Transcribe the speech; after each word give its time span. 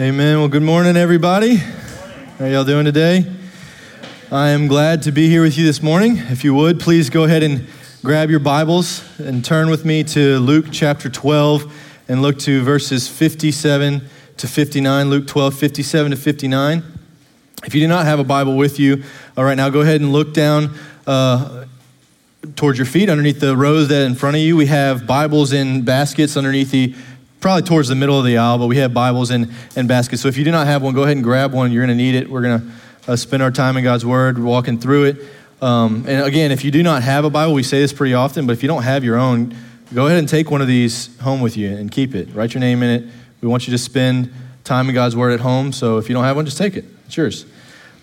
Amen. 0.00 0.38
Well, 0.38 0.48
good 0.48 0.62
morning, 0.62 0.96
everybody. 0.96 1.56
How 1.56 2.46
y'all 2.46 2.64
doing 2.64 2.86
today? 2.86 3.30
I 4.32 4.48
am 4.48 4.66
glad 4.66 5.02
to 5.02 5.12
be 5.12 5.28
here 5.28 5.42
with 5.42 5.58
you 5.58 5.66
this 5.66 5.82
morning. 5.82 6.16
If 6.16 6.42
you 6.42 6.54
would, 6.54 6.80
please 6.80 7.10
go 7.10 7.24
ahead 7.24 7.42
and 7.42 7.66
grab 8.02 8.30
your 8.30 8.40
Bibles 8.40 9.04
and 9.18 9.44
turn 9.44 9.68
with 9.68 9.84
me 9.84 10.02
to 10.04 10.38
Luke 10.38 10.68
chapter 10.72 11.10
12 11.10 11.70
and 12.08 12.22
look 12.22 12.38
to 12.38 12.62
verses 12.62 13.08
57 13.08 14.00
to 14.38 14.48
59. 14.48 15.10
Luke 15.10 15.26
12, 15.26 15.54
57 15.54 16.12
to 16.12 16.16
59. 16.16 16.82
If 17.66 17.74
you 17.74 17.82
do 17.82 17.86
not 17.86 18.06
have 18.06 18.20
a 18.20 18.24
Bible 18.24 18.56
with 18.56 18.80
you, 18.80 19.02
all 19.36 19.44
right, 19.44 19.54
now 19.54 19.68
go 19.68 19.82
ahead 19.82 20.00
and 20.00 20.14
look 20.14 20.32
down 20.32 20.78
uh, 21.06 21.66
towards 22.56 22.78
your 22.78 22.86
feet 22.86 23.10
underneath 23.10 23.40
the 23.40 23.54
rows 23.54 23.88
that 23.88 24.06
in 24.06 24.14
front 24.14 24.36
of 24.36 24.40
you. 24.40 24.56
We 24.56 24.64
have 24.64 25.06
Bibles 25.06 25.52
in 25.52 25.82
baskets 25.82 26.38
underneath 26.38 26.70
the, 26.70 26.94
probably 27.40 27.62
towards 27.62 27.88
the 27.88 27.94
middle 27.94 28.18
of 28.18 28.24
the 28.26 28.36
aisle, 28.36 28.58
but 28.58 28.66
we 28.66 28.76
have 28.76 28.92
Bibles 28.92 29.30
in, 29.30 29.50
in 29.74 29.86
baskets. 29.86 30.20
So 30.22 30.28
if 30.28 30.36
you 30.36 30.44
do 30.44 30.50
not 30.50 30.66
have 30.66 30.82
one, 30.82 30.94
go 30.94 31.04
ahead 31.04 31.16
and 31.16 31.24
grab 31.24 31.52
one. 31.52 31.72
You're 31.72 31.84
going 31.84 31.96
to 31.96 32.02
need 32.02 32.14
it. 32.14 32.30
We're 32.30 32.42
going 32.42 32.60
to 32.60 33.12
uh, 33.12 33.16
spend 33.16 33.42
our 33.42 33.50
time 33.50 33.76
in 33.78 33.84
God's 33.84 34.04
Word, 34.04 34.38
walking 34.38 34.78
through 34.78 35.04
it. 35.04 35.16
Um, 35.62 36.04
and 36.06 36.26
again, 36.26 36.52
if 36.52 36.64
you 36.64 36.70
do 36.70 36.82
not 36.82 37.02
have 37.02 37.24
a 37.24 37.30
Bible, 37.30 37.54
we 37.54 37.62
say 37.62 37.80
this 37.80 37.92
pretty 37.92 38.14
often, 38.14 38.46
but 38.46 38.52
if 38.52 38.62
you 38.62 38.68
don't 38.68 38.82
have 38.82 39.04
your 39.04 39.16
own, 39.16 39.56
go 39.94 40.06
ahead 40.06 40.18
and 40.18 40.28
take 40.28 40.50
one 40.50 40.60
of 40.60 40.66
these 40.66 41.18
home 41.20 41.40
with 41.40 41.56
you 41.56 41.74
and 41.74 41.90
keep 41.90 42.14
it. 42.14 42.32
Write 42.34 42.54
your 42.54 42.60
name 42.60 42.82
in 42.82 42.90
it. 43.02 43.12
We 43.40 43.48
want 43.48 43.66
you 43.66 43.72
to 43.72 43.78
spend 43.78 44.32
time 44.64 44.88
in 44.88 44.94
God's 44.94 45.16
Word 45.16 45.32
at 45.32 45.40
home. 45.40 45.72
So 45.72 45.98
if 45.98 46.08
you 46.08 46.14
don't 46.14 46.24
have 46.24 46.36
one, 46.36 46.44
just 46.44 46.58
take 46.58 46.76
it. 46.76 46.84
It's 47.06 47.16
yours. 47.16 47.46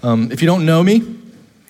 Um, 0.04 0.32
if 0.32 0.42
you 0.42 0.48
don't 0.48 0.66
know 0.66 0.84
me, 0.84 1.17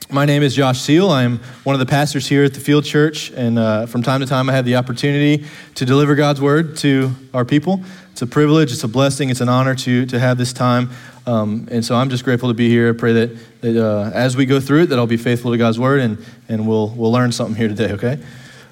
my 0.09 0.25
name 0.25 0.41
is 0.41 0.55
Josh 0.55 0.79
Seale. 0.79 1.09
I'm 1.09 1.39
one 1.63 1.75
of 1.75 1.79
the 1.79 1.85
pastors 1.85 2.27
here 2.27 2.45
at 2.45 2.53
the 2.53 2.59
Field 2.59 2.85
Church, 2.85 3.29
and 3.31 3.59
uh, 3.59 3.85
from 3.87 4.03
time 4.03 4.21
to 4.21 4.25
time 4.25 4.49
I 4.49 4.53
have 4.53 4.63
the 4.63 4.75
opportunity 4.75 5.45
to 5.75 5.85
deliver 5.85 6.15
God's 6.15 6.39
word 6.39 6.77
to 6.77 7.11
our 7.33 7.43
people. 7.43 7.83
It's 8.11 8.21
a 8.21 8.27
privilege, 8.27 8.71
it's 8.71 8.83
a 8.83 8.87
blessing, 8.87 9.29
it's 9.29 9.41
an 9.41 9.49
honor 9.49 9.75
to, 9.75 10.05
to 10.05 10.19
have 10.19 10.37
this 10.37 10.53
time. 10.53 10.91
Um, 11.25 11.67
and 11.69 11.83
so 11.83 11.95
I'm 11.95 12.09
just 12.09 12.23
grateful 12.23 12.49
to 12.49 12.53
be 12.53 12.69
here. 12.69 12.89
I 12.89 12.97
pray 12.97 13.13
that, 13.13 13.61
that 13.61 13.77
uh, 13.77 14.11
as 14.13 14.37
we 14.37 14.45
go 14.45 14.61
through 14.61 14.83
it, 14.83 14.85
that 14.87 14.97
I'll 14.97 15.07
be 15.07 15.17
faithful 15.17 15.51
to 15.51 15.57
God's 15.57 15.77
word 15.77 15.99
and, 15.99 16.23
and 16.47 16.65
we'll, 16.67 16.89
we'll 16.89 17.11
learn 17.11 17.33
something 17.33 17.55
here 17.55 17.67
today, 17.67 17.91
okay? 17.93 18.17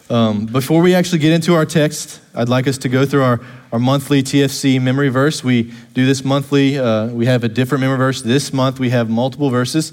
Um, 0.09 0.45
before 0.45 0.81
we 0.81 0.95
actually 0.95 1.19
get 1.19 1.33
into 1.33 1.53
our 1.53 1.66
text, 1.66 2.22
I'd 2.33 2.47
like 2.47 2.67
us 2.67 2.78
to 2.80 2.89
go 2.89 3.06
through 3.06 3.23
our, 3.23 3.41
our 3.73 3.80
monthly 3.80 4.23
TFC 4.23 4.81
memory 4.81 5.09
verse. 5.09 5.44
We 5.44 5.73
do 5.94 6.06
this 6.06 6.23
monthly. 6.23 6.80
Uh, 6.80 7.08
we 7.08 7.25
have 7.25 7.44
a 7.44 7.50
different 7.50 7.81
memory 7.81 7.97
verse. 7.97 8.22
This 8.22 8.53
month 8.53 8.80
we 8.80 8.91
have 8.91 9.09
multiple 9.09 9.50
verses, 9.50 9.91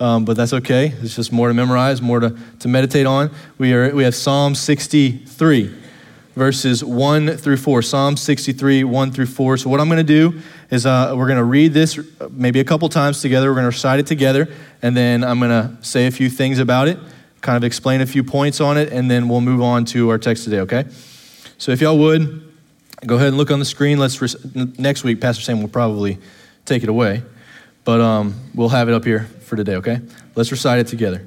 um, 0.00 0.24
but 0.24 0.36
that's 0.36 0.54
okay. 0.54 0.94
It's 1.02 1.14
just 1.14 1.30
more 1.30 1.48
to 1.48 1.54
memorize, 1.54 2.00
more 2.00 2.20
to, 2.20 2.36
to 2.60 2.68
meditate 2.68 3.06
on. 3.06 3.30
We, 3.58 3.74
are, 3.74 3.94
we 3.94 4.02
have 4.04 4.14
Psalm 4.14 4.54
63, 4.54 5.74
verses 6.34 6.82
1 6.82 7.36
through 7.36 7.58
4. 7.58 7.82
Psalm 7.82 8.16
63, 8.16 8.84
1 8.84 9.12
through 9.12 9.26
4. 9.26 9.58
So, 9.58 9.68
what 9.68 9.78
I'm 9.78 9.88
going 9.88 9.98
to 9.98 10.02
do 10.02 10.40
is 10.70 10.86
uh, 10.86 11.12
we're 11.14 11.26
going 11.26 11.36
to 11.36 11.44
read 11.44 11.74
this 11.74 11.98
maybe 12.30 12.60
a 12.60 12.64
couple 12.64 12.88
times 12.88 13.20
together. 13.20 13.50
We're 13.50 13.56
going 13.56 13.64
to 13.64 13.76
recite 13.76 14.00
it 14.00 14.06
together, 14.06 14.48
and 14.80 14.96
then 14.96 15.22
I'm 15.22 15.38
going 15.38 15.50
to 15.50 15.84
say 15.84 16.06
a 16.06 16.10
few 16.10 16.30
things 16.30 16.58
about 16.58 16.88
it, 16.88 16.98
kind 17.42 17.58
of 17.58 17.64
explain 17.64 18.00
a 18.00 18.06
few 18.06 18.24
points 18.24 18.58
on 18.58 18.78
it, 18.78 18.90
and 18.90 19.10
then 19.10 19.28
we'll 19.28 19.42
move 19.42 19.60
on 19.60 19.84
to 19.86 20.08
our 20.08 20.18
text 20.18 20.44
today, 20.44 20.60
okay? 20.60 20.86
So, 21.58 21.72
if 21.72 21.82
y'all 21.82 21.98
would, 21.98 22.54
go 23.04 23.16
ahead 23.16 23.28
and 23.28 23.36
look 23.36 23.50
on 23.50 23.58
the 23.58 23.66
screen. 23.66 23.98
Let's 23.98 24.22
re- 24.22 24.72
next 24.78 25.04
week, 25.04 25.20
Pastor 25.20 25.42
Sam 25.42 25.60
will 25.60 25.68
probably 25.68 26.16
take 26.64 26.82
it 26.82 26.88
away, 26.88 27.22
but 27.84 28.00
um, 28.00 28.34
we'll 28.54 28.70
have 28.70 28.88
it 28.88 28.94
up 28.94 29.04
here 29.04 29.28
for 29.50 29.56
today, 29.56 29.74
okay? 29.74 30.00
Let's 30.36 30.52
recite 30.52 30.78
it 30.78 30.86
together. 30.86 31.26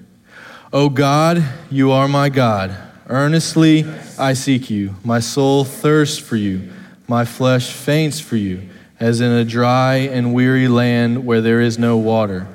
O 0.71 0.89
God, 0.89 1.43
you 1.69 1.91
are 1.91 2.07
my 2.07 2.29
God. 2.29 2.75
Earnestly 3.07 3.85
I 4.17 4.31
seek 4.31 4.69
you. 4.69 4.95
My 5.03 5.19
soul 5.19 5.65
thirsts 5.65 6.17
for 6.17 6.37
you. 6.37 6.71
My 7.05 7.25
flesh 7.25 7.73
faints 7.73 8.21
for 8.21 8.37
you, 8.37 8.69
as 8.97 9.19
in 9.19 9.29
a 9.29 9.43
dry 9.43 9.95
and 9.95 10.33
weary 10.33 10.69
land 10.69 11.25
where 11.25 11.41
there 11.41 11.59
is 11.59 11.77
no 11.77 11.97
water. 11.97 12.47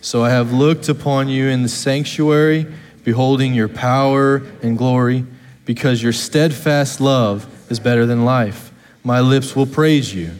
So 0.00 0.24
I 0.24 0.30
have 0.30 0.52
looked 0.52 0.88
upon 0.88 1.28
you 1.28 1.48
in 1.48 1.62
the 1.62 1.68
sanctuary, 1.68 2.66
beholding 3.02 3.54
your 3.54 3.68
power 3.68 4.36
and 4.62 4.78
glory, 4.78 5.26
because 5.64 6.00
your 6.00 6.12
steadfast 6.12 7.00
love 7.00 7.46
is 7.68 7.80
better 7.80 8.06
than 8.06 8.24
life. 8.24 8.72
My 9.02 9.20
lips 9.20 9.56
will 9.56 9.66
praise 9.66 10.14
you. 10.14 10.30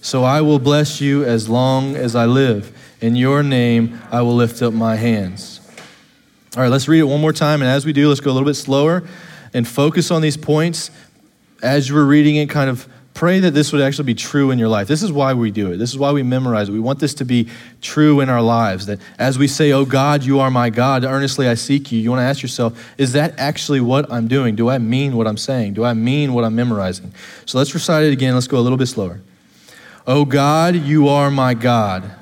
So 0.00 0.24
I 0.24 0.40
will 0.40 0.58
bless 0.58 1.02
you 1.02 1.22
as 1.22 1.50
long 1.50 1.94
as 1.94 2.16
I 2.16 2.24
live. 2.24 2.76
In 3.02 3.16
your 3.16 3.42
name 3.42 4.00
I 4.12 4.22
will 4.22 4.36
lift 4.36 4.62
up 4.62 4.72
my 4.72 4.94
hands. 4.94 5.60
All 6.56 6.62
right, 6.62 6.68
let's 6.68 6.86
read 6.86 7.00
it 7.00 7.04
one 7.04 7.20
more 7.20 7.32
time. 7.32 7.60
And 7.60 7.68
as 7.68 7.84
we 7.84 7.92
do, 7.92 8.08
let's 8.08 8.20
go 8.20 8.30
a 8.30 8.32
little 8.32 8.48
bit 8.48 8.54
slower 8.54 9.02
and 9.52 9.66
focus 9.66 10.12
on 10.12 10.22
these 10.22 10.36
points. 10.36 10.90
As 11.62 11.88
you're 11.88 12.04
reading 12.04 12.36
it, 12.36 12.48
kind 12.48 12.70
of 12.70 12.86
pray 13.12 13.40
that 13.40 13.50
this 13.52 13.72
would 13.72 13.82
actually 13.82 14.04
be 14.04 14.14
true 14.14 14.52
in 14.52 14.58
your 14.58 14.68
life. 14.68 14.86
This 14.86 15.02
is 15.02 15.10
why 15.10 15.34
we 15.34 15.50
do 15.50 15.72
it. 15.72 15.78
This 15.78 15.90
is 15.90 15.98
why 15.98 16.12
we 16.12 16.22
memorize 16.22 16.68
it. 16.68 16.72
We 16.72 16.80
want 16.80 17.00
this 17.00 17.14
to 17.14 17.24
be 17.24 17.48
true 17.80 18.20
in 18.20 18.28
our 18.28 18.40
lives. 18.40 18.86
That 18.86 19.00
as 19.18 19.36
we 19.36 19.48
say, 19.48 19.72
Oh 19.72 19.84
God, 19.84 20.22
you 20.22 20.38
are 20.38 20.50
my 20.50 20.70
God, 20.70 21.02
earnestly 21.02 21.48
I 21.48 21.54
seek 21.54 21.90
you, 21.90 21.98
you 21.98 22.08
want 22.08 22.20
to 22.20 22.24
ask 22.24 22.40
yourself, 22.40 22.92
is 22.98 23.14
that 23.14 23.34
actually 23.36 23.80
what 23.80 24.10
I'm 24.12 24.28
doing? 24.28 24.54
Do 24.54 24.70
I 24.70 24.78
mean 24.78 25.16
what 25.16 25.26
I'm 25.26 25.36
saying? 25.36 25.74
Do 25.74 25.84
I 25.84 25.92
mean 25.92 26.34
what 26.34 26.44
I'm 26.44 26.54
memorizing? 26.54 27.12
So 27.46 27.58
let's 27.58 27.74
recite 27.74 28.04
it 28.04 28.12
again. 28.12 28.34
Let's 28.34 28.46
go 28.46 28.58
a 28.58 28.60
little 28.60 28.78
bit 28.78 28.86
slower. 28.86 29.20
Oh 30.06 30.24
God, 30.24 30.76
you 30.76 31.08
are 31.08 31.30
my 31.30 31.54
God. 31.54 32.21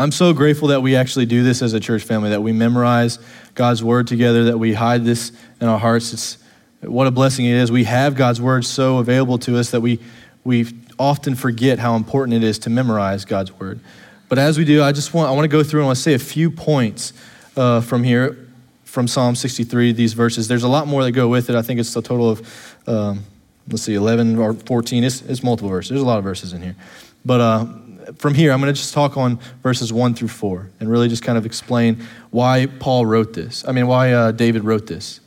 I'm 0.00 0.12
so 0.12 0.32
grateful 0.32 0.68
that 0.68 0.80
we 0.80 0.94
actually 0.94 1.26
do 1.26 1.42
this 1.42 1.60
as 1.60 1.72
a 1.72 1.80
church 1.80 2.04
family, 2.04 2.30
that 2.30 2.40
we 2.40 2.52
memorize 2.52 3.18
God's 3.56 3.82
word 3.82 4.06
together, 4.06 4.44
that 4.44 4.56
we 4.56 4.72
hide 4.72 5.04
this 5.04 5.32
in 5.60 5.66
our 5.66 5.78
hearts. 5.78 6.12
It's 6.12 6.38
what 6.82 7.08
a 7.08 7.10
blessing 7.10 7.46
it 7.46 7.54
is. 7.54 7.72
We 7.72 7.82
have 7.82 8.14
God's 8.14 8.40
word 8.40 8.64
so 8.64 8.98
available 8.98 9.38
to 9.38 9.56
us 9.56 9.72
that 9.72 9.80
we, 9.80 9.98
we 10.44 10.66
often 11.00 11.34
forget 11.34 11.80
how 11.80 11.96
important 11.96 12.36
it 12.36 12.44
is 12.46 12.60
to 12.60 12.70
memorize 12.70 13.24
God's 13.24 13.52
word. 13.52 13.80
But 14.28 14.38
as 14.38 14.56
we 14.56 14.64
do, 14.64 14.84
I 14.84 14.92
just 14.92 15.14
want, 15.14 15.30
I 15.30 15.32
want 15.32 15.44
to 15.44 15.48
go 15.48 15.64
through 15.64 15.80
and 15.80 15.86
I 15.86 15.88
want 15.88 15.96
to 15.96 16.02
say 16.02 16.14
a 16.14 16.18
few 16.20 16.48
points 16.48 17.12
uh, 17.56 17.80
from 17.80 18.04
here, 18.04 18.46
from 18.84 19.08
Psalm 19.08 19.34
63, 19.34 19.92
these 19.92 20.12
verses. 20.12 20.46
There's 20.46 20.62
a 20.62 20.68
lot 20.68 20.86
more 20.86 21.02
that 21.02 21.10
go 21.10 21.26
with 21.26 21.50
it. 21.50 21.56
I 21.56 21.62
think 21.62 21.80
it's 21.80 21.96
a 21.96 22.02
total 22.02 22.30
of, 22.30 22.76
um, 22.86 23.24
let's 23.66 23.82
see, 23.82 23.94
11 23.94 24.38
or 24.38 24.54
14. 24.54 25.02
It's, 25.02 25.22
it's 25.22 25.42
multiple 25.42 25.70
verses. 25.70 25.90
There's 25.90 26.02
a 26.02 26.06
lot 26.06 26.18
of 26.18 26.24
verses 26.24 26.52
in 26.52 26.62
here. 26.62 26.76
But 27.24 27.40
uh, 27.40 27.66
from 28.16 28.34
here, 28.34 28.52
I'm 28.52 28.60
going 28.60 28.72
to 28.72 28.78
just 28.78 28.94
talk 28.94 29.16
on 29.16 29.38
verses 29.62 29.92
1 29.92 30.14
through 30.14 30.28
4 30.28 30.70
and 30.80 30.90
really 30.90 31.08
just 31.08 31.22
kind 31.22 31.36
of 31.36 31.44
explain 31.44 32.06
why 32.30 32.66
Paul 32.78 33.06
wrote 33.06 33.34
this. 33.34 33.66
I 33.66 33.72
mean, 33.72 33.86
why 33.86 34.12
uh, 34.12 34.32
David 34.32 34.64
wrote 34.64 34.86
this. 34.86 35.20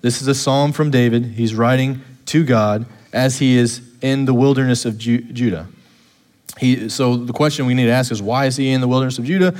This 0.00 0.20
is 0.20 0.28
a 0.28 0.34
psalm 0.34 0.72
from 0.72 0.90
David. 0.90 1.24
He's 1.24 1.54
writing 1.54 2.02
to 2.26 2.44
God 2.44 2.86
as 3.12 3.38
he 3.38 3.56
is 3.56 3.80
in 4.00 4.24
the 4.24 4.34
wilderness 4.34 4.84
of 4.84 4.98
Ju- 4.98 5.22
Judah. 5.22 5.66
He, 6.58 6.88
so 6.88 7.16
the 7.16 7.32
question 7.32 7.66
we 7.66 7.74
need 7.74 7.86
to 7.86 7.90
ask 7.90 8.12
is 8.12 8.22
why 8.22 8.46
is 8.46 8.56
he 8.56 8.70
in 8.70 8.80
the 8.80 8.88
wilderness 8.88 9.18
of 9.18 9.24
Judah? 9.24 9.54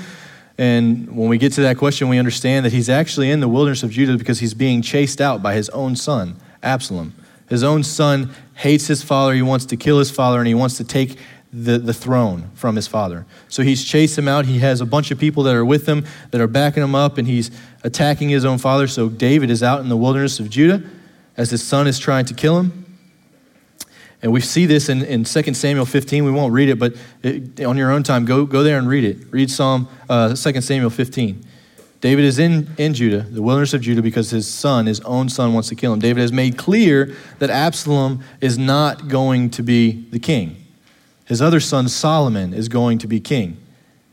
And 0.57 1.17
when 1.17 1.29
we 1.29 1.39
get 1.39 1.53
to 1.55 1.63
that 1.63 1.79
question, 1.79 2.09
we 2.09 2.19
understand 2.19 2.65
that 2.65 2.73
he's 2.73 2.89
actually 2.89 3.31
in 3.31 3.41
the 3.41 3.49
wilderness 3.49 3.83
of 3.83 3.91
Judah 3.91 4.17
because 4.17 4.39
he's 4.39 4.55
being 4.55 4.83
chased 4.83 5.21
out 5.21 5.43
by 5.43 5.55
his 5.55 5.69
own 5.71 5.97
son, 5.97 6.37
Absalom. 6.63 7.15
His 7.49 7.63
own 7.65 7.83
son 7.83 8.33
hates 8.55 8.87
his 8.87 9.03
father. 9.03 9.35
He 9.35 9.43
wants 9.43 9.67
to 9.67 9.77
kill 9.77 9.99
his 9.99 10.11
father, 10.11 10.39
and 10.39 10.47
he 10.47 10.55
wants 10.55 10.77
to 10.77 10.85
take 10.85 11.19
the, 11.55 11.79
the 11.79 11.95
throne 11.95 12.51
from 12.55 12.75
his 12.75 12.89
father. 12.89 13.25
So 13.49 13.63
he's 13.63 13.85
chased 13.85 14.19
him 14.19 14.27
out. 14.27 14.47
He 14.47 14.59
has 14.59 14.81
a 14.81 14.87
bunch 14.87 15.13
of 15.13 15.19
people 15.19 15.45
that 15.45 15.55
are 15.55 15.65
with 15.65 15.87
him 15.87 16.05
that 16.33 16.41
are 16.41 16.49
backing 16.49 16.83
him 16.83 16.97
up, 16.97 17.17
and 17.17 17.29
he's 17.29 17.53
attacking 17.85 18.29
his 18.29 18.45
own 18.45 18.59
father. 18.59 18.89
So 18.89 19.09
David 19.09 19.51
is 19.51 19.63
out 19.63 19.81
in 19.81 19.89
the 19.89 19.97
wilderness 19.97 20.41
of 20.41 20.51
Judah 20.51 20.83
as 21.37 21.51
his 21.51 21.63
son 21.63 21.87
is 21.87 21.99
trying 21.99 22.25
to 22.27 22.35
kill 22.35 22.59
him. 22.59 22.97
And 24.21 24.33
we 24.33 24.41
see 24.41 24.67
this 24.67 24.89
in, 24.89 25.03
in 25.05 25.25
2 25.25 25.55
Samuel 25.55 25.85
15. 25.85 26.25
We 26.25 26.31
won't 26.31 26.53
read 26.53 26.71
it, 26.71 26.79
but 26.79 26.97
it, 27.23 27.63
on 27.65 27.77
your 27.77 27.93
own 27.93 28.03
time, 28.03 28.25
go, 28.25 28.47
go 28.47 28.63
there 28.63 28.79
and 28.79 28.89
read 28.89 29.05
it. 29.05 29.19
Read 29.31 29.51
Psalm 29.51 29.87
uh, 30.09 30.35
2 30.35 30.61
Samuel 30.61 30.91
15. 30.91 31.45
David 32.01 32.25
is 32.25 32.39
in, 32.39 32.69
in 32.79 32.95
Judah, 32.95 33.21
the 33.21 33.43
wilderness 33.43 33.75
of 33.75 33.81
Judah, 33.81 34.03
because 34.03 34.31
his 34.31 34.49
son, 34.49 34.87
his 34.87 35.01
own 35.01 35.29
son, 35.29 35.55
wants 35.55 35.69
to 35.69 35.75
kill 35.75 35.93
him. 35.93 36.01
David 36.01 36.21
has 36.21 36.33
made 36.33 36.59
clear 36.59 37.15
that 37.39 37.49
Absalom 37.49 38.23
is 38.41 38.59
not 38.59 39.09
going 39.09 39.51
to 39.51 39.63
be 39.63 40.07
the 40.11 40.19
king. 40.19 40.64
His 41.25 41.41
other 41.41 41.61
son, 41.61 41.89
Solomon, 41.89 42.53
is 42.53 42.69
going 42.69 42.99
to 42.99 43.07
be 43.07 43.21
king. 43.21 43.57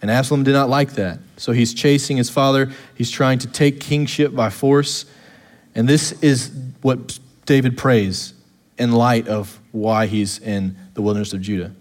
And 0.02 0.10
Absalom 0.10 0.44
did 0.44 0.54
not 0.54 0.70
like 0.70 0.94
that. 0.94 1.20
So 1.38 1.52
he's 1.52 1.74
chasing 1.74 2.18
his 2.18 2.30
father. 2.30 2.72
He's 2.96 3.12
trying 3.12 3.40
to 3.40 3.48
take 3.48 3.80
kingship 3.80 4.34
by 4.34 4.50
force. 4.50 5.06
And 5.76 5.88
this 5.88 6.12
is 6.24 6.52
what 6.82 7.20
David 7.46 7.78
prays 7.78 8.34
in 8.78 8.92
light 8.94 9.28
of 9.28 9.60
why 9.72 10.08
he's 10.08 10.40
in 10.40 10.76
the 10.96 11.02
wilderness 11.02 11.34
of 11.34 11.42
Judah. 11.42 11.72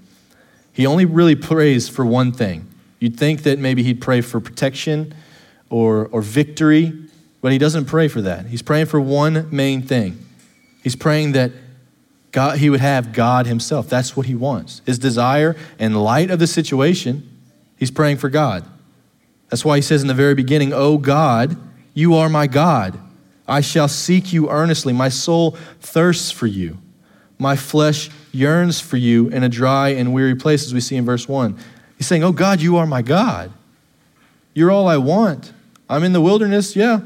He 0.73 0.87
only 0.87 1.05
really 1.05 1.35
prays 1.35 1.89
for 1.89 2.05
one 2.05 2.33
thing. 2.33 2.67
You'd 2.99 3.17
think 3.17 3.43
that 3.45 3.59
maybe 3.59 3.83
he'd 3.83 4.01
pray 4.01 4.21
for 4.21 4.41
protection 4.41 5.15
or, 5.71 6.07
or 6.09 6.21
victory, 6.21 6.93
but 7.41 7.53
he 7.53 7.59
doesn't 7.59 7.87
pray 7.87 8.09
for 8.09 8.21
that. 8.23 8.47
He's 8.47 8.63
praying 8.63 8.87
for 8.87 9.01
one 9.01 9.49
main 9.51 9.81
thing. 9.83 10.27
He's 10.83 10.97
praying 10.97 11.33
that 11.33 11.53
God, 12.33 12.59
he 12.59 12.71
would 12.71 12.81
have 12.81 13.13
God 13.13 13.47
himself. 13.47 13.89
That's 13.89 14.17
what 14.17 14.27
he 14.27 14.35
wants. 14.35 14.83
His 14.87 14.99
desire, 14.99 15.57
in 15.79 15.95
light 15.95 16.31
of 16.31 16.39
the 16.39 16.47
situation, 16.47 17.29
he's 17.77 17.91
praying 17.91 18.19
for 18.19 18.29
God. 18.29 18.65
That's 19.49 19.65
why 19.65 19.77
he 19.77 19.83
says 19.83 20.03
in 20.03 20.09
the 20.09 20.15
very 20.15 20.35
beginning, 20.35 20.73
Oh 20.73 20.97
God, 20.97 21.57
you 21.93 22.15
are 22.15 22.29
my 22.29 22.47
God. 22.47 22.99
I 23.49 23.61
shall 23.61 23.89
seek 23.89 24.33
you 24.33 24.49
earnestly. 24.49 24.93
My 24.93 25.09
soul 25.09 25.57
thirsts 25.81 26.31
for 26.31 26.47
you. 26.47 26.79
My 27.37 27.57
flesh 27.57 28.11
yearns 28.31 28.81
for 28.81 28.97
you 28.97 29.29
in 29.29 29.43
a 29.43 29.49
dry 29.49 29.89
and 29.89 30.15
weary 30.15 30.37
place, 30.37 30.65
as 30.65 30.73
we 30.73 30.81
see 30.81 30.97
in 30.97 31.05
verse 31.05 31.29
1. 31.29 31.59
He's 31.99 32.07
saying, 32.07 32.23
Oh 32.23 32.33
God, 32.33 32.61
you 32.61 32.77
are 32.77 32.87
my 32.87 33.03
God. 33.03 33.53
You're 34.55 34.71
all 34.71 34.87
I 34.87 34.99
want. 34.99 35.53
I'm 35.89 36.05
in 36.05 36.13
the 36.13 36.21
wilderness, 36.21 36.77
yeah. 36.77 37.01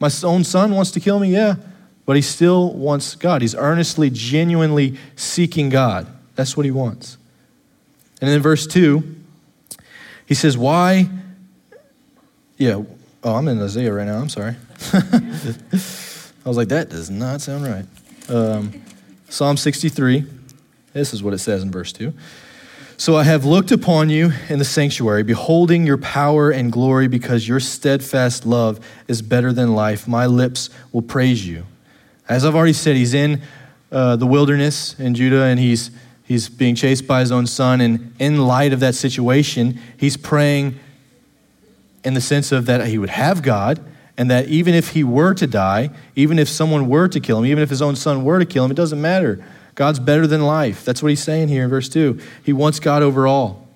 My 0.00 0.10
own 0.24 0.44
son 0.44 0.74
wants 0.74 0.90
to 0.92 1.00
kill 1.00 1.18
me, 1.18 1.30
yeah 1.30 1.56
but 2.04 2.16
he 2.16 2.22
still 2.22 2.72
wants 2.72 3.14
God. 3.14 3.42
He's 3.42 3.54
earnestly, 3.54 4.10
genuinely 4.10 4.98
seeking 5.16 5.68
God. 5.68 6.06
That's 6.34 6.56
what 6.56 6.64
he 6.64 6.72
wants. 6.72 7.16
And 8.20 8.30
in 8.30 8.40
verse 8.40 8.66
2, 8.66 9.16
he 10.26 10.34
says, 10.34 10.56
Why? 10.56 11.08
Yeah, 12.56 12.82
oh, 13.24 13.34
I'm 13.34 13.48
in 13.48 13.60
Isaiah 13.60 13.92
right 13.92 14.06
now. 14.06 14.18
I'm 14.18 14.28
sorry. 14.28 14.56
I 16.44 16.48
was 16.48 16.56
like, 16.56 16.68
that 16.68 16.88
does 16.90 17.10
not 17.10 17.40
sound 17.40 17.64
right. 17.64 17.84
Um, 18.28 18.82
Psalm 19.28 19.56
63, 19.56 20.24
this 20.92 21.14
is 21.14 21.22
what 21.22 21.34
it 21.34 21.38
says 21.38 21.62
in 21.62 21.70
verse 21.70 21.92
2. 21.92 22.12
So 22.96 23.16
I 23.16 23.24
have 23.24 23.44
looked 23.44 23.72
upon 23.72 24.10
you 24.10 24.32
in 24.48 24.58
the 24.58 24.64
sanctuary, 24.64 25.22
beholding 25.22 25.86
your 25.86 25.98
power 25.98 26.50
and 26.50 26.70
glory, 26.70 27.08
because 27.08 27.48
your 27.48 27.58
steadfast 27.58 28.46
love 28.46 28.78
is 29.08 29.22
better 29.22 29.52
than 29.52 29.74
life. 29.74 30.06
My 30.06 30.26
lips 30.26 30.70
will 30.92 31.02
praise 31.02 31.46
you. 31.46 31.64
As 32.28 32.44
I've 32.44 32.54
already 32.54 32.72
said, 32.72 32.96
he's 32.96 33.14
in 33.14 33.42
uh, 33.90 34.16
the 34.16 34.26
wilderness 34.26 34.98
in 34.98 35.14
Judah 35.14 35.44
and 35.44 35.58
he's, 35.58 35.90
he's 36.24 36.48
being 36.48 36.74
chased 36.74 37.06
by 37.06 37.20
his 37.20 37.32
own 37.32 37.46
son. 37.46 37.80
And 37.80 38.14
in 38.18 38.46
light 38.46 38.72
of 38.72 38.80
that 38.80 38.94
situation, 38.94 39.78
he's 39.96 40.16
praying 40.16 40.78
in 42.04 42.14
the 42.14 42.20
sense 42.20 42.52
of 42.52 42.66
that 42.66 42.86
he 42.86 42.98
would 42.98 43.10
have 43.10 43.42
God 43.42 43.84
and 44.16 44.30
that 44.30 44.48
even 44.48 44.74
if 44.74 44.90
he 44.90 45.04
were 45.04 45.34
to 45.34 45.46
die, 45.46 45.90
even 46.14 46.38
if 46.38 46.48
someone 46.48 46.88
were 46.88 47.08
to 47.08 47.20
kill 47.20 47.38
him, 47.38 47.46
even 47.46 47.62
if 47.62 47.70
his 47.70 47.82
own 47.82 47.96
son 47.96 48.24
were 48.24 48.38
to 48.38 48.46
kill 48.46 48.64
him, 48.64 48.70
it 48.70 48.74
doesn't 48.74 49.00
matter. 49.00 49.44
God's 49.74 49.98
better 49.98 50.26
than 50.26 50.42
life. 50.42 50.84
That's 50.84 51.02
what 51.02 51.08
he's 51.08 51.22
saying 51.22 51.48
here 51.48 51.64
in 51.64 51.70
verse 51.70 51.88
2. 51.88 52.20
He 52.44 52.52
wants 52.52 52.78
God 52.78 53.02
over 53.02 53.26
all. 53.26 53.66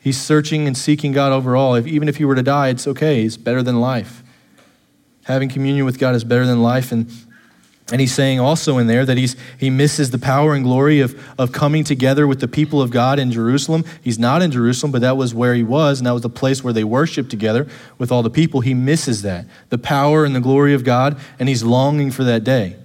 He's 0.00 0.20
searching 0.20 0.66
and 0.66 0.76
seeking 0.76 1.12
God 1.12 1.30
over 1.32 1.54
all. 1.54 1.76
If, 1.76 1.86
even 1.86 2.08
if 2.08 2.16
he 2.16 2.24
were 2.24 2.34
to 2.34 2.42
die, 2.42 2.68
it's 2.68 2.88
okay. 2.88 3.22
He's 3.22 3.36
better 3.36 3.62
than 3.62 3.80
life. 3.80 4.24
Having 5.24 5.50
communion 5.50 5.86
with 5.86 6.00
God 6.00 6.16
is 6.16 6.24
better 6.24 6.44
than 6.44 6.60
life. 6.60 6.90
And 6.90 7.08
and 7.92 8.00
he's 8.00 8.14
saying 8.14 8.40
also 8.40 8.78
in 8.78 8.86
there 8.86 9.04
that 9.04 9.18
he's, 9.18 9.36
he 9.58 9.68
misses 9.68 10.10
the 10.10 10.18
power 10.18 10.54
and 10.54 10.64
glory 10.64 11.00
of, 11.00 11.14
of 11.38 11.52
coming 11.52 11.84
together 11.84 12.26
with 12.26 12.40
the 12.40 12.48
people 12.48 12.80
of 12.80 12.90
God 12.90 13.18
in 13.18 13.30
Jerusalem. 13.30 13.84
He's 14.00 14.18
not 14.18 14.40
in 14.40 14.50
Jerusalem, 14.50 14.92
but 14.92 15.02
that 15.02 15.18
was 15.18 15.34
where 15.34 15.54
he 15.54 15.62
was, 15.62 16.00
and 16.00 16.06
that 16.06 16.12
was 16.12 16.22
the 16.22 16.30
place 16.30 16.64
where 16.64 16.72
they 16.72 16.84
worshiped 16.84 17.28
together 17.28 17.68
with 17.98 18.10
all 18.10 18.22
the 18.22 18.30
people. 18.30 18.62
He 18.62 18.72
misses 18.72 19.20
that, 19.22 19.44
the 19.68 19.76
power 19.76 20.24
and 20.24 20.34
the 20.34 20.40
glory 20.40 20.72
of 20.72 20.84
God, 20.84 21.20
and 21.38 21.50
he's 21.50 21.62
longing 21.62 22.10
for 22.10 22.24
that 22.24 22.44
day. 22.44 22.76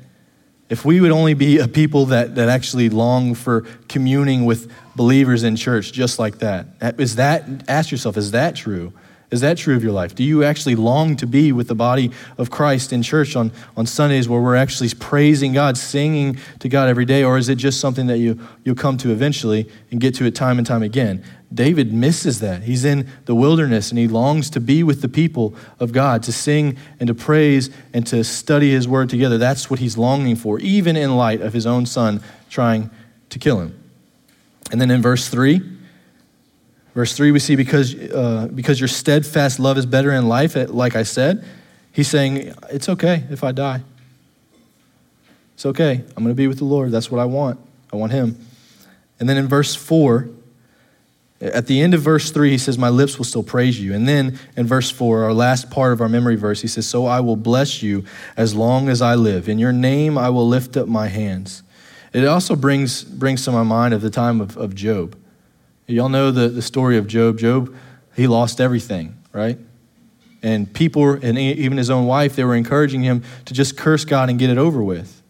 If 0.70 0.84
we 0.84 1.00
would 1.00 1.12
only 1.12 1.34
be 1.34 1.60
a 1.60 1.70
people 1.70 2.08
that, 2.08 2.36
that 2.36 2.50
actually 2.50 2.90
long 2.90 3.34
for 3.34 3.62
communing 3.88 4.44
with 4.44 4.70
believers 4.94 5.44
in 5.44 5.56
church 5.56 5.94
just 5.94 6.20
like 6.20 6.40
that, 6.40 6.68
is 7.00 7.16
that, 7.16 7.46
ask 7.70 7.92
yourself, 7.92 8.18
is 8.18 8.32
that 8.32 8.58
true? 8.58 8.92
Is 9.30 9.42
that 9.42 9.58
true 9.58 9.76
of 9.76 9.84
your 9.84 9.92
life? 9.92 10.16
Do 10.16 10.24
you 10.24 10.46
actually 10.46 10.76
long 10.76 11.18
to 11.18 11.28
be 11.28 11.52
with 11.52 11.68
the 11.68 11.76
body 11.76 12.12
of 12.38 12.50
Christ 12.50 12.94
in 12.94 13.04
church 13.04 13.36
on, 13.36 13.52
on 13.76 13.86
Sundays 13.86 14.30
where 14.30 14.40
we're 14.40 14.56
actually 14.56 14.90
praising 14.98 15.52
God, 15.52 15.78
singing 15.78 16.38
to 16.60 16.70
God 16.70 16.88
every 16.88 17.04
day? 17.04 17.26
Or 17.26 17.38
is 17.38 17.50
it 17.50 17.56
just 17.56 17.82
something 17.82 18.08
that 18.08 18.20
you, 18.20 18.40
you'll 18.64 18.76
come 18.76 18.98
to 19.00 19.12
eventually 19.12 19.70
and 19.92 20.00
get 20.00 20.16
to 20.16 20.26
it 20.26 20.34
time 20.34 20.58
and 20.58 20.66
time 20.66 20.82
again? 20.82 21.26
David 21.54 21.92
misses 21.92 22.40
that. 22.40 22.64
He's 22.64 22.86
in 22.86 23.10
the 23.26 23.36
wilderness 23.36 23.90
and 23.90 24.00
he 24.00 24.08
longs 24.08 24.50
to 24.52 24.62
be 24.62 24.82
with 24.82 25.02
the 25.02 25.10
people 25.10 25.54
of 25.78 25.92
God, 25.92 26.24
to 26.24 26.32
sing 26.32 26.78
and 26.98 27.08
to 27.08 27.14
praise 27.14 27.70
and 27.94 28.08
to 28.08 28.24
study 28.24 28.72
his 28.72 28.88
word 28.88 29.10
together. 29.10 29.38
That's 29.38 29.70
what 29.70 29.82
he's 29.82 29.98
longing 29.98 30.38
for, 30.38 30.58
even 30.60 30.96
in 30.96 31.18
light 31.18 31.42
of 31.42 31.52
his 31.52 31.66
own 31.66 31.86
son 31.86 32.22
trying 32.50 32.90
to 33.30 33.40
kill 33.40 33.60
him. 33.60 33.78
And 34.72 34.80
then 34.80 34.90
in 34.90 35.02
verse 35.02 35.28
3, 35.28 35.77
Verse 36.98 37.16
3, 37.16 37.30
we 37.30 37.38
see 37.38 37.56
because, 37.56 37.94
uh, 37.94 38.50
because 38.56 38.80
your 38.80 38.88
steadfast 38.88 39.60
love 39.60 39.78
is 39.78 39.86
better 39.86 40.12
in 40.14 40.28
life, 40.28 40.56
like 40.56 40.96
I 40.96 41.04
said, 41.04 41.46
he's 41.92 42.08
saying, 42.08 42.56
It's 42.72 42.90
okay 42.90 43.24
if 43.30 43.44
I 43.44 43.52
die. 43.52 43.84
It's 45.54 45.68
okay. 45.68 45.92
I'm 45.92 46.24
going 46.24 46.30
to 46.30 46.34
be 46.34 46.48
with 46.48 46.58
the 46.58 46.66
Lord. 46.66 46.90
That's 46.90 47.12
what 47.12 47.22
I 47.22 47.26
want. 47.26 47.60
I 47.94 47.98
want 47.98 48.14
him. 48.14 48.44
And 49.20 49.30
then 49.30 49.38
in 49.38 49.48
verse 49.48 49.76
4, 49.76 50.28
at 51.40 51.68
the 51.68 51.82
end 51.82 51.94
of 51.94 52.02
verse 52.02 52.32
3, 52.32 52.50
he 52.50 52.58
says, 52.58 52.80
My 52.80 52.90
lips 52.90 53.20
will 53.20 53.26
still 53.26 53.44
praise 53.44 53.80
you. 53.80 53.94
And 53.94 54.08
then 54.08 54.40
in 54.56 54.66
verse 54.66 54.90
4, 54.90 55.26
our 55.26 55.34
last 55.34 55.70
part 55.70 55.94
of 55.94 56.02
our 56.02 56.10
memory 56.10 56.36
verse, 56.36 56.64
he 56.64 56.68
says, 56.68 56.90
So 56.90 57.06
I 57.06 57.20
will 57.20 57.36
bless 57.36 57.84
you 57.84 58.06
as 58.36 58.56
long 58.56 58.90
as 58.90 59.04
I 59.04 59.14
live. 59.14 59.48
In 59.48 59.60
your 59.60 59.72
name 59.72 60.18
I 60.18 60.32
will 60.32 60.48
lift 60.48 60.76
up 60.76 60.88
my 60.88 61.10
hands. 61.10 61.62
It 62.12 62.26
also 62.26 62.56
brings, 62.56 63.04
brings 63.04 63.46
to 63.46 63.52
my 63.52 63.62
mind 63.62 63.94
of 63.94 64.02
the 64.02 64.10
time 64.10 64.42
of, 64.42 64.58
of 64.58 64.74
Job. 64.74 65.16
Y'all 65.88 66.10
know 66.10 66.32
the, 66.32 66.50
the 66.50 66.62
story 66.62 66.98
of 66.98 67.08
Job. 67.08 67.38
Job, 67.38 67.74
he 68.16 68.28
lost 68.28 68.60
everything, 68.60 69.18
right? 69.32 69.58
And 70.44 70.72
people, 70.72 71.12
and 71.12 71.38
even 71.38 71.78
his 71.78 71.90
own 71.90 72.06
wife, 72.06 72.36
they 72.36 72.44
were 72.44 72.56
encouraging 72.56 73.04
him 73.04 73.24
to 73.46 73.54
just 73.54 73.78
curse 73.78 74.04
God 74.04 74.30
and 74.30 74.38
get 74.38 74.50
it 74.50 74.58
over 74.58 74.84
with. 74.84 75.22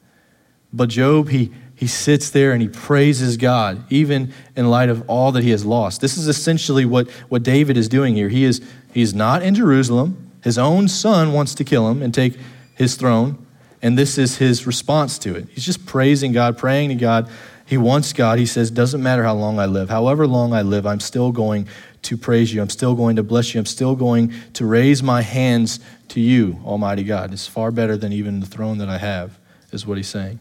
But 0.74 0.90
Job, 0.90 1.30
he, 1.30 1.52
he 1.76 1.86
sits 1.86 2.32
there 2.32 2.54
and 2.54 2.62
he 2.62 2.68
praises 2.68 3.38
God, 3.38 3.84
even 3.92 4.34
in 4.56 4.70
light 4.70 4.90
of 4.90 5.08
all 5.08 5.32
that 5.34 5.44
he 5.44 5.52
has 5.52 5.64
lost. 5.64 6.02
This 6.02 6.18
is 6.18 6.28
essentially 6.28 6.86
what, 6.86 7.10
what 7.30 7.44
David 7.44 7.78
is 7.78 7.88
doing 7.88 8.16
here. 8.16 8.30
He 8.30 8.44
is 8.44 8.62
he's 8.92 9.14
not 9.14 9.44
in 9.44 9.54
Jerusalem. 9.54 10.32
His 10.44 10.58
own 10.58 10.88
son 10.88 11.34
wants 11.34 11.54
to 11.56 11.64
kill 11.64 11.88
him 11.90 12.02
and 12.02 12.14
take 12.14 12.38
his 12.76 12.96
throne. 12.96 13.46
And 13.82 13.96
this 13.96 14.18
is 14.18 14.38
his 14.38 14.66
response 14.66 15.20
to 15.20 15.36
it. 15.36 15.48
He's 15.50 15.66
just 15.66 15.86
praising 15.86 16.32
God, 16.32 16.58
praying 16.58 16.90
to 16.90 16.96
God 16.96 17.30
he 17.68 17.78
wants 17.78 18.14
God. 18.14 18.40
He 18.40 18.46
says, 18.46 18.72
Doesn't 18.72 19.04
matter 19.04 19.24
how 19.24 19.36
long 19.36 19.60
I 19.60 19.66
live. 19.66 19.90
However 19.90 20.26
long 20.26 20.54
I 20.54 20.62
live, 20.62 20.88
I'm 20.88 21.02
still 21.02 21.34
going 21.34 21.68
to 22.04 22.16
praise 22.16 22.54
you. 22.54 22.62
I'm 22.62 22.70
still 22.70 22.96
going 22.96 23.18
to 23.18 23.24
bless 23.24 23.54
you. 23.54 23.60
I'm 23.60 23.66
still 23.66 23.94
going 23.94 24.34
to 24.54 24.66
raise 24.66 25.04
my 25.04 25.22
hands 25.22 25.82
to 26.10 26.22
you, 26.22 26.62
Almighty 26.66 27.04
God. 27.04 27.34
It's 27.34 27.46
far 27.46 27.72
better 27.72 27.98
than 27.98 28.14
even 28.14 28.40
the 28.40 28.46
throne 28.46 28.78
that 28.78 28.88
I 28.88 28.98
have, 28.98 29.38
is 29.74 29.86
what 29.86 29.98
he's 29.98 30.08
saying. 30.08 30.40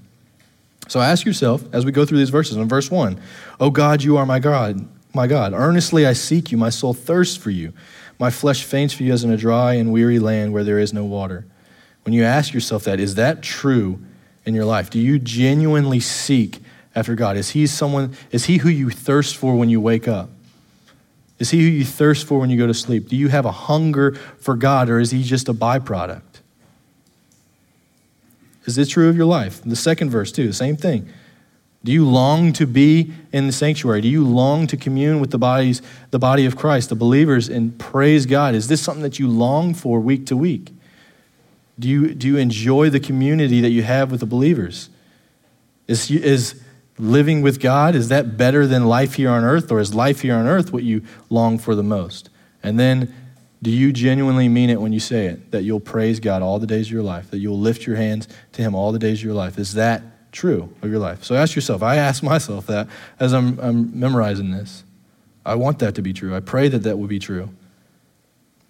So 0.86 1.00
ask 1.00 1.26
yourself 1.26 1.64
as 1.74 1.84
we 1.84 1.90
go 1.90 2.06
through 2.06 2.18
these 2.18 2.30
verses. 2.30 2.56
In 2.56 2.68
verse 2.68 2.92
1, 2.92 3.20
Oh 3.58 3.70
God, 3.70 4.04
you 4.04 4.16
are 4.16 4.24
my 4.24 4.38
God, 4.38 4.86
my 5.12 5.26
God. 5.26 5.52
Earnestly 5.52 6.06
I 6.06 6.12
seek 6.12 6.52
you. 6.52 6.56
My 6.56 6.70
soul 6.70 6.94
thirsts 6.94 7.36
for 7.36 7.50
you. 7.50 7.72
My 8.20 8.30
flesh 8.30 8.62
faints 8.62 8.94
for 8.94 9.02
you 9.02 9.12
as 9.12 9.24
in 9.24 9.32
a 9.32 9.36
dry 9.36 9.74
and 9.74 9.92
weary 9.92 10.20
land 10.20 10.52
where 10.52 10.62
there 10.62 10.78
is 10.78 10.92
no 10.92 11.04
water. 11.04 11.44
When 12.04 12.12
you 12.12 12.22
ask 12.22 12.54
yourself 12.54 12.84
that, 12.84 13.00
is 13.00 13.16
that 13.16 13.42
true 13.42 13.98
in 14.44 14.54
your 14.54 14.64
life? 14.64 14.90
Do 14.90 15.00
you 15.00 15.18
genuinely 15.18 15.98
seek 15.98 16.60
after 16.96 17.14
God? 17.14 17.36
Is 17.36 17.50
he 17.50 17.66
someone 17.66 18.16
is 18.32 18.46
he 18.46 18.56
who 18.56 18.70
you 18.70 18.90
thirst 18.90 19.36
for 19.36 19.54
when 19.54 19.68
you 19.68 19.80
wake 19.80 20.08
up? 20.08 20.30
Is 21.38 21.50
he 21.50 21.60
who 21.60 21.66
you 21.66 21.84
thirst 21.84 22.26
for 22.26 22.40
when 22.40 22.48
you 22.48 22.56
go 22.56 22.66
to 22.66 22.74
sleep? 22.74 23.08
Do 23.08 23.16
you 23.16 23.28
have 23.28 23.44
a 23.44 23.52
hunger 23.52 24.14
for 24.38 24.56
God 24.56 24.88
or 24.88 24.98
is 24.98 25.10
he 25.10 25.22
just 25.22 25.48
a 25.48 25.54
byproduct? 25.54 26.22
Is 28.64 28.78
it 28.78 28.86
true 28.86 29.08
of 29.08 29.16
your 29.16 29.26
life? 29.26 29.62
The 29.62 29.76
second 29.76 30.10
verse 30.10 30.32
too, 30.32 30.50
same 30.52 30.76
thing. 30.76 31.08
Do 31.84 31.92
you 31.92 32.08
long 32.08 32.52
to 32.54 32.66
be 32.66 33.12
in 33.32 33.46
the 33.46 33.52
sanctuary? 33.52 34.00
Do 34.00 34.08
you 34.08 34.26
long 34.26 34.66
to 34.66 34.76
commune 34.76 35.20
with 35.20 35.30
the 35.30 35.38
bodies, 35.38 35.82
the 36.10 36.18
body 36.18 36.44
of 36.44 36.56
Christ, 36.56 36.88
the 36.88 36.96
believers, 36.96 37.48
and 37.48 37.78
praise 37.78 38.26
God? 38.26 38.56
Is 38.56 38.66
this 38.66 38.80
something 38.80 39.02
that 39.02 39.20
you 39.20 39.28
long 39.28 39.72
for 39.72 40.00
week 40.00 40.26
to 40.26 40.36
week? 40.36 40.72
Do 41.78 41.88
you, 41.88 42.12
do 42.14 42.26
you 42.26 42.38
enjoy 42.38 42.90
the 42.90 42.98
community 42.98 43.60
that 43.60 43.68
you 43.68 43.84
have 43.84 44.10
with 44.10 44.18
the 44.18 44.26
believers? 44.26 44.88
Is, 45.86 46.10
is 46.10 46.60
living 46.98 47.42
with 47.42 47.60
God, 47.60 47.94
is 47.94 48.08
that 48.08 48.36
better 48.36 48.66
than 48.66 48.86
life 48.86 49.14
here 49.14 49.30
on 49.30 49.44
earth, 49.44 49.70
or 49.70 49.80
is 49.80 49.94
life 49.94 50.20
here 50.20 50.34
on 50.34 50.46
earth 50.46 50.72
what 50.72 50.82
you 50.82 51.02
long 51.28 51.58
for 51.58 51.74
the 51.74 51.82
most? 51.82 52.30
And 52.62 52.78
then, 52.78 53.14
do 53.62 53.70
you 53.70 53.92
genuinely 53.92 54.48
mean 54.48 54.70
it 54.70 54.80
when 54.80 54.92
you 54.92 55.00
say 55.00 55.26
it, 55.26 55.50
that 55.50 55.62
you'll 55.62 55.80
praise 55.80 56.20
God 56.20 56.42
all 56.42 56.58
the 56.58 56.66
days 56.66 56.86
of 56.86 56.92
your 56.92 57.02
life, 57.02 57.30
that 57.30 57.38
you'll 57.38 57.58
lift 57.58 57.86
your 57.86 57.96
hands 57.96 58.28
to 58.52 58.62
Him 58.62 58.74
all 58.74 58.92
the 58.92 58.98
days 58.98 59.18
of 59.18 59.24
your 59.24 59.34
life? 59.34 59.58
Is 59.58 59.74
that 59.74 60.02
true 60.32 60.74
of 60.82 60.90
your 60.90 60.98
life? 60.98 61.24
So 61.24 61.34
ask 61.34 61.54
yourself. 61.54 61.82
I 61.82 61.96
ask 61.96 62.22
myself 62.22 62.66
that 62.66 62.88
as 63.18 63.32
I'm, 63.32 63.58
I'm 63.60 63.98
memorizing 63.98 64.50
this. 64.50 64.84
I 65.44 65.54
want 65.54 65.78
that 65.78 65.94
to 65.94 66.02
be 66.02 66.12
true. 66.12 66.34
I 66.34 66.40
pray 66.40 66.68
that 66.68 66.80
that 66.80 66.98
will 66.98 67.06
be 67.06 67.20
true. 67.20 67.50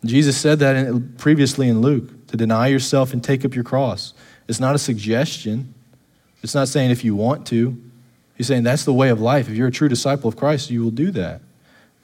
Jesus 0.04 0.36
said 0.36 0.58
that 0.58 0.76
in, 0.76 1.14
previously 1.14 1.68
in 1.68 1.80
Luke 1.80 2.26
to 2.28 2.36
deny 2.36 2.66
yourself 2.66 3.12
and 3.12 3.24
take 3.24 3.44
up 3.44 3.54
your 3.54 3.64
cross. 3.64 4.12
It's 4.46 4.60
not 4.60 4.74
a 4.74 4.78
suggestion, 4.78 5.74
it's 6.42 6.54
not 6.54 6.68
saying 6.68 6.90
if 6.90 7.04
you 7.04 7.16
want 7.16 7.46
to. 7.48 7.82
He's 8.36 8.46
saying 8.46 8.64
that's 8.64 8.84
the 8.84 8.92
way 8.92 9.08
of 9.08 9.20
life. 9.20 9.48
If 9.48 9.56
you're 9.56 9.68
a 9.68 9.72
true 9.72 9.88
disciple 9.88 10.28
of 10.28 10.36
Christ, 10.36 10.70
you 10.70 10.82
will 10.82 10.90
do 10.90 11.10
that. 11.12 11.40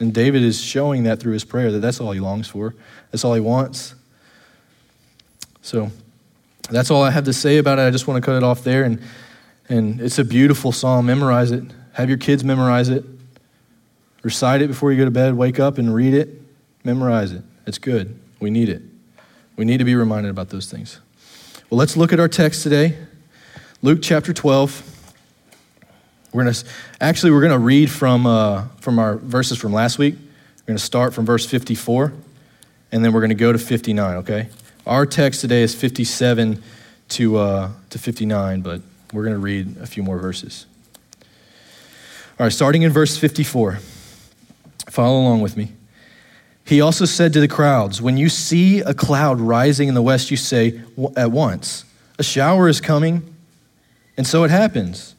And 0.01 0.13
David 0.13 0.43
is 0.43 0.61
showing 0.61 1.05
that 1.05 1.21
through 1.21 1.35
his 1.35 1.45
prayer 1.45 1.71
that 1.71 1.81
that's 1.81 2.01
all 2.01 2.13
he 2.13 2.21
longs 2.21 2.49
for, 2.49 2.75
that's 3.11 3.25
all 3.25 3.35
he 3.35 3.41
wants. 3.41 3.95
So 5.61 5.91
that's 6.71 6.91
all 6.91 7.03
I 7.03 7.11
have 7.11 7.25
to 7.25 7.33
say 7.33 7.59
about 7.59 7.79
it. 7.79 7.83
I 7.83 7.91
just 7.91 8.09
want 8.09 8.23
to 8.23 8.27
cut 8.27 8.37
it 8.37 8.43
off 8.43 8.65
there. 8.65 8.85
And, 8.85 9.01
and 9.69 10.01
it's 10.01 10.19
a 10.19 10.25
beautiful 10.25 10.73
psalm. 10.73 11.07
Memorize 11.07 11.53
it. 11.53 11.65
Have 11.93 12.09
your 12.09 12.19
kids 12.19 12.43
memorize 12.43 12.89
it. 12.89 13.05
Recite 14.23 14.63
it 14.63 14.69
before 14.69 14.91
you 14.91 14.99
go 14.99 15.05
to 15.05 15.11
bed. 15.11 15.35
Wake 15.35 15.61
up 15.61 15.79
and 15.79 15.95
read 15.95 16.15
it. 16.15 16.41
Memorize 16.85 17.33
it. 17.33 17.43
It's 17.67 17.79
good. 17.79 18.19
We 18.41 18.51
need 18.51 18.69
it. 18.69 18.83
We 19.57 19.65
need 19.65 19.79
to 19.79 19.85
be 19.85 19.95
reminded 19.95 20.31
about 20.31 20.49
those 20.49 20.71
things. 20.71 21.01
Well, 21.71 21.79
let's 21.79 21.97
look 21.97 22.13
at 22.13 22.19
our 22.19 22.29
text 22.29 22.63
today. 22.63 22.97
Luke 23.83 24.01
chapter 24.03 24.33
12. 24.33 24.92
We're 26.33 26.45
going 26.45 26.55
to 26.55 26.65
actually 27.01 27.33
we're 27.33 27.41
going 27.41 27.53
to 27.53 27.59
read 27.59 27.91
from 27.91 28.27
uh, 28.27 28.67
from 28.81 28.99
our 28.99 29.17
verses 29.17 29.59
from 29.59 29.73
last 29.73 29.99
week. 29.99 30.15
We're 30.15 30.67
going 30.67 30.79
to 30.79 30.85
start 30.85 31.13
from 31.13 31.27
verse 31.27 31.45
54 31.45 32.13
and 32.93 33.05
then 33.05 33.13
we're 33.13 33.21
going 33.21 33.31
to 33.31 33.35
go 33.35 33.53
to 33.53 33.59
59, 33.59 34.17
okay? 34.19 34.49
Our 34.87 35.07
text 35.07 35.41
today 35.41 35.63
is 35.63 35.75
57 35.75 36.63
to 37.11 37.37
uh, 37.37 37.71
to 37.91 37.99
59, 37.99 38.61
but 38.63 38.81
we're 39.13 39.25
going 39.25 39.35
to 39.35 39.41
read 39.41 39.77
a 39.79 39.87
few 39.87 40.03
more 40.03 40.19
verses. 40.19 40.67
All 42.39 42.47
right, 42.47 42.53
starting 42.53 42.83
in 42.83 42.93
verse 42.93 43.17
54. 43.17 43.79
Follow 44.89 45.21
along 45.21 45.43
with 45.43 45.57
me. 45.57 45.73
He 46.65 46.81
also 46.81 47.05
said 47.05 47.33
to 47.35 47.41
the 47.41 47.49
crowds, 47.49 48.01
When 48.01 48.17
you 48.17 48.29
see 48.29 48.81
a 48.81 48.95
cloud 48.95 49.41
rising 49.41 49.89
in 49.89 49.95
the 49.95 50.03
west, 50.03 50.31
you 50.31 50.37
say 50.37 50.81
at 51.17 51.31
once, 51.31 51.85
A 52.19 52.23
shower 52.23 52.69
is 52.69 52.81
coming. 52.81 53.35
And 54.17 54.27
so 54.27 54.45
it 54.45 54.51
happens. 54.51 55.15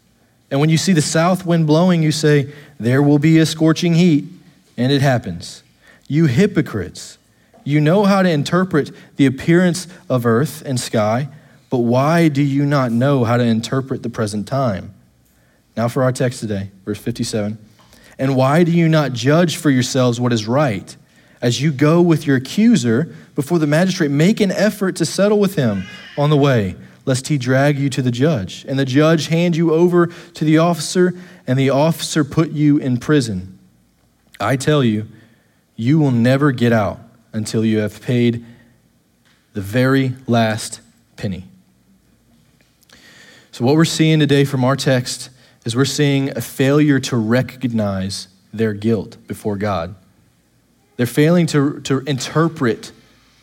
And 0.53 0.59
when 0.59 0.69
you 0.69 0.77
see 0.77 0.93
the 0.93 1.01
south 1.01 1.47
wind 1.47 1.65
blowing, 1.65 2.03
you 2.03 2.11
say, 2.11 2.53
There 2.79 3.01
will 3.01 3.17
be 3.17 3.39
a 3.39 3.45
scorching 3.45 3.95
heat. 3.95 4.25
And 4.77 4.91
it 4.91 5.01
happens. 5.01 5.63
You 6.07 6.27
hypocrites, 6.27 7.17
you 7.63 7.81
know 7.81 8.03
how 8.03 8.21
to 8.21 8.29
interpret 8.29 8.91
the 9.15 9.25
appearance 9.25 9.87
of 10.09 10.27
earth 10.27 10.61
and 10.63 10.79
sky, 10.79 11.27
but 11.71 11.79
why 11.79 12.27
do 12.27 12.43
you 12.43 12.67
not 12.67 12.91
know 12.91 13.23
how 13.23 13.37
to 13.37 13.43
interpret 13.43 14.03
the 14.03 14.11
present 14.11 14.47
time? 14.47 14.93
Now 15.75 15.87
for 15.87 16.03
our 16.03 16.11
text 16.11 16.41
today, 16.41 16.69
verse 16.85 16.99
57. 16.99 17.57
And 18.19 18.35
why 18.35 18.63
do 18.63 18.71
you 18.71 18.87
not 18.87 19.13
judge 19.13 19.57
for 19.57 19.71
yourselves 19.71 20.19
what 20.19 20.31
is 20.31 20.47
right? 20.47 20.95
As 21.41 21.63
you 21.63 21.71
go 21.71 21.99
with 21.99 22.27
your 22.27 22.35
accuser 22.35 23.15
before 23.33 23.57
the 23.57 23.65
magistrate, 23.65 24.11
make 24.11 24.39
an 24.39 24.51
effort 24.51 24.97
to 24.97 25.05
settle 25.05 25.39
with 25.39 25.55
him 25.55 25.85
on 26.15 26.29
the 26.29 26.37
way 26.37 26.75
lest 27.05 27.27
he 27.27 27.37
drag 27.37 27.77
you 27.77 27.89
to 27.89 28.01
the 28.01 28.11
judge, 28.11 28.65
and 28.67 28.79
the 28.79 28.85
judge 28.85 29.27
hand 29.27 29.55
you 29.55 29.73
over 29.73 30.07
to 30.07 30.45
the 30.45 30.57
officer, 30.57 31.13
and 31.45 31.59
the 31.59 31.69
officer 31.69 32.23
put 32.23 32.51
you 32.51 32.77
in 32.77 32.97
prison. 32.97 33.59
I 34.39 34.55
tell 34.55 34.83
you, 34.83 35.07
you 35.75 35.99
will 35.99 36.11
never 36.11 36.51
get 36.51 36.71
out 36.71 36.99
until 37.33 37.65
you 37.65 37.79
have 37.79 38.01
paid 38.01 38.45
the 39.53 39.61
very 39.61 40.13
last 40.27 40.81
penny. 41.15 41.45
So, 43.51 43.65
what 43.65 43.75
we're 43.75 43.85
seeing 43.85 44.19
today 44.19 44.45
from 44.45 44.63
our 44.63 44.75
text 44.75 45.29
is 45.65 45.75
we're 45.75 45.85
seeing 45.85 46.35
a 46.35 46.41
failure 46.41 46.99
to 47.01 47.17
recognize 47.17 48.27
their 48.53 48.73
guilt 48.73 49.17
before 49.27 49.57
God. 49.57 49.95
They're 50.95 51.05
failing 51.05 51.47
to, 51.47 51.79
to 51.81 51.99
interpret 52.01 52.91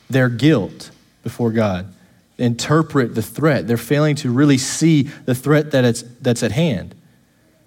their 0.09 0.29
guilt 0.29 0.91
before 1.23 1.51
God 1.51 1.93
interpret 2.41 3.15
the 3.15 3.23
threat. 3.23 3.67
They're 3.69 3.77
failing 3.77 4.17
to 4.17 4.31
really 4.31 4.59
see 4.59 5.03
the 5.03 5.35
threat 5.35 5.71
that 5.73 5.85
it's, 5.85 6.03
that's 6.21 6.43
at 6.43 6.53
hand. 6.53 6.95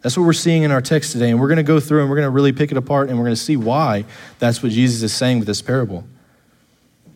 That's 0.01 0.17
what 0.17 0.25
we're 0.25 0.33
seeing 0.33 0.63
in 0.63 0.71
our 0.71 0.81
text 0.81 1.13
today. 1.13 1.29
And 1.29 1.39
we're 1.39 1.47
going 1.47 1.57
to 1.57 1.63
go 1.63 1.79
through 1.79 2.01
and 2.01 2.09
we're 2.09 2.17
going 2.17 2.27
to 2.27 2.31
really 2.31 2.51
pick 2.51 2.71
it 2.71 2.77
apart 2.77 3.09
and 3.09 3.17
we're 3.17 3.25
going 3.25 3.35
to 3.35 3.41
see 3.41 3.55
why 3.55 4.03
that's 4.39 4.61
what 4.61 4.71
Jesus 4.71 5.01
is 5.01 5.13
saying 5.13 5.39
with 5.39 5.47
this 5.47 5.61
parable. 5.61 6.03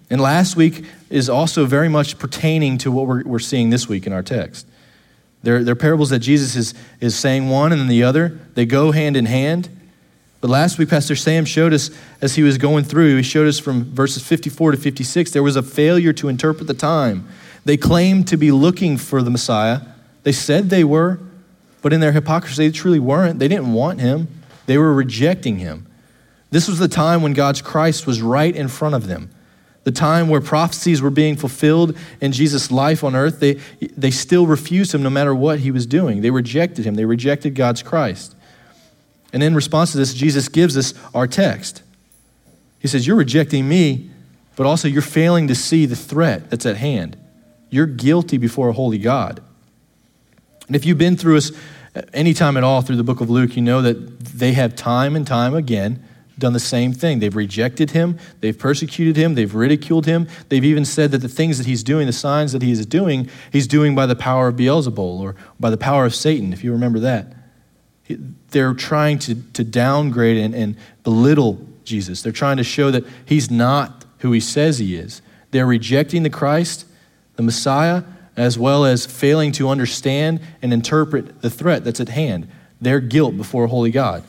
And 0.10 0.22
last 0.22 0.56
week 0.56 0.86
is 1.10 1.30
also 1.30 1.66
very 1.66 1.90
much 1.90 2.18
pertaining 2.18 2.78
to 2.80 2.92
what 2.92 3.08
we're, 3.08 3.24
we're 3.24 3.40
seeing 3.40 3.72
this 3.72 3.90
week 3.90 4.08
in 4.08 4.14
our 4.14 4.24
text. 4.24 4.66
They're, 5.44 5.64
they're 5.64 5.76
parables 5.76 6.12
that 6.12 6.20
Jesus 6.20 6.56
is, 6.56 6.74
is 7.02 7.16
saying 7.16 7.50
one 7.50 7.72
and 7.72 7.82
then 7.82 7.90
the 7.90 8.04
other, 8.04 8.40
they 8.54 8.66
go 8.66 8.92
hand 8.92 9.18
in 9.18 9.26
hand. 9.26 9.70
But 10.40 10.50
last 10.50 10.78
week, 10.78 10.90
Pastor 10.90 11.16
Sam 11.16 11.46
showed 11.46 11.74
us 11.74 11.90
as 12.22 12.36
he 12.36 12.44
was 12.44 12.58
going 12.58 12.84
through, 12.84 13.18
he 13.18 13.24
showed 13.24 13.48
us 13.48 13.60
from 13.60 13.84
verses 13.86 14.26
54 14.26 14.72
to 14.72 14.78
56, 14.78 15.32
there 15.32 15.44
was 15.44 15.56
a 15.56 15.64
failure 15.64 16.14
to 16.14 16.30
interpret 16.30 16.68
the 16.68 16.74
time. 16.74 17.28
They 17.68 17.76
claimed 17.76 18.30
to 18.30 18.38
be 18.38 18.50
looking 18.50 18.96
for 18.96 19.22
the 19.22 19.30
Messiah. 19.30 19.82
They 20.24 20.32
said 20.32 20.70
they 20.70 20.86
were, 20.86 21.20
but 21.82 21.92
in 21.92 22.00
their 22.00 22.14
hypocrisy, 22.14 22.66
they 22.66 22.72
truly 22.72 22.98
weren't. 22.98 23.40
They 23.40 23.50
didn't 23.50 23.74
want 23.74 24.00
him, 24.00 24.30
they 24.68 24.78
were 24.78 24.94
rejecting 24.94 25.58
him. 25.58 25.86
This 26.50 26.70
was 26.70 26.80
the 26.80 26.88
time 26.88 27.22
when 27.22 27.34
God's 27.34 27.62
Christ 27.62 28.08
was 28.08 28.22
right 28.22 28.56
in 28.56 28.70
front 28.70 28.96
of 28.96 29.08
them. 29.08 29.32
The 29.84 29.92
time 29.92 30.30
where 30.30 30.40
prophecies 30.40 31.02
were 31.02 31.10
being 31.10 31.36
fulfilled 31.36 31.98
in 32.22 32.32
Jesus' 32.32 32.72
life 32.72 33.04
on 33.04 33.18
earth, 33.18 33.42
they, 33.42 33.56
they 33.82 34.12
still 34.12 34.48
refused 34.48 34.96
him 34.96 35.04
no 35.04 35.10
matter 35.10 35.36
what 35.36 35.60
he 35.60 35.70
was 35.70 35.86
doing. 35.86 36.22
They 36.22 36.32
rejected 36.32 36.86
him, 36.86 36.96
they 36.96 37.04
rejected 37.04 37.54
God's 37.54 37.84
Christ. 37.84 38.34
And 39.34 39.44
in 39.44 39.54
response 39.54 39.92
to 39.92 39.98
this, 39.98 40.14
Jesus 40.14 40.48
gives 40.48 40.78
us 40.78 40.94
our 41.14 41.28
text. 41.28 41.84
He 42.80 42.88
says, 42.88 43.06
You're 43.06 43.18
rejecting 43.18 43.68
me, 43.68 44.10
but 44.56 44.66
also 44.66 44.88
you're 44.88 45.02
failing 45.02 45.50
to 45.50 45.56
see 45.56 45.86
the 45.86 45.98
threat 45.98 46.50
that's 46.50 46.66
at 46.66 46.78
hand. 46.78 47.18
You're 47.70 47.86
guilty 47.86 48.38
before 48.38 48.70
a 48.70 48.74
holy 48.74 48.98
God. 48.98 49.42
And 50.68 50.76
if 50.76 50.86
you've 50.86 50.98
been 50.98 51.18
through 51.18 51.38
us 51.38 51.52
any 52.14 52.34
time 52.34 52.58
at 52.58 52.64
all 52.64 52.82
through 52.82 52.98
the 52.98 53.04
book 53.04 53.22
of 53.22 53.30
Luke, 53.30 53.56
you 53.56 53.62
know 53.62 53.82
that 53.82 54.20
they 54.20 54.54
have 54.54 54.76
time 54.76 55.16
and 55.16 55.26
time 55.26 55.54
again 55.56 56.04
done 56.38 56.54
the 56.54 56.60
same 56.60 56.94
thing. 56.94 57.20
They've 57.20 57.36
rejected 57.36 57.92
him, 57.92 58.20
they've 58.42 58.58
persecuted 58.58 59.16
him, 59.16 59.36
they've 59.36 59.54
ridiculed 59.54 60.06
him. 60.06 60.28
They've 60.50 60.64
even 60.64 60.86
said 60.86 61.12
that 61.12 61.20
the 61.20 61.28
things 61.28 61.58
that 61.58 61.66
he's 61.66 61.84
doing, 61.84 62.06
the 62.06 62.14
signs 62.14 62.52
that 62.52 62.62
he 62.62 62.72
is 62.72 62.86
doing, 62.86 63.30
he's 63.52 63.68
doing 63.68 63.96
by 63.96 64.06
the 64.06 64.16
power 64.16 64.48
of 64.48 64.56
Beelzebul 64.56 65.20
or 65.20 65.36
by 65.60 65.70
the 65.70 65.78
power 65.78 66.06
of 66.06 66.14
Satan, 66.14 66.54
if 66.54 66.64
you 66.64 66.72
remember 66.72 67.00
that. 67.00 67.34
They're 68.50 68.74
trying 68.74 69.20
to, 69.20 69.36
to 69.54 69.64
downgrade 69.64 70.38
and, 70.38 70.54
and 70.54 70.78
belittle 71.04 71.68
Jesus. 71.84 72.22
They're 72.22 72.32
trying 72.32 72.58
to 72.58 72.64
show 72.64 72.92
that 72.92 73.04
he's 73.26 73.50
not 73.50 74.06
who 74.20 74.32
he 74.32 74.40
says 74.40 74.80
he 74.80 74.96
is. 74.96 75.22
They're 75.52 75.66
rejecting 75.66 76.24
the 76.24 76.30
Christ 76.30 76.86
the 77.38 77.44
Messiah, 77.44 78.04
as 78.36 78.60
well 78.60 78.86
as 78.86 79.06
failing 79.06 79.52
to 79.54 79.70
understand 79.70 80.42
and 80.62 80.74
interpret 80.74 81.42
the 81.42 81.50
threat 81.50 81.84
that's 81.84 82.00
at 82.00 82.10
hand, 82.10 82.50
their 82.82 83.00
guilt 83.00 83.38
before 83.38 83.64
a 83.64 83.68
holy 83.68 83.92
God. 83.92 84.24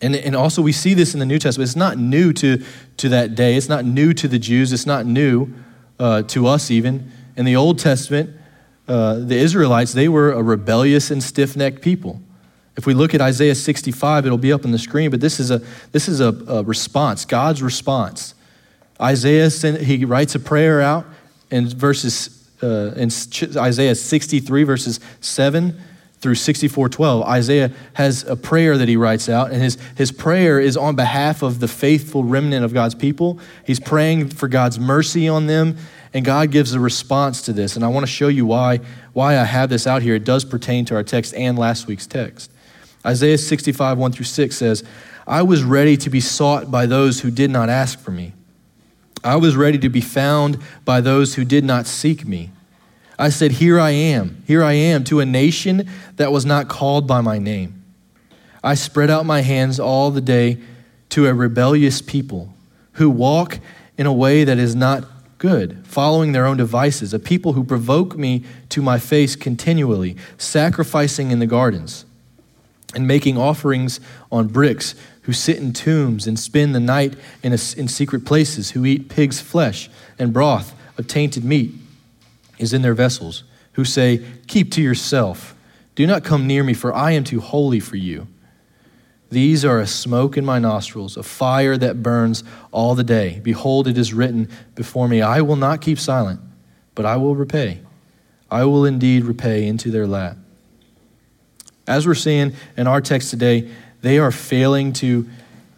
And, 0.00 0.14
and 0.14 0.36
also, 0.36 0.62
we 0.62 0.70
see 0.70 0.94
this 0.94 1.12
in 1.12 1.20
the 1.20 1.26
New 1.26 1.40
Testament. 1.40 1.68
It's 1.68 1.76
not 1.76 1.98
new 1.98 2.32
to, 2.34 2.62
to 2.98 3.08
that 3.08 3.34
day, 3.34 3.56
it's 3.56 3.68
not 3.68 3.84
new 3.84 4.12
to 4.14 4.28
the 4.28 4.38
Jews, 4.38 4.72
it's 4.72 4.86
not 4.86 5.06
new 5.06 5.52
uh, 5.98 6.22
to 6.22 6.46
us, 6.46 6.70
even. 6.70 7.10
In 7.36 7.44
the 7.44 7.56
Old 7.56 7.78
Testament, 7.78 8.30
uh, 8.86 9.14
the 9.16 9.36
Israelites, 9.36 9.92
they 9.92 10.08
were 10.08 10.32
a 10.32 10.42
rebellious 10.42 11.10
and 11.10 11.22
stiff 11.22 11.56
necked 11.56 11.82
people. 11.82 12.22
If 12.76 12.86
we 12.86 12.94
look 12.94 13.12
at 13.12 13.20
Isaiah 13.20 13.56
65, 13.56 14.24
it'll 14.24 14.38
be 14.38 14.52
up 14.52 14.64
on 14.64 14.70
the 14.70 14.78
screen, 14.78 15.10
but 15.10 15.20
this 15.20 15.40
is 15.40 15.50
a, 15.50 15.60
this 15.90 16.08
is 16.08 16.20
a, 16.20 16.28
a 16.28 16.62
response, 16.62 17.24
God's 17.24 17.60
response 17.60 18.34
Isaiah 19.00 19.50
sent, 19.50 19.80
he 19.80 20.04
writes 20.04 20.34
a 20.34 20.40
prayer 20.40 20.80
out 20.80 21.06
in 21.50 21.68
verses 21.68 22.34
uh, 22.62 22.92
in 22.96 23.10
Isaiah 23.56 23.94
63 23.94 24.64
verses 24.64 25.00
7 25.20 25.80
through 26.20 26.34
6412, 26.34 27.22
Isaiah 27.22 27.70
has 27.92 28.24
a 28.24 28.34
prayer 28.34 28.76
that 28.76 28.88
he 28.88 28.96
writes 28.96 29.28
out, 29.28 29.52
and 29.52 29.62
his, 29.62 29.78
his 29.96 30.10
prayer 30.10 30.58
is 30.58 30.76
on 30.76 30.96
behalf 30.96 31.42
of 31.42 31.60
the 31.60 31.68
faithful 31.68 32.24
remnant 32.24 32.64
of 32.64 32.74
God's 32.74 32.96
people. 32.96 33.38
He's 33.64 33.78
praying 33.78 34.30
for 34.30 34.48
God's 34.48 34.80
mercy 34.80 35.28
on 35.28 35.46
them, 35.46 35.76
and 36.12 36.24
God 36.24 36.50
gives 36.50 36.74
a 36.74 36.80
response 36.80 37.42
to 37.42 37.52
this. 37.52 37.76
And 37.76 37.84
I 37.84 37.88
want 37.88 38.04
to 38.04 38.10
show 38.10 38.26
you 38.26 38.46
why, 38.46 38.80
why 39.12 39.38
I 39.38 39.44
have 39.44 39.70
this 39.70 39.86
out 39.86 40.02
here. 40.02 40.16
It 40.16 40.24
does 40.24 40.44
pertain 40.44 40.84
to 40.86 40.96
our 40.96 41.04
text 41.04 41.34
and 41.34 41.56
last 41.56 41.86
week's 41.86 42.06
text. 42.06 42.50
Isaiah 43.06 43.38
65, 43.38 43.96
1 43.96 44.12
through 44.12 44.24
6 44.24 44.56
says, 44.56 44.82
I 45.24 45.42
was 45.42 45.62
ready 45.62 45.96
to 45.98 46.10
be 46.10 46.20
sought 46.20 46.68
by 46.68 46.86
those 46.86 47.20
who 47.20 47.30
did 47.30 47.50
not 47.50 47.68
ask 47.68 47.96
for 48.00 48.10
me. 48.10 48.32
I 49.24 49.36
was 49.36 49.56
ready 49.56 49.78
to 49.78 49.88
be 49.88 50.00
found 50.00 50.58
by 50.84 51.00
those 51.00 51.34
who 51.34 51.44
did 51.44 51.64
not 51.64 51.86
seek 51.86 52.26
me. 52.26 52.50
I 53.18 53.30
said, 53.30 53.52
Here 53.52 53.80
I 53.80 53.90
am, 53.90 54.42
here 54.46 54.62
I 54.62 54.74
am, 54.74 55.04
to 55.04 55.20
a 55.20 55.26
nation 55.26 55.88
that 56.16 56.30
was 56.30 56.46
not 56.46 56.68
called 56.68 57.06
by 57.06 57.20
my 57.20 57.38
name. 57.38 57.82
I 58.62 58.74
spread 58.74 59.10
out 59.10 59.26
my 59.26 59.40
hands 59.40 59.80
all 59.80 60.10
the 60.10 60.20
day 60.20 60.58
to 61.10 61.26
a 61.26 61.34
rebellious 61.34 62.02
people 62.02 62.52
who 62.92 63.10
walk 63.10 63.58
in 63.96 64.06
a 64.06 64.12
way 64.12 64.44
that 64.44 64.58
is 64.58 64.74
not 64.74 65.04
good, 65.38 65.86
following 65.86 66.32
their 66.32 66.46
own 66.46 66.56
devices, 66.56 67.14
a 67.14 67.18
people 67.18 67.54
who 67.54 67.64
provoke 67.64 68.16
me 68.16 68.44
to 68.68 68.82
my 68.82 68.98
face 68.98 69.36
continually, 69.36 70.16
sacrificing 70.36 71.30
in 71.30 71.38
the 71.38 71.46
gardens 71.46 72.04
and 72.94 73.06
making 73.06 73.36
offerings 73.36 74.00
on 74.30 74.48
bricks, 74.48 74.94
who 75.28 75.34
sit 75.34 75.58
in 75.58 75.74
tombs 75.74 76.26
and 76.26 76.38
spend 76.38 76.74
the 76.74 76.80
night 76.80 77.12
in, 77.42 77.52
a, 77.52 77.58
in 77.76 77.86
secret 77.86 78.24
places, 78.24 78.70
who 78.70 78.86
eat 78.86 79.10
pig's 79.10 79.42
flesh 79.42 79.90
and 80.18 80.32
broth 80.32 80.74
of 80.96 81.06
tainted 81.06 81.44
meat 81.44 81.70
is 82.56 82.72
in 82.72 82.80
their 82.80 82.94
vessels, 82.94 83.44
who 83.72 83.84
say, 83.84 84.24
Keep 84.46 84.72
to 84.72 84.80
yourself. 84.80 85.54
Do 85.96 86.06
not 86.06 86.24
come 86.24 86.46
near 86.46 86.64
me, 86.64 86.72
for 86.72 86.94
I 86.94 87.10
am 87.10 87.24
too 87.24 87.40
holy 87.40 87.78
for 87.78 87.96
you. 87.96 88.26
These 89.28 89.66
are 89.66 89.78
a 89.78 89.86
smoke 89.86 90.38
in 90.38 90.46
my 90.46 90.58
nostrils, 90.58 91.18
a 91.18 91.22
fire 91.22 91.76
that 91.76 92.02
burns 92.02 92.42
all 92.72 92.94
the 92.94 93.04
day. 93.04 93.38
Behold, 93.44 93.86
it 93.86 93.98
is 93.98 94.14
written 94.14 94.48
before 94.74 95.08
me, 95.08 95.20
I 95.20 95.42
will 95.42 95.56
not 95.56 95.82
keep 95.82 95.98
silent, 95.98 96.40
but 96.94 97.04
I 97.04 97.18
will 97.18 97.36
repay. 97.36 97.82
I 98.50 98.64
will 98.64 98.86
indeed 98.86 99.24
repay 99.24 99.66
into 99.66 99.90
their 99.90 100.06
lap. 100.06 100.38
As 101.86 102.06
we're 102.06 102.14
seeing 102.14 102.54
in 102.78 102.86
our 102.86 103.02
text 103.02 103.28
today, 103.28 103.70
they 104.00 104.18
are 104.18 104.30
failing 104.30 104.92
to 104.94 105.28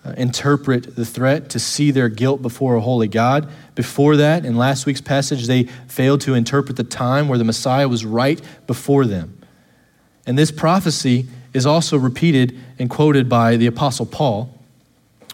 uh, 0.04 0.14
interpret 0.16 0.96
the 0.96 1.04
threat, 1.04 1.50
to 1.50 1.58
see 1.58 1.90
their 1.90 2.08
guilt 2.08 2.40
before 2.40 2.74
a 2.74 2.80
holy 2.80 3.08
God. 3.08 3.48
Before 3.74 4.16
that, 4.16 4.44
in 4.46 4.56
last 4.56 4.86
week's 4.86 5.00
passage, 5.00 5.46
they 5.46 5.64
failed 5.88 6.22
to 6.22 6.34
interpret 6.34 6.76
the 6.76 6.84
time 6.84 7.28
where 7.28 7.38
the 7.38 7.44
Messiah 7.44 7.88
was 7.88 8.04
right 8.04 8.40
before 8.66 9.04
them. 9.04 9.38
And 10.26 10.38
this 10.38 10.50
prophecy 10.50 11.26
is 11.52 11.66
also 11.66 11.98
repeated 11.98 12.58
and 12.78 12.88
quoted 12.88 13.28
by 13.28 13.56
the 13.56 13.66
Apostle 13.66 14.06
Paul. 14.06 14.58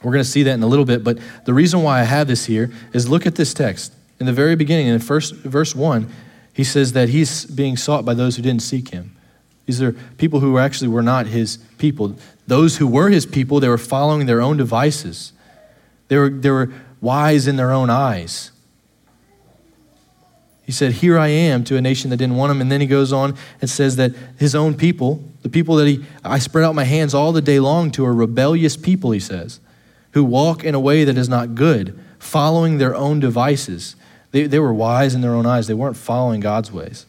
We're 0.03 0.13
going 0.13 0.25
to 0.25 0.31
see 0.31 0.43
that 0.45 0.55
in 0.55 0.63
a 0.63 0.67
little 0.67 0.85
bit, 0.85 1.03
but 1.05 1.19
the 1.45 1.55
reason 1.55 1.83
why 1.83 2.01
I 2.01 2.05
have 2.05 2.29
this 2.29 2.47
here 2.47 2.73
is 2.93 3.09
look 3.09 3.27
at 3.27 3.35
this 3.35 3.55
text. 3.55 3.93
In 4.19 4.27
the 4.27 4.33
very 4.33 4.57
beginning, 4.57 4.87
in 4.87 4.99
first, 4.99 5.35
verse 5.35 5.75
1, 5.75 6.11
he 6.53 6.65
says 6.65 6.93
that 6.93 7.11
he's 7.11 7.45
being 7.45 7.77
sought 7.77 8.05
by 8.05 8.15
those 8.15 8.37
who 8.37 8.43
didn't 8.43 8.63
seek 8.63 8.91
him. 8.91 9.16
These 9.67 9.83
are 9.83 9.93
people 10.17 10.41
who 10.41 10.59
actually 10.59 10.89
were 10.89 11.03
not 11.03 11.27
his 11.27 11.59
people. 11.79 12.17
Those 12.47 12.77
who 12.77 12.87
were 12.87 13.11
his 13.11 13.27
people, 13.27 13.61
they 13.61 13.69
were 13.69 13.79
following 13.79 14.27
their 14.27 14.41
own 14.41 14.57
devices. 14.57 15.33
They 16.09 16.17
were, 16.17 16.31
they 16.31 16.51
were 16.51 16.73
wise 17.01 17.49
in 17.49 17.57
their 17.57 17.73
own 17.73 17.91
eyes. 17.91 18.53
He 20.65 20.73
said, 20.73 20.93
Here 20.93 21.19
I 21.19 21.29
am 21.29 21.65
to 21.65 21.77
a 21.77 21.81
nation 21.81 22.11
that 22.11 22.17
didn't 22.17 22.37
want 22.37 22.51
him. 22.51 22.61
And 22.61 22.71
then 22.71 22.81
he 22.81 22.87
goes 22.87 23.13
on 23.13 23.37
and 23.61 23.69
says 23.71 23.97
that 23.97 24.13
his 24.39 24.55
own 24.55 24.75
people, 24.75 25.23
the 25.43 25.49
people 25.49 25.77
that 25.77 25.87
he, 25.87 26.05
I 26.25 26.39
spread 26.39 26.65
out 26.65 26.75
my 26.75 26.85
hands 26.85 27.15
all 27.15 27.33
the 27.33 27.41
day 27.41 27.61
long 27.61 27.91
to, 27.93 28.05
are 28.05 28.15
rebellious 28.15 28.77
people, 28.77 29.11
he 29.11 29.21
says, 29.21 29.61
who 30.13 30.25
walk 30.25 30.65
in 30.65 30.75
a 30.75 30.81
way 30.81 31.05
that 31.05 31.17
is 31.19 31.29
not 31.29 31.55
good, 31.55 31.99
following 32.19 32.79
their 32.79 32.95
own 32.95 33.21
devices. 33.21 33.95
They, 34.31 34.47
they 34.47 34.59
were 34.59 34.75
wise 34.75 35.15
in 35.15 35.21
their 35.21 35.35
own 35.35 35.47
eyes, 35.47 35.67
they 35.67 35.75
weren't 35.75 35.97
following 35.97 36.41
God's 36.41 36.73
ways. 36.73 37.07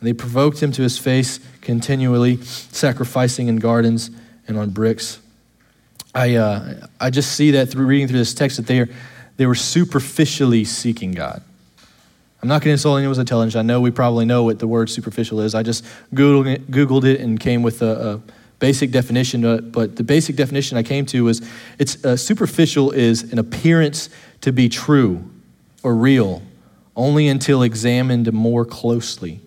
And 0.00 0.08
they 0.08 0.12
provoked 0.12 0.62
him 0.62 0.72
to 0.72 0.82
his 0.82 0.98
face 0.98 1.40
continually, 1.60 2.36
sacrificing 2.42 3.48
in 3.48 3.56
gardens 3.56 4.10
and 4.46 4.58
on 4.58 4.70
bricks. 4.70 5.20
I, 6.14 6.36
uh, 6.36 6.86
I 7.00 7.10
just 7.10 7.32
see 7.32 7.50
that 7.52 7.70
through 7.70 7.86
reading 7.86 8.08
through 8.08 8.18
this 8.18 8.34
text 8.34 8.56
that 8.56 8.66
they, 8.66 8.80
are, 8.80 8.88
they 9.36 9.46
were 9.46 9.54
superficially 9.54 10.64
seeking 10.64 11.12
God. 11.12 11.42
I'm 12.42 12.48
not 12.48 12.60
going 12.60 12.68
to 12.68 12.72
insult 12.72 12.98
anyone's 12.98 13.18
intelligence. 13.18 13.56
I 13.56 13.62
know 13.62 13.80
we 13.80 13.90
probably 13.90 14.24
know 14.24 14.44
what 14.44 14.58
the 14.58 14.68
word 14.68 14.88
superficial 14.88 15.40
is. 15.40 15.54
I 15.54 15.62
just 15.62 15.84
Googled 16.14 16.46
it, 16.46 16.70
Googled 16.70 17.04
it 17.04 17.20
and 17.20 17.40
came 17.40 17.62
with 17.62 17.82
a, 17.82 18.14
a 18.14 18.20
basic 18.58 18.90
definition. 18.90 19.70
But 19.70 19.96
the 19.96 20.04
basic 20.04 20.36
definition 20.36 20.78
I 20.78 20.82
came 20.82 21.06
to 21.06 21.24
was 21.24 21.46
it's 21.78 22.04
uh, 22.04 22.16
superficial 22.16 22.90
is 22.92 23.32
an 23.32 23.38
appearance 23.38 24.10
to 24.42 24.52
be 24.52 24.68
true 24.68 25.28
or 25.82 25.94
real 25.94 26.42
only 26.94 27.28
until 27.28 27.62
examined 27.62 28.32
more 28.32 28.64
closely 28.64 29.40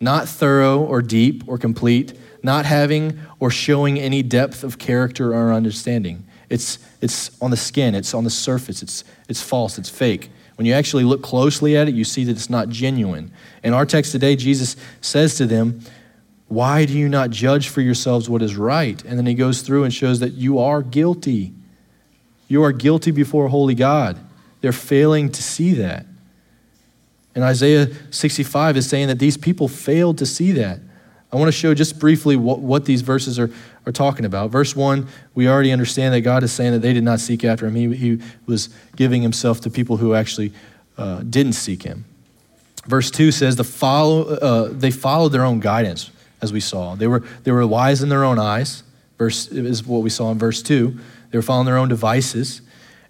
not 0.00 0.28
thorough 0.28 0.80
or 0.80 1.02
deep 1.02 1.44
or 1.46 1.58
complete, 1.58 2.14
not 2.42 2.64
having 2.64 3.18
or 3.38 3.50
showing 3.50 3.98
any 3.98 4.22
depth 4.22 4.64
of 4.64 4.78
character 4.78 5.34
or 5.34 5.52
understanding. 5.52 6.24
It's, 6.48 6.78
it's 7.00 7.30
on 7.40 7.50
the 7.50 7.56
skin, 7.56 7.94
it's 7.94 8.14
on 8.14 8.24
the 8.24 8.30
surface, 8.30 8.82
it's, 8.82 9.04
it's 9.28 9.42
false, 9.42 9.78
it's 9.78 9.90
fake. 9.90 10.30
When 10.56 10.66
you 10.66 10.74
actually 10.74 11.04
look 11.04 11.22
closely 11.22 11.76
at 11.76 11.88
it, 11.88 11.94
you 11.94 12.04
see 12.04 12.24
that 12.24 12.32
it's 12.32 12.50
not 12.50 12.68
genuine. 12.68 13.32
In 13.62 13.72
our 13.72 13.86
text 13.86 14.12
today, 14.12 14.36
Jesus 14.36 14.76
says 15.00 15.36
to 15.36 15.46
them, 15.46 15.80
Why 16.48 16.84
do 16.84 16.98
you 16.98 17.08
not 17.08 17.30
judge 17.30 17.68
for 17.68 17.80
yourselves 17.80 18.28
what 18.28 18.42
is 18.42 18.56
right? 18.56 19.02
And 19.04 19.16
then 19.16 19.26
he 19.26 19.34
goes 19.34 19.62
through 19.62 19.84
and 19.84 19.94
shows 19.94 20.20
that 20.20 20.32
you 20.32 20.58
are 20.58 20.82
guilty. 20.82 21.54
You 22.48 22.62
are 22.64 22.72
guilty 22.72 23.10
before 23.10 23.48
holy 23.48 23.74
God. 23.74 24.18
They're 24.60 24.72
failing 24.72 25.30
to 25.32 25.42
see 25.42 25.72
that. 25.74 26.04
And 27.34 27.44
Isaiah 27.44 27.88
65 28.10 28.76
is 28.76 28.88
saying 28.88 29.08
that 29.08 29.18
these 29.18 29.36
people 29.36 29.68
failed 29.68 30.18
to 30.18 30.26
see 30.26 30.52
that. 30.52 30.80
I 31.32 31.36
want 31.36 31.48
to 31.48 31.52
show 31.52 31.74
just 31.74 31.98
briefly 32.00 32.34
what, 32.36 32.58
what 32.58 32.86
these 32.86 33.02
verses 33.02 33.38
are, 33.38 33.50
are 33.86 33.92
talking 33.92 34.24
about. 34.24 34.50
Verse 34.50 34.74
1, 34.74 35.06
we 35.34 35.48
already 35.48 35.70
understand 35.70 36.12
that 36.12 36.22
God 36.22 36.42
is 36.42 36.50
saying 36.50 36.72
that 36.72 36.80
they 36.80 36.92
did 36.92 37.04
not 37.04 37.20
seek 37.20 37.44
after 37.44 37.66
him. 37.66 37.74
He, 37.74 37.94
he 37.94 38.22
was 38.46 38.68
giving 38.96 39.22
himself 39.22 39.60
to 39.60 39.70
people 39.70 39.98
who 39.98 40.14
actually 40.14 40.52
uh, 40.98 41.22
didn't 41.22 41.52
seek 41.52 41.84
him. 41.84 42.04
Verse 42.86 43.10
2 43.12 43.30
says 43.30 43.54
the 43.56 43.64
follow, 43.64 44.22
uh, 44.24 44.68
they 44.72 44.90
followed 44.90 45.28
their 45.28 45.44
own 45.44 45.60
guidance, 45.60 46.10
as 46.42 46.52
we 46.52 46.60
saw. 46.60 46.96
They 46.96 47.06
were, 47.06 47.20
they 47.44 47.52
were 47.52 47.64
wise 47.64 48.02
in 48.02 48.08
their 48.08 48.24
own 48.24 48.38
eyes, 48.38 48.82
verse, 49.16 49.46
is 49.48 49.84
what 49.84 50.02
we 50.02 50.10
saw 50.10 50.32
in 50.32 50.38
verse 50.38 50.62
2. 50.62 50.98
They 51.30 51.38
were 51.38 51.42
following 51.42 51.66
their 51.66 51.76
own 51.76 51.88
devices. 51.88 52.62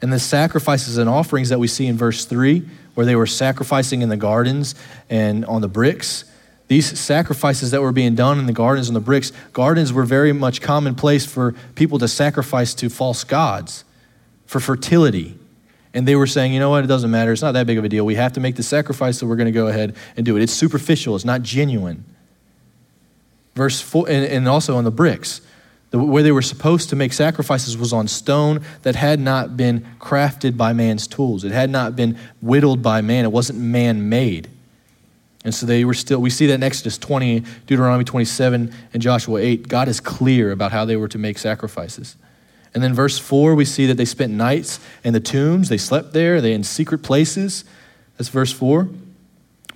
And 0.03 0.13
the 0.13 0.19
sacrifices 0.19 0.99
and 0.99 1.09
offerings 1.09 1.49
that 1.49 1.59
we 1.59 1.69
see 1.69 1.87
in 1.87 1.97
verse 1.97 2.27
3 2.27 2.67
where 2.95 3.07
they 3.07 3.17
were 3.17 3.27
sacrificing 3.27 4.03
in 4.03 4.09
the 4.09 4.17
gardens 4.17 4.75
and 5.09 5.45
on 5.45 5.61
the 5.61 5.69
bricks. 5.69 6.25
These 6.69 6.99
sacrifices 7.01 7.73
that 7.73 7.83
were 7.83 7.93
being 7.93 8.15
done 8.15 8.39
in 8.39 8.47
the 8.47 8.53
gardens 8.53 8.89
and 8.89 8.95
the 8.95 9.01
bricks, 9.01 9.33
gardens 9.53 9.93
were 9.93 10.05
very 10.05 10.33
much 10.33 10.61
commonplace 10.61 11.27
for 11.27 11.53
people 11.75 11.99
to 11.99 12.07
sacrifice 12.07 12.75
to 12.75 12.89
false 12.89 13.25
gods 13.25 13.85
for 14.47 14.61
fertility. 14.61 15.37
And 15.93 16.07
they 16.07 16.15
were 16.15 16.27
saying, 16.27 16.53
you 16.53 16.61
know 16.61 16.71
what, 16.71 16.85
it 16.85 16.87
doesn't 16.87 17.11
matter. 17.11 17.33
It's 17.33 17.43
not 17.43 17.53
that 17.53 17.67
big 17.67 17.79
of 17.79 17.85
a 17.85 17.89
deal. 17.89 18.07
We 18.07 18.15
have 18.15 18.33
to 18.35 18.41
make 18.41 18.55
the 18.57 18.63
sacrifice, 18.63 19.19
so 19.19 19.27
we're 19.27 19.37
going 19.37 19.47
to 19.47 19.53
go 19.53 19.67
ahead 19.67 19.97
and 20.17 20.25
do 20.25 20.37
it. 20.37 20.43
It's 20.43 20.53
superficial, 20.53 21.17
it's 21.17 21.25
not 21.25 21.43
genuine. 21.43 22.05
Verse 23.55 23.81
4, 23.81 24.09
and, 24.09 24.25
and 24.25 24.49
also 24.49 24.77
on 24.77 24.85
the 24.85 24.91
bricks. 24.93 25.41
The, 25.91 25.99
where 25.99 26.23
they 26.23 26.33
were 26.33 26.43
supposed 26.43 26.89
to 26.91 26.97
make 26.97 27.13
sacrifices 27.13 27.77
was 27.77 27.93
on 27.93 28.07
stone 28.07 28.63
that 28.83 28.95
had 28.95 29.19
not 29.19 29.57
been 29.57 29.87
crafted 29.99 30.57
by 30.57 30.73
man's 30.73 31.07
tools. 31.07 31.45
It 31.45 31.53
had 31.53 31.71
not 31.71 31.97
been 31.97 32.17
whittled 32.41 32.83
by 32.83 33.01
man. 33.01 33.25
It 33.25 33.33
wasn't 33.33 33.59
man 33.59 34.09
made. 34.09 34.49
And 35.45 35.55
so 35.55 35.67
they 35.67 35.85
were 35.85 35.95
still, 35.95 36.21
we 36.21 36.31
see 36.31 36.47
that 36.47 36.55
in 36.55 36.63
Exodus 36.63 36.99
20, 36.99 37.43
Deuteronomy 37.67 38.05
27, 38.05 38.73
and 38.93 39.03
Joshua 39.03 39.41
8. 39.41 39.69
God 39.69 39.89
is 39.89 39.99
clear 39.99 40.53
about 40.53 40.71
how 40.71 40.85
they 40.85 40.97
were 40.97 41.09
to 41.09 41.19
make 41.19 41.39
sacrifices. 41.39 42.17
And 42.75 42.83
then 42.83 42.95
verse 42.95 43.19
4, 43.19 43.55
we 43.55 43.65
see 43.65 43.87
that 43.87 43.95
they 43.95 44.05
spent 44.05 44.33
nights 44.33 44.79
in 45.03 45.13
the 45.13 45.21
tombs. 45.21 45.71
They 45.71 45.79
slept 45.79 46.13
there. 46.13 46.41
They 46.41 46.53
in 46.53 46.63
secret 46.63 47.03
places. 47.03 47.65
That's 48.17 48.29
verse 48.29 48.53
4. 48.53 48.89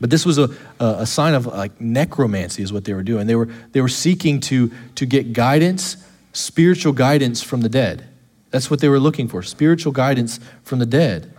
But 0.00 0.11
this 0.11 0.26
was 0.26 0.38
a, 0.38 0.50
a 0.80 1.07
sign 1.07 1.35
of 1.35 1.46
like 1.46 1.80
necromancy, 1.80 2.62
is 2.62 2.72
what 2.72 2.85
they 2.85 2.94
were 2.94 3.02
doing. 3.02 3.26
They 3.26 3.37
were, 3.37 3.48
they 3.72 3.80
were 3.80 3.88
seeking 3.88 4.40
to, 4.40 4.70
to 4.96 5.07
get 5.07 5.33
guidance, 5.33 5.96
spiritual 6.33 6.92
guidance 6.92 7.42
from 7.42 7.61
the 7.61 7.68
dead. 7.68 8.09
That's 8.50 8.70
what 8.70 8.80
they 8.80 8.88
were 8.88 9.00
looking 9.00 9.28
for 9.28 9.42
spiritual 9.42 9.92
guidance 9.92 10.40
from 10.62 10.78
the 10.78 10.87
dead. 10.87 11.33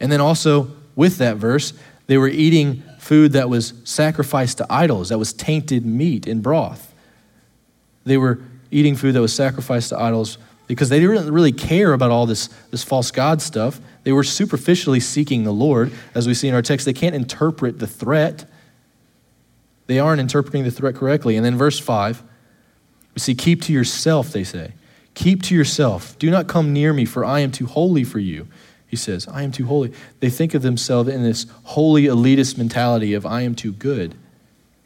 And 0.00 0.10
then 0.10 0.20
also, 0.20 0.70
with 0.96 1.18
that 1.18 1.36
verse, 1.36 1.72
they 2.06 2.18
were 2.18 2.28
eating 2.28 2.82
food 2.98 3.32
that 3.32 3.48
was 3.48 3.74
sacrificed 3.84 4.58
to 4.58 4.66
idols, 4.70 5.10
that 5.10 5.18
was 5.18 5.32
tainted 5.32 5.84
meat 5.86 6.26
and 6.26 6.42
broth. 6.42 6.94
They 8.04 8.16
were 8.16 8.40
eating 8.70 8.96
food 8.96 9.14
that 9.14 9.20
was 9.20 9.34
sacrificed 9.34 9.90
to 9.90 9.98
idols 9.98 10.38
because 10.70 10.88
they 10.88 11.00
didn't 11.00 11.32
really 11.32 11.50
care 11.50 11.92
about 11.92 12.12
all 12.12 12.26
this, 12.26 12.46
this 12.70 12.84
false 12.84 13.10
God 13.10 13.42
stuff. 13.42 13.80
They 14.04 14.12
were 14.12 14.22
superficially 14.22 15.00
seeking 15.00 15.42
the 15.42 15.52
Lord. 15.52 15.90
As 16.14 16.28
we 16.28 16.34
see 16.34 16.46
in 16.46 16.54
our 16.54 16.62
text, 16.62 16.86
they 16.86 16.92
can't 16.92 17.12
interpret 17.12 17.80
the 17.80 17.88
threat. 17.88 18.48
They 19.88 19.98
aren't 19.98 20.20
interpreting 20.20 20.62
the 20.62 20.70
threat 20.70 20.94
correctly. 20.94 21.34
And 21.34 21.44
then 21.44 21.58
verse 21.58 21.80
5, 21.80 22.22
we 23.14 23.18
see, 23.18 23.34
Keep 23.34 23.62
to 23.62 23.72
yourself, 23.72 24.30
they 24.30 24.44
say. 24.44 24.74
Keep 25.14 25.42
to 25.42 25.56
yourself. 25.56 26.16
Do 26.20 26.30
not 26.30 26.46
come 26.46 26.72
near 26.72 26.92
me, 26.92 27.04
for 27.04 27.24
I 27.24 27.40
am 27.40 27.50
too 27.50 27.66
holy 27.66 28.04
for 28.04 28.20
you. 28.20 28.46
He 28.86 28.94
says, 28.94 29.26
I 29.26 29.42
am 29.42 29.50
too 29.50 29.66
holy. 29.66 29.92
They 30.20 30.30
think 30.30 30.54
of 30.54 30.62
themselves 30.62 31.08
in 31.08 31.24
this 31.24 31.46
holy 31.64 32.04
elitist 32.04 32.56
mentality 32.56 33.12
of 33.14 33.26
I 33.26 33.40
am 33.40 33.56
too 33.56 33.72
good. 33.72 34.14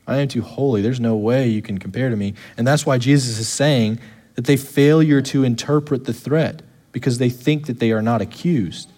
I 0.07 0.16
am 0.16 0.29
too 0.29 0.40
holy. 0.40 0.81
There's 0.81 0.99
no 0.99 1.14
way 1.14 1.47
you 1.47 1.61
can 1.61 1.77
compare 1.77 2.09
to 2.09 2.16
me. 2.16 2.33
And 2.57 2.66
that's 2.66 2.87
why 2.87 2.97
Jesus 2.97 3.38
is 3.38 3.49
saying 3.51 3.99
that 4.35 4.44
they 4.44 4.57
failure 4.57 5.23
to 5.23 5.44
interpret 5.44 6.05
the 6.05 6.12
threat 6.12 6.62
because 6.92 7.18
they 7.18 7.31
think 7.31 7.66
that 7.66 7.79
they 7.79 7.92
are 7.92 8.03
not 8.03 8.20
accused, 8.20 8.90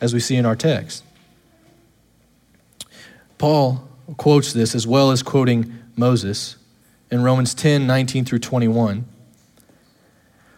as 0.00 0.14
we 0.14 0.20
see 0.20 0.36
in 0.36 0.46
our 0.46 0.56
text. 0.56 1.04
Paul 3.38 3.88
quotes 4.16 4.52
this 4.52 4.74
as 4.74 4.86
well 4.86 5.10
as 5.10 5.22
quoting 5.22 5.72
Moses 5.96 6.56
in 7.10 7.22
Romans 7.22 7.54
10 7.54 7.86
19 7.86 8.24
through 8.24 8.38
21. 8.38 9.04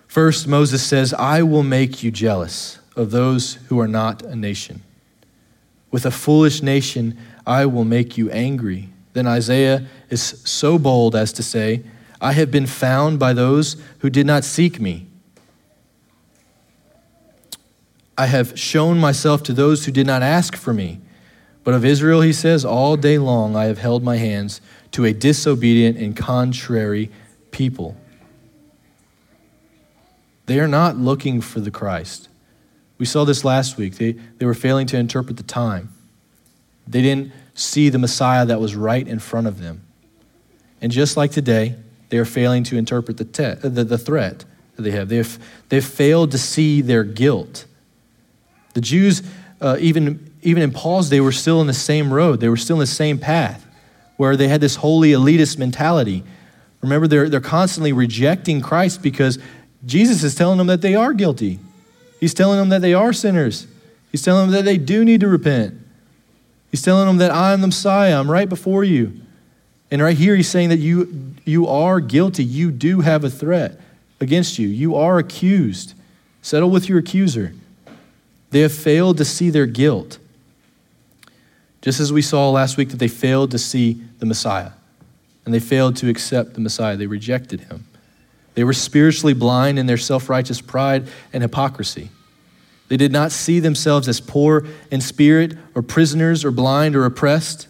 First, 0.06 0.46
Moses 0.46 0.82
says, 0.82 1.12
I 1.14 1.42
will 1.42 1.62
make 1.62 2.02
you 2.02 2.10
jealous 2.10 2.78
of 2.96 3.10
those 3.10 3.54
who 3.68 3.78
are 3.78 3.88
not 3.88 4.22
a 4.22 4.34
nation. 4.34 4.82
With 5.90 6.06
a 6.06 6.10
foolish 6.10 6.62
nation, 6.62 7.18
I 7.46 7.66
will 7.66 7.84
make 7.84 8.18
you 8.18 8.30
angry. 8.30 8.88
Then 9.12 9.26
Isaiah 9.26 9.86
is 10.10 10.22
so 10.22 10.78
bold 10.78 11.14
as 11.14 11.32
to 11.34 11.42
say, 11.42 11.82
I 12.20 12.32
have 12.32 12.50
been 12.50 12.66
found 12.66 13.18
by 13.18 13.32
those 13.32 13.76
who 14.00 14.10
did 14.10 14.26
not 14.26 14.44
seek 14.44 14.80
me. 14.80 15.06
I 18.16 18.26
have 18.26 18.58
shown 18.58 18.98
myself 18.98 19.44
to 19.44 19.52
those 19.52 19.84
who 19.84 19.92
did 19.92 20.06
not 20.06 20.22
ask 20.22 20.56
for 20.56 20.74
me. 20.74 21.00
But 21.62 21.74
of 21.74 21.84
Israel, 21.84 22.20
he 22.22 22.32
says, 22.32 22.64
All 22.64 22.96
day 22.96 23.18
long 23.18 23.54
I 23.54 23.66
have 23.66 23.78
held 23.78 24.02
my 24.02 24.16
hands 24.16 24.60
to 24.92 25.04
a 25.04 25.12
disobedient 25.12 25.96
and 25.96 26.16
contrary 26.16 27.10
people. 27.52 27.96
They 30.46 30.58
are 30.58 30.68
not 30.68 30.96
looking 30.96 31.40
for 31.40 31.60
the 31.60 31.70
Christ. 31.70 32.28
We 32.96 33.06
saw 33.06 33.24
this 33.24 33.44
last 33.44 33.76
week. 33.76 33.96
They, 33.96 34.12
they 34.12 34.46
were 34.46 34.54
failing 34.54 34.86
to 34.88 34.96
interpret 34.96 35.36
the 35.36 35.42
time. 35.42 35.92
They 36.86 37.02
didn't 37.02 37.32
see 37.54 37.90
the 37.90 37.98
Messiah 37.98 38.46
that 38.46 38.60
was 38.60 38.74
right 38.74 39.06
in 39.06 39.18
front 39.18 39.46
of 39.46 39.60
them. 39.60 39.82
And 40.80 40.90
just 40.90 41.16
like 41.16 41.30
today, 41.30 41.76
they 42.08 42.18
are 42.18 42.24
failing 42.24 42.64
to 42.64 42.76
interpret 42.76 43.16
the, 43.16 43.24
te- 43.24 43.68
the, 43.68 43.84
the 43.84 43.98
threat 43.98 44.44
that 44.76 44.82
they 44.82 44.92
have. 44.92 45.08
They've, 45.08 45.38
they've 45.68 45.84
failed 45.84 46.30
to 46.32 46.38
see 46.38 46.80
their 46.80 47.04
guilt. 47.04 47.66
The 48.74 48.80
Jews, 48.80 49.22
uh, 49.60 49.76
even, 49.80 50.32
even 50.42 50.62
in 50.62 50.72
Paul's 50.72 51.10
day, 51.10 51.20
were 51.20 51.32
still 51.32 51.60
in 51.60 51.66
the 51.66 51.74
same 51.74 52.12
road. 52.12 52.40
They 52.40 52.48
were 52.48 52.56
still 52.56 52.76
in 52.76 52.80
the 52.80 52.86
same 52.86 53.18
path 53.18 53.66
where 54.16 54.36
they 54.36 54.48
had 54.48 54.60
this 54.60 54.76
holy 54.76 55.10
elitist 55.12 55.58
mentality. 55.58 56.24
Remember, 56.80 57.06
they're, 57.06 57.28
they're 57.28 57.40
constantly 57.40 57.92
rejecting 57.92 58.60
Christ 58.60 59.02
because 59.02 59.38
Jesus 59.86 60.22
is 60.22 60.34
telling 60.34 60.58
them 60.58 60.66
that 60.66 60.80
they 60.80 60.94
are 60.94 61.12
guilty. 61.12 61.58
He's 62.20 62.34
telling 62.34 62.58
them 62.58 62.68
that 62.70 62.82
they 62.82 62.94
are 62.94 63.12
sinners. 63.12 63.66
He's 64.10 64.22
telling 64.22 64.46
them 64.46 64.52
that 64.52 64.64
they 64.64 64.78
do 64.78 65.04
need 65.04 65.20
to 65.20 65.28
repent. 65.28 65.74
He's 66.70 66.82
telling 66.82 67.06
them 67.06 67.18
that 67.18 67.30
I'm 67.30 67.60
the 67.60 67.68
Messiah, 67.68 68.18
I'm 68.18 68.30
right 68.30 68.48
before 68.48 68.84
you. 68.84 69.20
And 69.90 70.02
right 70.02 70.16
here, 70.16 70.36
he's 70.36 70.48
saying 70.48 70.68
that 70.68 70.78
you, 70.78 71.34
you 71.44 71.66
are 71.66 72.00
guilty. 72.00 72.44
You 72.44 72.70
do 72.70 73.00
have 73.00 73.24
a 73.24 73.30
threat 73.30 73.80
against 74.20 74.58
you. 74.58 74.68
You 74.68 74.94
are 74.96 75.18
accused. 75.18 75.94
Settle 76.42 76.70
with 76.70 76.88
your 76.88 76.98
accuser. 76.98 77.54
They 78.50 78.60
have 78.60 78.72
failed 78.72 79.18
to 79.18 79.24
see 79.24 79.50
their 79.50 79.66
guilt. 79.66 80.18
Just 81.80 82.00
as 82.00 82.12
we 82.12 82.22
saw 82.22 82.50
last 82.50 82.76
week 82.76 82.90
that 82.90 82.96
they 82.96 83.08
failed 83.08 83.50
to 83.52 83.58
see 83.58 84.02
the 84.18 84.26
Messiah 84.26 84.72
and 85.44 85.54
they 85.54 85.60
failed 85.60 85.96
to 85.96 86.08
accept 86.08 86.54
the 86.54 86.60
Messiah, 86.60 86.96
they 86.96 87.06
rejected 87.06 87.62
him. 87.62 87.86
They 88.54 88.64
were 88.64 88.72
spiritually 88.72 89.34
blind 89.34 89.78
in 89.78 89.86
their 89.86 89.96
self 89.96 90.28
righteous 90.28 90.60
pride 90.60 91.08
and 91.32 91.42
hypocrisy. 91.42 92.10
They 92.88 92.96
did 92.96 93.12
not 93.12 93.32
see 93.32 93.60
themselves 93.60 94.08
as 94.08 94.20
poor 94.20 94.66
in 94.90 95.00
spirit 95.00 95.56
or 95.74 95.82
prisoners 95.82 96.44
or 96.44 96.50
blind 96.50 96.96
or 96.96 97.04
oppressed. 97.04 97.68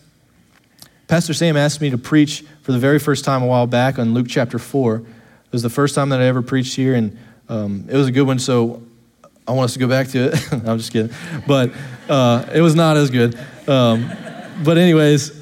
Pastor 1.09 1.33
Sam 1.33 1.57
asked 1.57 1.81
me 1.81 1.89
to 1.89 1.97
preach 1.97 2.45
for 2.61 2.73
the 2.73 2.79
very 2.79 2.99
first 2.99 3.25
time 3.25 3.43
a 3.43 3.47
while 3.47 3.67
back 3.67 3.99
on 3.99 4.13
Luke 4.13 4.27
chapter 4.29 4.59
4. 4.59 4.97
It 4.97 5.05
was 5.51 5.63
the 5.63 5.71
first 5.71 5.95
time 5.95 6.11
that 6.11 6.21
I 6.21 6.25
ever 6.25 6.43
preached 6.43 6.77
here, 6.77 6.95
and 6.95 7.17
um, 7.49 7.87
it 7.89 7.97
was 7.97 8.09
a 8.09 8.13
good 8.13 8.27
one, 8.27 8.39
so 8.39 8.83
I 9.47 9.53
want 9.53 9.65
us 9.65 9.73
to 9.73 9.79
go 9.79 9.89
back 9.89 10.09
to 10.09 10.27
it. 10.27 10.53
I'm 10.67 10.77
just 10.77 10.93
kidding. 10.93 11.11
But 11.47 11.73
uh, 12.11 12.45
it 12.55 12.61
was 12.61 12.75
not 12.75 12.99
as 12.99 13.09
good. 13.09 13.39
Um, 13.67 14.11
but, 14.63 14.77
anyways, 14.77 15.33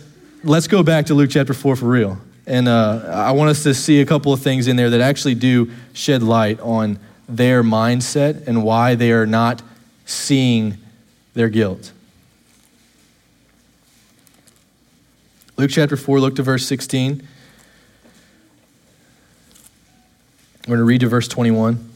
let's 0.44 0.68
go 0.68 0.84
back 0.84 1.06
to 1.06 1.14
Luke 1.14 1.30
chapter 1.30 1.52
4 1.52 1.74
for 1.74 1.86
real. 1.86 2.16
And 2.46 2.68
uh, 2.68 3.10
I 3.12 3.32
want 3.32 3.50
us 3.50 3.64
to 3.64 3.74
see 3.74 4.00
a 4.00 4.06
couple 4.06 4.32
of 4.32 4.40
things 4.40 4.68
in 4.68 4.76
there 4.76 4.90
that 4.90 5.00
actually 5.00 5.34
do 5.34 5.72
shed 5.94 6.22
light 6.22 6.60
on 6.60 7.00
their 7.28 7.64
mindset 7.64 8.46
and 8.46 8.62
why 8.62 8.94
they 8.94 9.10
are 9.10 9.26
not 9.26 9.62
seeing 10.04 10.78
their 11.34 11.48
guilt. 11.48 11.90
Luke 15.58 15.70
chapter 15.70 15.96
4, 15.96 16.20
look 16.20 16.36
to 16.36 16.42
verse 16.42 16.66
16. 16.66 17.26
We're 20.62 20.66
going 20.66 20.78
to 20.78 20.84
read 20.84 21.00
to 21.00 21.08
verse 21.08 21.28
21. 21.28 21.92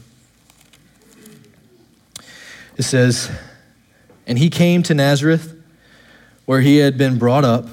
It 2.77 2.81
says, 2.81 3.29
And 4.25 4.39
he 4.39 4.49
came 4.49 4.81
to 4.81 4.95
Nazareth, 4.95 5.55
where 6.45 6.61
he 6.61 6.77
had 6.77 6.97
been 6.97 7.19
brought 7.19 7.45
up. 7.45 7.67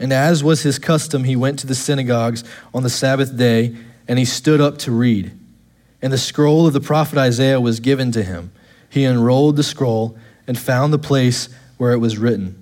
And 0.00 0.12
as 0.12 0.42
was 0.42 0.62
his 0.62 0.80
custom, 0.80 1.22
he 1.22 1.36
went 1.36 1.60
to 1.60 1.68
the 1.68 1.76
synagogues 1.76 2.42
on 2.74 2.82
the 2.82 2.90
Sabbath 2.90 3.36
day, 3.36 3.76
and 4.08 4.18
he 4.18 4.24
stood 4.24 4.60
up 4.60 4.76
to 4.78 4.90
read. 4.90 5.30
And 6.02 6.12
the 6.12 6.18
scroll 6.18 6.66
of 6.66 6.72
the 6.72 6.80
prophet 6.80 7.16
Isaiah 7.16 7.60
was 7.60 7.78
given 7.78 8.10
to 8.10 8.24
him. 8.24 8.50
He 8.90 9.04
unrolled 9.04 9.54
the 9.54 9.62
scroll 9.62 10.18
and 10.48 10.58
found 10.58 10.92
the 10.92 10.98
place 10.98 11.48
where 11.76 11.92
it 11.92 11.98
was 11.98 12.18
written 12.18 12.61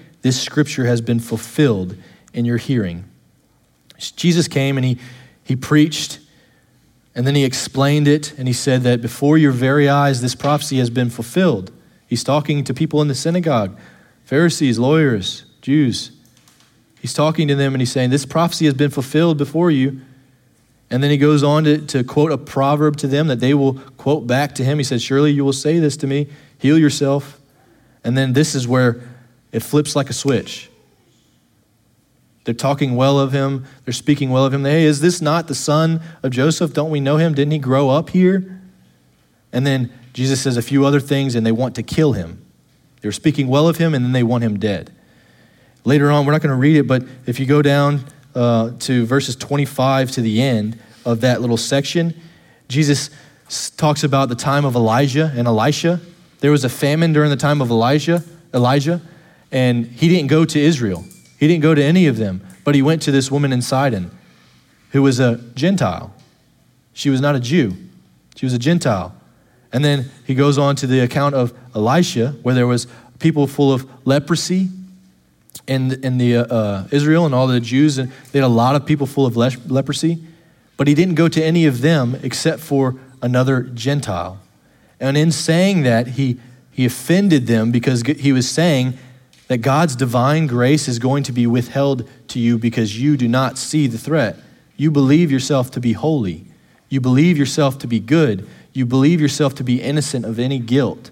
this 0.21 0.39
scripture 0.41 0.85
has 0.85 1.01
been 1.01 1.19
fulfilled 1.19 1.95
in 2.33 2.45
your 2.45 2.57
hearing. 2.57 3.05
Jesus 3.97 4.47
came 4.47 4.77
and 4.77 4.85
he, 4.85 4.97
he 5.43 5.55
preached 5.55 6.19
and 7.13 7.27
then 7.27 7.35
he 7.35 7.43
explained 7.43 8.07
it 8.07 8.33
and 8.37 8.47
he 8.47 8.53
said 8.53 8.83
that 8.83 9.01
before 9.01 9.37
your 9.37 9.51
very 9.51 9.89
eyes, 9.89 10.21
this 10.21 10.35
prophecy 10.35 10.77
has 10.77 10.89
been 10.89 11.09
fulfilled. 11.09 11.71
He's 12.07 12.23
talking 12.23 12.63
to 12.63 12.73
people 12.73 13.01
in 13.01 13.07
the 13.07 13.15
synagogue 13.15 13.77
Pharisees, 14.23 14.79
lawyers, 14.79 15.43
Jews. 15.61 16.11
He's 17.01 17.13
talking 17.13 17.49
to 17.49 17.55
them 17.55 17.73
and 17.73 17.81
he's 17.81 17.91
saying, 17.91 18.11
This 18.11 18.25
prophecy 18.25 18.65
has 18.65 18.73
been 18.73 18.91
fulfilled 18.91 19.37
before 19.37 19.71
you. 19.71 20.01
And 20.89 21.03
then 21.03 21.11
he 21.11 21.17
goes 21.17 21.43
on 21.43 21.65
to, 21.65 21.79
to 21.87 22.03
quote 22.03 22.31
a 22.31 22.37
proverb 22.37 22.95
to 22.97 23.07
them 23.07 23.27
that 23.27 23.39
they 23.39 23.53
will 23.53 23.73
quote 23.97 24.27
back 24.27 24.55
to 24.55 24.63
him. 24.63 24.77
He 24.77 24.83
said, 24.85 25.01
Surely 25.01 25.31
you 25.31 25.43
will 25.43 25.51
say 25.51 25.79
this 25.79 25.97
to 25.97 26.07
me, 26.07 26.27
heal 26.57 26.77
yourself. 26.77 27.41
And 28.03 28.17
then 28.17 28.33
this 28.33 28.55
is 28.55 28.67
where 28.67 29.01
it 29.51 29.61
flips 29.61 29.95
like 29.95 30.09
a 30.09 30.13
switch. 30.13 30.69
They're 32.43 32.53
talking 32.53 32.95
well 32.95 33.19
of 33.19 33.31
him. 33.31 33.65
They're 33.85 33.93
speaking 33.93 34.31
well 34.31 34.45
of 34.45 34.53
him. 34.53 34.65
Hey, 34.65 34.83
is 34.83 35.01
this 35.01 35.21
not 35.21 35.47
the 35.47 35.55
son 35.55 36.01
of 36.23 36.31
Joseph? 36.31 36.73
Don't 36.73 36.89
we 36.89 36.99
know 36.99 37.17
him? 37.17 37.33
Didn't 37.33 37.51
he 37.51 37.59
grow 37.59 37.89
up 37.89 38.09
here? 38.09 38.61
And 39.53 39.65
then 39.67 39.91
Jesus 40.13 40.41
says 40.41 40.57
a 40.57 40.61
few 40.61 40.85
other 40.85 40.99
things, 40.99 41.35
and 41.35 41.45
they 41.45 41.51
want 41.51 41.75
to 41.75 41.83
kill 41.83 42.13
him. 42.13 42.43
They're 43.01 43.11
speaking 43.11 43.47
well 43.47 43.67
of 43.67 43.77
him, 43.77 43.93
and 43.93 44.03
then 44.03 44.11
they 44.11 44.23
want 44.23 44.43
him 44.43 44.57
dead. 44.57 44.91
Later 45.83 46.11
on, 46.11 46.25
we're 46.25 46.31
not 46.31 46.41
going 46.41 46.53
to 46.53 46.59
read 46.59 46.77
it, 46.77 46.87
but 46.87 47.03
if 47.25 47.39
you 47.39 47.45
go 47.45 47.61
down 47.61 48.05
uh, 48.35 48.71
to 48.79 49.05
verses 49.05 49.35
25 49.35 50.11
to 50.11 50.21
the 50.21 50.41
end 50.41 50.79
of 51.05 51.21
that 51.21 51.41
little 51.41 51.57
section, 51.57 52.13
Jesus 52.67 53.09
talks 53.77 54.03
about 54.03 54.29
the 54.29 54.35
time 54.35 54.65
of 54.65 54.75
Elijah 54.75 55.31
and 55.35 55.47
Elisha. 55.47 55.99
There 56.39 56.51
was 56.51 56.63
a 56.63 56.69
famine 56.69 57.13
during 57.13 57.29
the 57.29 57.35
time 57.35 57.61
of 57.61 57.69
Elijah, 57.69 58.23
Elijah, 58.53 59.01
and 59.51 59.85
he 59.85 60.07
didn't 60.07 60.27
go 60.27 60.45
to 60.45 60.59
Israel. 60.59 61.05
He 61.39 61.47
didn't 61.47 61.63
go 61.63 61.73
to 61.73 61.83
any 61.83 62.07
of 62.07 62.17
them, 62.17 62.41
but 62.63 62.75
he 62.75 62.81
went 62.81 63.01
to 63.03 63.11
this 63.11 63.31
woman 63.31 63.51
in 63.51 63.61
Sidon 63.61 64.11
who 64.91 65.01
was 65.01 65.19
a 65.19 65.37
Gentile. 65.55 66.13
She 66.93 67.09
was 67.09 67.21
not 67.21 67.35
a 67.35 67.39
Jew, 67.39 67.75
she 68.35 68.45
was 68.45 68.53
a 68.53 68.59
Gentile. 68.59 69.15
And 69.73 69.85
then 69.85 70.11
he 70.27 70.35
goes 70.35 70.57
on 70.57 70.75
to 70.77 70.87
the 70.87 70.99
account 70.99 71.33
of 71.33 71.53
Elisha, 71.73 72.35
where 72.43 72.53
there 72.53 72.67
was 72.67 72.87
people 73.19 73.47
full 73.47 73.71
of 73.71 73.89
leprosy, 74.05 74.67
in, 75.67 76.03
in 76.03 76.17
the, 76.17 76.37
uh, 76.37 76.43
uh, 76.43 76.87
Israel 76.91 77.25
and 77.25 77.35
all 77.35 77.47
the 77.47 77.59
Jews, 77.59 77.97
and 77.97 78.11
they 78.31 78.39
had 78.39 78.45
a 78.45 78.49
lot 78.49 78.75
of 78.75 78.85
people 78.85 79.07
full 79.07 79.25
of 79.25 79.37
le- 79.37 79.51
leprosy, 79.67 80.19
but 80.77 80.87
he 80.87 80.93
didn't 80.93 81.15
go 81.15 81.27
to 81.27 81.43
any 81.43 81.65
of 81.65 81.81
them 81.81 82.17
except 82.23 82.59
for 82.59 82.95
another 83.21 83.61
Gentile. 83.61 84.39
And 84.99 85.17
in 85.17 85.31
saying 85.31 85.83
that, 85.83 86.07
he, 86.07 86.39
he 86.71 86.85
offended 86.85 87.47
them 87.47 87.71
because 87.71 88.01
he 88.03 88.31
was 88.31 88.49
saying 88.49 88.97
that 89.51 89.57
God's 89.57 89.97
divine 89.97 90.47
grace 90.47 90.87
is 90.87 90.97
going 90.97 91.23
to 91.23 91.33
be 91.33 91.45
withheld 91.45 92.07
to 92.29 92.39
you 92.39 92.57
because 92.57 92.97
you 92.97 93.17
do 93.17 93.27
not 93.27 93.57
see 93.57 93.85
the 93.85 93.97
threat. 93.97 94.37
You 94.77 94.91
believe 94.91 95.29
yourself 95.29 95.71
to 95.71 95.81
be 95.81 95.91
holy. 95.91 96.45
You 96.87 97.01
believe 97.01 97.37
yourself 97.37 97.77
to 97.79 97.87
be 97.87 97.99
good. 97.99 98.47
You 98.71 98.85
believe 98.85 99.19
yourself 99.19 99.53
to 99.55 99.63
be 99.65 99.81
innocent 99.81 100.23
of 100.23 100.39
any 100.39 100.57
guilt. 100.57 101.11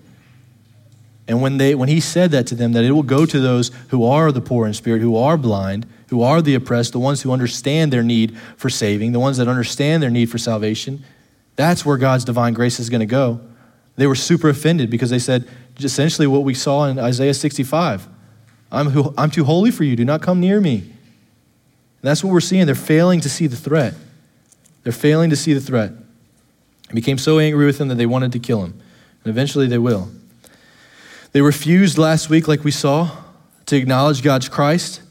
And 1.28 1.42
when, 1.42 1.58
they, 1.58 1.76
when 1.76 1.90
he 1.90 2.00
said 2.00 2.32
that 2.32 2.48
to 2.48 2.56
them, 2.56 2.72
that 2.72 2.86
it 2.86 2.92
will 2.92 3.04
go 3.04 3.26
to 3.26 3.42
those 3.42 3.72
who 3.90 4.06
are 4.06 4.32
the 4.32 4.40
poor 4.40 4.66
in 4.66 4.74
spirit, 4.74 5.02
who 5.02 5.18
are 5.18 5.36
blind, 5.36 5.86
who 6.08 6.22
are 6.22 6.42
the 6.42 6.56
oppressed, 6.56 6.94
the 6.94 7.00
ones 7.00 7.24
who 7.24 7.34
understand 7.34 7.92
their 7.92 8.04
need 8.04 8.38
for 8.56 8.70
saving, 8.70 9.12
the 9.12 9.20
ones 9.20 9.36
that 9.36 9.50
understand 9.50 10.02
their 10.02 10.10
need 10.10 10.28
for 10.28 10.38
salvation, 10.38 11.04
that's 11.58 11.86
where 11.86 11.98
God's 11.98 12.24
divine 12.24 12.54
grace 12.54 12.80
is 12.80 12.90
going 12.90 13.02
to 13.02 13.06
go. 13.06 13.42
They 13.98 14.08
were 14.08 14.16
super 14.16 14.48
offended 14.48 14.90
because 14.90 15.10
they 15.10 15.20
said 15.20 15.46
essentially 15.78 16.26
what 16.26 16.44
we 16.46 16.54
saw 16.54 16.86
in 16.86 17.00
Isaiah 17.00 17.34
65 17.34 18.08
I'm, 18.72 19.14
I'm 19.18 19.32
too 19.32 19.44
holy 19.44 19.72
for 19.72 19.84
you. 19.84 19.96
Do 19.96 20.06
not 20.06 20.22
come 20.22 20.40
near 20.40 20.62
me. 20.62 20.78
And 20.78 22.08
that's 22.08 22.24
what 22.24 22.32
we're 22.32 22.40
seeing. 22.40 22.66
They're 22.66 22.76
failing 22.76 23.22
to 23.22 23.30
see 23.30 23.48
the 23.48 23.56
threat. 23.56 23.94
They're 24.84 24.94
failing 24.94 25.30
to 25.32 25.36
see 25.36 25.54
the 25.54 25.62
threat. 25.62 25.92
They 26.88 26.94
became 26.96 27.18
so 27.18 27.40
angry 27.40 27.66
with 27.66 27.80
him 27.80 27.88
that 27.90 27.96
they 27.96 28.06
wanted 28.06 28.32
to 28.34 28.40
kill 28.40 28.64
him. 28.64 28.74
And 29.24 29.32
eventually 29.32 29.68
they 29.68 29.78
will. 29.78 30.10
They 31.32 31.42
refused 31.42 31.98
last 31.98 32.30
week, 32.30 32.48
like 32.48 32.64
we 32.64 32.72
saw, 32.72 33.12
to 33.66 33.76
acknowledge 33.76 34.24
God's 34.24 34.50
Christ. 34.50 35.02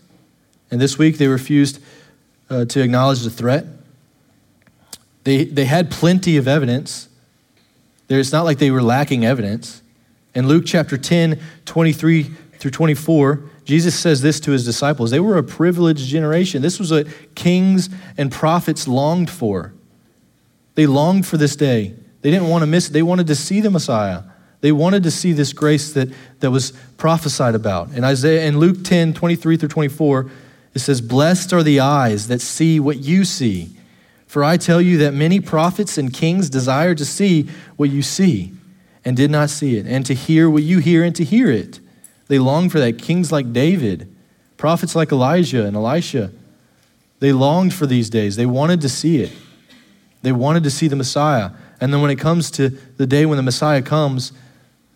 And 0.70 0.80
this 0.80 0.98
week 0.98 1.18
they 1.18 1.28
refused 1.28 1.80
uh, 2.50 2.64
to 2.66 2.82
acknowledge 2.82 3.22
the 3.22 3.30
threat. 3.30 3.66
They, 5.24 5.44
they 5.44 5.66
had 5.66 5.90
plenty 5.90 6.36
of 6.36 6.48
evidence 6.48 7.08
it's 8.16 8.32
not 8.32 8.44
like 8.44 8.58
they 8.58 8.70
were 8.70 8.82
lacking 8.82 9.24
evidence. 9.24 9.82
In 10.34 10.48
Luke 10.48 10.64
chapter 10.66 10.96
10, 10.96 11.38
23 11.66 12.30
through 12.58 12.72
24, 12.72 13.42
Jesus 13.64 13.98
says 13.98 14.20
this 14.20 14.40
to 14.40 14.50
his 14.50 14.64
disciples 14.64 15.10
They 15.10 15.20
were 15.20 15.36
a 15.36 15.42
privileged 15.42 16.06
generation. 16.06 16.62
This 16.62 16.78
was 16.78 16.90
what 16.90 17.06
kings 17.34 17.88
and 18.16 18.30
prophets 18.30 18.88
longed 18.88 19.30
for. 19.30 19.72
They 20.74 20.86
longed 20.86 21.26
for 21.26 21.36
this 21.36 21.56
day. 21.56 21.94
They 22.20 22.30
didn't 22.30 22.48
want 22.48 22.62
to 22.62 22.66
miss 22.66 22.88
it. 22.88 22.92
They 22.92 23.02
wanted 23.02 23.26
to 23.28 23.34
see 23.34 23.60
the 23.60 23.70
Messiah. 23.70 24.22
They 24.60 24.72
wanted 24.72 25.04
to 25.04 25.10
see 25.10 25.32
this 25.32 25.52
grace 25.52 25.92
that, 25.92 26.08
that 26.40 26.50
was 26.50 26.72
prophesied 26.96 27.54
about. 27.54 27.92
In 27.92 28.02
Isaiah 28.02 28.46
in 28.46 28.58
Luke 28.58 28.82
10, 28.82 29.14
23 29.14 29.56
through 29.56 29.68
24, 29.68 30.30
it 30.74 30.80
says, 30.80 31.00
Blessed 31.00 31.52
are 31.52 31.62
the 31.62 31.78
eyes 31.78 32.26
that 32.26 32.40
see 32.40 32.80
what 32.80 32.98
you 32.98 33.24
see 33.24 33.70
for 34.28 34.44
I 34.44 34.58
tell 34.58 34.80
you 34.80 34.98
that 34.98 35.14
many 35.14 35.40
prophets 35.40 35.96
and 35.96 36.12
kings 36.12 36.50
desire 36.50 36.94
to 36.94 37.04
see 37.04 37.48
what 37.76 37.88
you 37.88 38.02
see 38.02 38.52
and 39.02 39.16
did 39.16 39.30
not 39.30 39.48
see 39.48 39.78
it, 39.78 39.86
and 39.86 40.04
to 40.04 40.12
hear 40.12 40.50
what 40.50 40.62
you 40.62 40.80
hear 40.80 41.02
and 41.02 41.16
to 41.16 41.24
hear 41.24 41.50
it. 41.50 41.80
They 42.28 42.38
long 42.38 42.68
for 42.68 42.78
that. 42.78 42.98
Kings 42.98 43.32
like 43.32 43.52
David, 43.52 44.14
prophets 44.56 44.94
like 44.94 45.10
Elijah 45.10 45.64
and 45.64 45.76
Elisha, 45.76 46.30
they 47.20 47.32
longed 47.32 47.74
for 47.74 47.86
these 47.86 48.08
days. 48.08 48.36
They 48.36 48.46
wanted 48.46 48.80
to 48.82 48.88
see 48.88 49.22
it. 49.22 49.32
They 50.22 50.32
wanted 50.32 50.62
to 50.64 50.70
see 50.70 50.88
the 50.88 50.96
Messiah. 50.96 51.50
And 51.80 51.92
then 51.92 52.00
when 52.00 52.10
it 52.10 52.18
comes 52.18 52.50
to 52.52 52.70
the 52.96 53.06
day 53.06 53.26
when 53.26 53.36
the 53.36 53.42
Messiah 53.42 53.82
comes, 53.82 54.32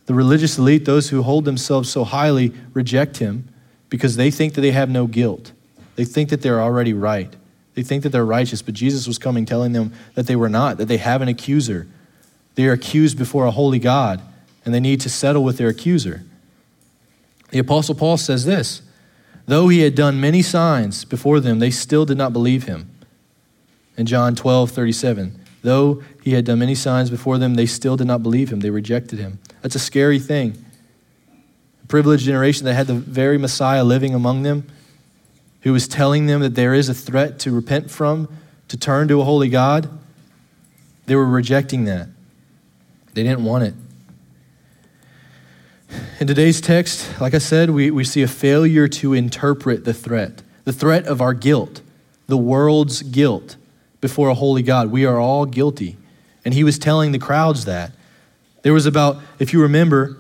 the 0.07 0.15
religious 0.15 0.59
elite, 0.59 0.85
those 0.85 1.09
who 1.09 1.23
hold 1.23 1.45
themselves 1.45 1.89
so 1.89 2.05
highly, 2.05 2.53
reject 2.73 3.19
him 3.19 3.49
because 3.89 4.17
they 4.17 4.31
think 4.31 4.55
that 4.55 4.61
they 4.61 4.73
have 4.73 4.91
no 4.91 5.07
guilt. 5.07 5.53
They 5.97 6.05
think 6.05 6.31
that 6.31 6.43
they're 6.43 6.61
already 6.61 6.93
right. 6.93 7.35
They 7.75 7.83
think 7.83 8.03
that 8.03 8.11
they're 8.11 8.25
righteous, 8.25 8.63
but 8.63 8.75
Jesus 8.75 9.07
was 9.07 9.19
coming 9.19 9.45
telling 9.45 9.73
them 9.73 9.93
that 10.15 10.27
they 10.27 10.37
were 10.37 10.49
not, 10.49 10.77
that 10.79 10.87
they 10.87 10.97
have 10.99 11.23
an 11.23 11.29
accuser. 11.29 11.87
They 12.55 12.67
are 12.67 12.73
accused 12.73 13.17
before 13.17 13.47
a 13.47 13.51
holy 13.51 13.79
God, 13.79 14.21
and 14.65 14.75
they 14.75 14.81
need 14.81 15.01
to 15.03 15.11
settle 15.11 15.45
with 15.45 15.59
their 15.59 15.69
accuser. 15.69 16.25
The 17.53 17.59
Apostle 17.61 17.95
Paul 17.95 18.17
says 18.17 18.45
this 18.45 18.83
Though 19.47 19.69
he 19.69 19.81
had 19.81 19.95
done 19.95 20.21
many 20.21 20.43
signs 20.43 21.05
before 21.05 21.39
them, 21.39 21.61
they 21.61 21.71
still 21.71 22.05
did 22.05 22.19
not 22.19 22.33
believe 22.33 22.65
him. 22.65 22.91
In 23.97 24.07
John 24.07 24.35
12, 24.35 24.71
37, 24.71 25.39
though 25.63 26.03
he 26.23 26.33
had 26.33 26.47
done 26.47 26.59
many 26.59 26.75
signs 26.75 27.11
before 27.11 27.39
them, 27.39 27.55
they 27.55 27.67
still 27.67 27.97
did 27.97 28.07
not 28.07 28.23
believe 28.23 28.51
him. 28.51 28.61
They 28.61 28.71
rejected 28.71 29.19
him. 29.19 29.39
That's 29.61 29.75
a 29.75 29.79
scary 29.79 30.19
thing. 30.19 30.65
A 31.85 31.87
privileged 31.87 32.25
generation 32.25 32.65
that 32.65 32.75
had 32.75 32.87
the 32.87 32.95
very 32.95 33.39
Messiah 33.39 33.85
living 33.85 34.15
among 34.15 34.43
them 34.43 34.67
who 35.61 35.73
was 35.73 35.87
telling 35.87 36.27
them 36.27 36.41
that 36.41 36.55
there 36.55 36.75
is 36.75 36.89
a 36.89 36.95
threat 36.95 37.39
to 37.41 37.53
repent 37.53 37.91
from, 37.91 38.29
to 38.69 38.77
turn 38.77 39.09
to 39.09 39.21
a 39.21 39.25
holy 39.25 39.49
God, 39.49 39.89
they 41.07 41.15
were 41.15 41.27
rejecting 41.27 41.85
that. 41.85 42.09
They 43.15 43.23
didn't 43.23 43.45
want 43.45 43.65
it. 43.65 43.75
In 46.21 46.27
today's 46.27 46.61
text, 46.61 47.21
like 47.21 47.35
I 47.35 47.39
said, 47.39 47.71
we, 47.71 47.91
we 47.91 48.05
see 48.05 48.23
a 48.23 48.29
failure 48.29 48.87
to 48.89 49.13
interpret 49.13 49.85
the 49.85 49.95
threat 49.95 50.43
the 50.65 50.73
threat 50.73 51.07
of 51.07 51.21
our 51.21 51.35
guilt, 51.35 51.81
the 52.29 52.37
world's 52.37 53.03
guilt 53.03 53.57
before 54.01 54.29
a 54.29 54.35
holy 54.35 54.63
God. 54.63 54.91
We 54.91 55.05
are 55.05 55.19
all 55.19 55.45
guilty. 55.45 55.97
And 56.45 56.55
he 56.55 56.65
was 56.65 56.79
telling 56.79 57.13
the 57.13 57.19
crowds 57.19 57.65
that. 57.65 57.93
There 58.63 58.73
was 58.73 58.87
about, 58.87 59.21
if 59.39 59.53
you 59.53 59.61
remember, 59.63 60.17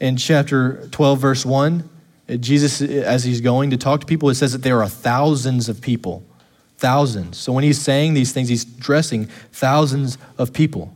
in 0.00 0.16
chapter 0.16 0.88
12, 0.88 1.18
verse 1.18 1.46
1, 1.46 1.88
uh, 2.28 2.36
Jesus, 2.36 2.82
uh, 2.82 2.86
as 2.86 3.24
he's 3.24 3.40
going 3.40 3.70
to 3.70 3.76
talk 3.76 4.00
to 4.00 4.06
people, 4.06 4.28
it 4.30 4.34
says 4.34 4.52
that 4.52 4.62
there 4.62 4.82
are 4.82 4.88
thousands 4.88 5.68
of 5.68 5.80
people. 5.80 6.24
Thousands. 6.76 7.38
So 7.38 7.52
when 7.52 7.64
he's 7.64 7.80
saying 7.80 8.14
these 8.14 8.32
things, 8.32 8.48
he's 8.48 8.64
addressing 8.64 9.26
thousands 9.52 10.18
of 10.38 10.52
people. 10.52 10.92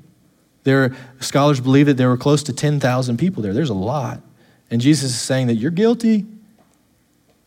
There, 0.68 0.94
scholars 1.20 1.61
believe 1.61 1.87
that 1.87 1.96
there 1.96 2.11
were 2.11 2.18
close 2.18 2.42
to 2.42 2.52
10,000 2.52 3.16
people 3.16 3.42
there. 3.42 3.54
There's 3.54 3.70
a 3.70 3.74
lot. 3.74 4.20
And 4.70 4.83
Jesus 4.83 5.12
is 5.12 5.18
saying 5.18 5.46
that 5.46 5.54
you're 5.54 5.70
guilty. 5.70 6.26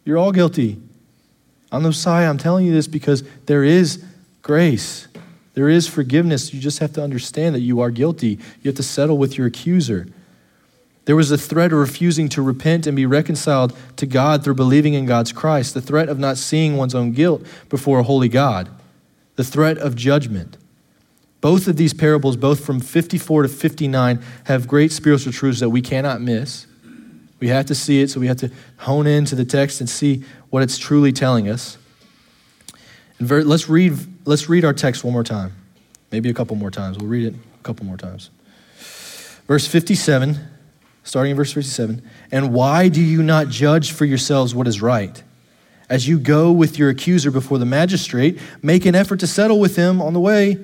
You're 0.04 0.18
all 0.18 0.32
guilty. 0.32 0.80
I'm 1.72 1.84
the 1.84 1.90
Messiah. 1.90 2.28
I'm 2.28 2.40
telling 2.40 2.66
you 2.66 2.74
this 2.74 2.88
because 2.88 3.24
there 3.46 3.64
is 3.64 4.04
grace. 4.42 5.08
There 5.54 5.70
is 5.70 5.88
forgiveness. 5.88 6.52
You 6.52 6.60
just 6.60 6.80
have 6.80 6.94
to 6.94 7.04
understand 7.04 7.54
that 7.54 7.60
you 7.60 7.80
are 7.80 7.92
guilty. 7.92 8.40
You 8.64 8.70
have 8.70 8.76
to 8.78 8.84
settle 8.84 9.20
with 9.20 9.38
your 9.38 9.46
accuser. 9.46 10.08
There 11.06 11.16
was 11.16 11.30
a 11.30 11.38
threat 11.38 11.72
of 11.72 11.78
refusing 11.78 12.28
to 12.30 12.42
repent 12.42 12.88
and 12.88 12.96
be 12.96 13.06
reconciled 13.06 13.78
to 13.98 14.08
God 14.08 14.44
through 14.44 14.56
believing 14.56 14.96
in 14.96 15.06
God's 15.06 15.32
Christ, 15.32 15.76
the 15.76 15.82
threat 15.82 16.10
of 16.10 16.18
not 16.18 16.38
seeing 16.38 16.76
one's 16.76 16.96
own 16.96 17.12
guilt 17.12 17.46
before 17.70 18.00
a 18.00 18.04
holy 18.04 18.30
God, 18.30 18.68
the 19.36 19.44
threat 19.44 19.78
of 19.78 19.96
judgment. 19.96 20.58
Both 21.42 21.68
of 21.68 21.76
these 21.76 21.94
parables, 21.94 22.38
both 22.38 22.64
from 22.64 22.80
54 22.80 23.44
to 23.44 23.50
59, 23.50 24.24
have 24.46 24.68
great 24.68 24.92
spiritual 24.92 25.34
truths 25.34 25.60
that 25.60 25.70
we 25.70 25.82
cannot 25.82 26.22
miss. 26.22 26.68
We 27.40 27.48
have 27.48 27.66
to 27.66 27.76
see 27.76 28.02
it, 28.02 28.12
so 28.12 28.20
we 28.20 28.28
have 28.28 28.38
to 28.38 28.52
hone 28.78 29.08
into 29.08 29.36
the 29.36 29.46
text 29.46 29.82
and 29.82 29.90
see 29.90 30.24
what 30.52 30.62
it's 30.62 30.78
truly 30.78 31.12
telling 31.12 31.50
us. 31.50 31.78
And 33.18 33.28
ver- 33.28 33.44
let's, 33.44 33.68
read, 33.68 33.94
let's 34.26 34.48
read 34.48 34.64
our 34.64 34.74
text 34.74 35.04
one 35.04 35.14
more 35.14 35.24
time, 35.24 35.54
maybe 36.12 36.30
a 36.30 36.34
couple 36.34 36.56
more 36.56 36.70
times. 36.70 37.00
We'll 37.00 37.10
read 37.10 37.26
it 37.26 37.34
a 37.34 37.64
couple 37.64 37.86
more 37.86 37.98
times. 37.98 38.30
Verse 39.48 39.68
57 39.68 40.52
starting 41.04 41.32
in 41.32 41.38
verse 41.38 41.54
57. 41.54 42.02
And 42.32 42.54
why 42.54 42.88
do 42.88 43.02
you 43.02 43.24
not 43.24 43.50
judge 43.50 43.92
for 43.92 44.06
yourselves 44.06 44.54
what 44.54 44.68
is 44.68 44.82
right? 44.82 45.22
As 45.90 46.08
you 46.08 46.20
go 46.20 46.52
with 46.52 46.80
your 46.80 46.90
accuser 46.90 47.32
before 47.32 47.58
the 47.58 47.66
magistrate, 47.66 48.40
make 48.62 48.86
an 48.86 48.96
effort 48.96 49.20
to 49.20 49.28
settle 49.28 49.60
with 49.60 49.76
him 49.76 50.02
on 50.02 50.14
the 50.14 50.20
way, 50.20 50.58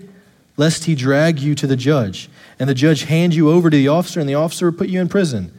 lest 0.57 0.85
he 0.85 0.95
drag 0.95 1.39
you 1.39 1.55
to 1.55 1.67
the 1.67 1.75
judge, 1.75 2.29
and 2.59 2.69
the 2.69 2.73
judge 2.73 3.03
hand 3.03 3.33
you 3.33 3.49
over 3.49 3.69
to 3.69 3.77
the 3.77 3.87
officer, 3.87 4.19
and 4.19 4.27
the 4.27 4.35
officer 4.35 4.71
put 4.71 4.89
you 4.89 4.99
in 4.99 5.07
prison. 5.07 5.53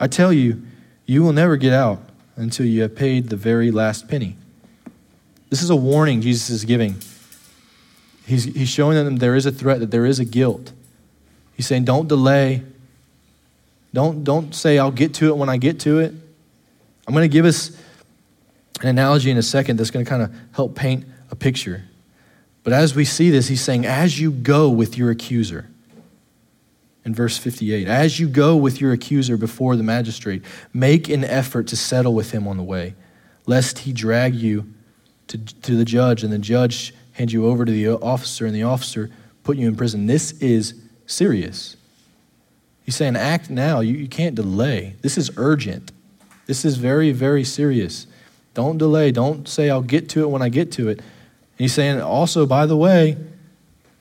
I 0.00 0.08
tell 0.08 0.32
you, 0.32 0.62
you 1.06 1.22
will 1.22 1.32
never 1.32 1.56
get 1.56 1.72
out 1.72 2.02
until 2.36 2.66
you 2.66 2.82
have 2.82 2.96
paid 2.96 3.28
the 3.28 3.36
very 3.36 3.70
last 3.70 4.08
penny. 4.08 4.36
This 5.50 5.62
is 5.62 5.70
a 5.70 5.76
warning 5.76 6.20
Jesus 6.20 6.50
is 6.50 6.64
giving. 6.64 6.96
He's, 8.26 8.44
he's 8.44 8.68
showing 8.68 8.96
them 8.96 9.16
there 9.16 9.36
is 9.36 9.46
a 9.46 9.52
threat, 9.52 9.80
that 9.80 9.90
there 9.90 10.04
is 10.04 10.18
a 10.18 10.24
guilt. 10.24 10.72
He's 11.54 11.66
saying, 11.66 11.84
don't 11.84 12.08
delay 12.08 12.62
don't, 13.92 14.24
don't 14.24 14.54
say, 14.54 14.78
I'll 14.78 14.90
get 14.90 15.14
to 15.14 15.28
it 15.28 15.36
when 15.36 15.48
I 15.48 15.56
get 15.56 15.80
to 15.80 15.98
it. 15.98 16.12
I'm 17.06 17.14
going 17.14 17.28
to 17.28 17.32
give 17.32 17.46
us 17.46 17.70
an 18.80 18.88
analogy 18.88 19.30
in 19.30 19.38
a 19.38 19.42
second 19.42 19.78
that's 19.78 19.90
going 19.90 20.04
to 20.04 20.08
kind 20.08 20.22
of 20.22 20.32
help 20.52 20.74
paint 20.74 21.06
a 21.30 21.36
picture. 21.36 21.84
But 22.64 22.72
as 22.72 22.94
we 22.94 23.04
see 23.04 23.30
this, 23.30 23.48
he's 23.48 23.60
saying, 23.60 23.86
as 23.86 24.20
you 24.20 24.30
go 24.30 24.68
with 24.68 24.98
your 24.98 25.10
accuser, 25.10 25.68
in 27.04 27.14
verse 27.14 27.38
58, 27.38 27.88
as 27.88 28.20
you 28.20 28.28
go 28.28 28.56
with 28.56 28.80
your 28.80 28.92
accuser 28.92 29.36
before 29.36 29.76
the 29.76 29.82
magistrate, 29.82 30.42
make 30.74 31.08
an 31.08 31.24
effort 31.24 31.66
to 31.68 31.76
settle 31.76 32.12
with 32.12 32.32
him 32.32 32.46
on 32.46 32.56
the 32.56 32.62
way, 32.62 32.94
lest 33.46 33.80
he 33.80 33.92
drag 33.92 34.34
you 34.34 34.72
to, 35.28 35.38
to 35.38 35.76
the 35.76 35.84
judge, 35.84 36.22
and 36.22 36.32
the 36.32 36.38
judge 36.38 36.92
hand 37.12 37.32
you 37.32 37.46
over 37.46 37.64
to 37.64 37.72
the 37.72 37.88
officer, 37.88 38.44
and 38.44 38.54
the 38.54 38.62
officer 38.62 39.10
put 39.42 39.56
you 39.56 39.66
in 39.66 39.76
prison. 39.76 40.06
This 40.06 40.32
is 40.32 40.74
serious. 41.06 41.76
He's 42.84 42.96
saying, 42.96 43.16
act 43.16 43.50
now. 43.50 43.80
You, 43.80 43.94
you 43.94 44.08
can't 44.08 44.34
delay. 44.34 44.96
This 45.02 45.18
is 45.18 45.30
urgent. 45.36 45.92
This 46.46 46.64
is 46.64 46.76
very, 46.76 47.12
very 47.12 47.44
serious. 47.44 48.06
Don't 48.54 48.78
delay. 48.78 49.12
Don't 49.12 49.48
say, 49.48 49.70
I'll 49.70 49.82
get 49.82 50.08
to 50.10 50.22
it 50.22 50.30
when 50.30 50.42
I 50.42 50.48
get 50.48 50.72
to 50.72 50.88
it. 50.88 51.00
He's 51.58 51.74
saying, 51.74 52.00
also, 52.00 52.46
by 52.46 52.66
the 52.66 52.76
way, 52.76 53.16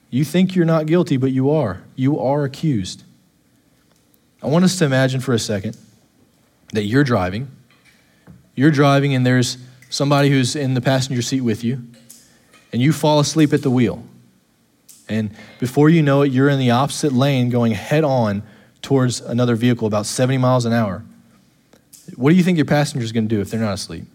you 0.10 0.24
think 0.24 0.56
you're 0.56 0.66
not 0.66 0.86
guilty, 0.86 1.18
but 1.18 1.32
you 1.32 1.50
are. 1.50 1.82
You 1.96 2.20
are 2.20 2.44
accused. 2.44 3.04
I 4.42 4.48
want 4.48 4.64
us 4.64 4.78
to 4.78 4.86
imagine 4.86 5.20
for 5.20 5.34
a 5.34 5.40
second 5.40 5.76
that 6.74 6.84
you're 6.84 7.04
driving. 7.04 7.50
You're 8.56 8.72
driving, 8.72 9.16
and 9.16 9.26
there's 9.26 9.58
somebody 9.90 10.30
who's 10.30 10.56
in 10.56 10.76
the 10.76 10.82
passenger 10.82 11.22
seat 11.22 11.42
with 11.42 11.64
you, 11.64 11.82
and 12.72 12.82
you 12.82 12.94
fall 12.94 13.20
asleep 13.20 13.54
at 13.54 13.64
the 13.64 13.72
wheel. 13.72 14.04
And 15.10 15.32
before 15.60 15.90
you 15.90 16.04
know 16.04 16.22
it, 16.22 16.32
you're 16.32 16.50
in 16.50 16.60
the 16.60 16.72
opposite 16.72 17.12
lane 17.12 17.50
going 17.50 17.72
head 17.72 18.04
on 18.04 18.44
towards 18.82 19.22
another 19.22 19.56
vehicle 19.56 19.88
about 19.88 20.06
70 20.06 20.38
miles 20.38 20.66
an 20.66 20.74
hour. 20.74 21.04
What 22.16 22.30
do 22.30 22.36
you 22.36 22.44
think 22.44 22.58
your 22.58 22.66
passenger's 22.66 23.12
going 23.12 23.28
to 23.28 23.36
do 23.36 23.42
if 23.42 23.50
they're 23.50 23.60
not 23.60 23.74
asleep? 23.74 24.06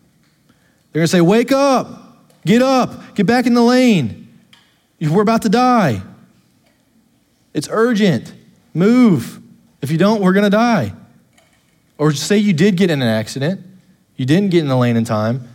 They're 0.92 1.00
going 1.00 1.05
to 1.05 1.09
say, 1.09 1.20
Wake 1.20 1.52
up, 1.52 2.01
get 2.44 2.62
up, 2.62 3.14
get 3.14 3.26
back 3.26 3.46
in 3.46 3.55
the 3.55 3.62
lane. 3.62 4.22
We're 5.00 5.22
about 5.22 5.42
to 5.42 5.48
die. 5.48 6.02
It's 7.55 7.68
urgent. 7.70 8.33
Move. 8.74 9.40
If 9.81 9.90
you 9.90 9.98
don't, 9.98 10.22
we're 10.22 10.33
going 10.33 10.44
to 10.44 10.50
die. 10.50 10.92
Or 11.98 12.12
say 12.12 12.38
you 12.38 12.52
did 12.52 12.76
get 12.76 12.90
in 12.90 13.02
an 13.02 13.09
accident, 13.09 13.61
you 14.16 14.24
didn't 14.26 14.50
get 14.50 14.61
in 14.61 14.68
the 14.68 14.76
lane 14.76 14.96
in 14.96 15.05
time, 15.05 15.48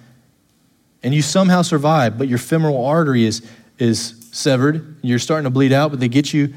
and 1.04 1.13
you 1.13 1.21
somehow 1.21 1.62
survived, 1.62 2.17
but 2.17 2.28
your 2.28 2.38
femoral 2.38 2.86
artery 2.86 3.26
is, 3.26 3.45
is 3.80 4.30
severed, 4.32 4.95
you're 5.02 5.19
starting 5.19 5.45
to 5.45 5.50
bleed 5.50 5.73
out, 5.73 5.91
but 5.91 6.00
they 6.00 6.08
get 6.08 6.34
you 6.34 6.54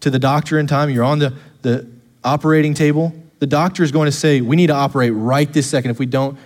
to 0.00 0.10
the 0.10 0.18
doctor 0.18 0.58
in 0.58 0.66
time, 0.66 0.90
you're 0.90 1.04
on 1.04 1.18
the, 1.18 1.34
the 1.62 1.86
operating 2.24 2.74
table. 2.74 3.14
The 3.38 3.46
doctor 3.46 3.82
is 3.82 3.92
going 3.92 4.06
to 4.06 4.12
say, 4.12 4.42
We 4.42 4.56
need 4.56 4.66
to 4.66 4.74
operate 4.74 5.12
right 5.14 5.50
this 5.50 5.68
second. 5.68 5.90
If 5.90 5.98
we 5.98 6.06
don't, 6.06 6.38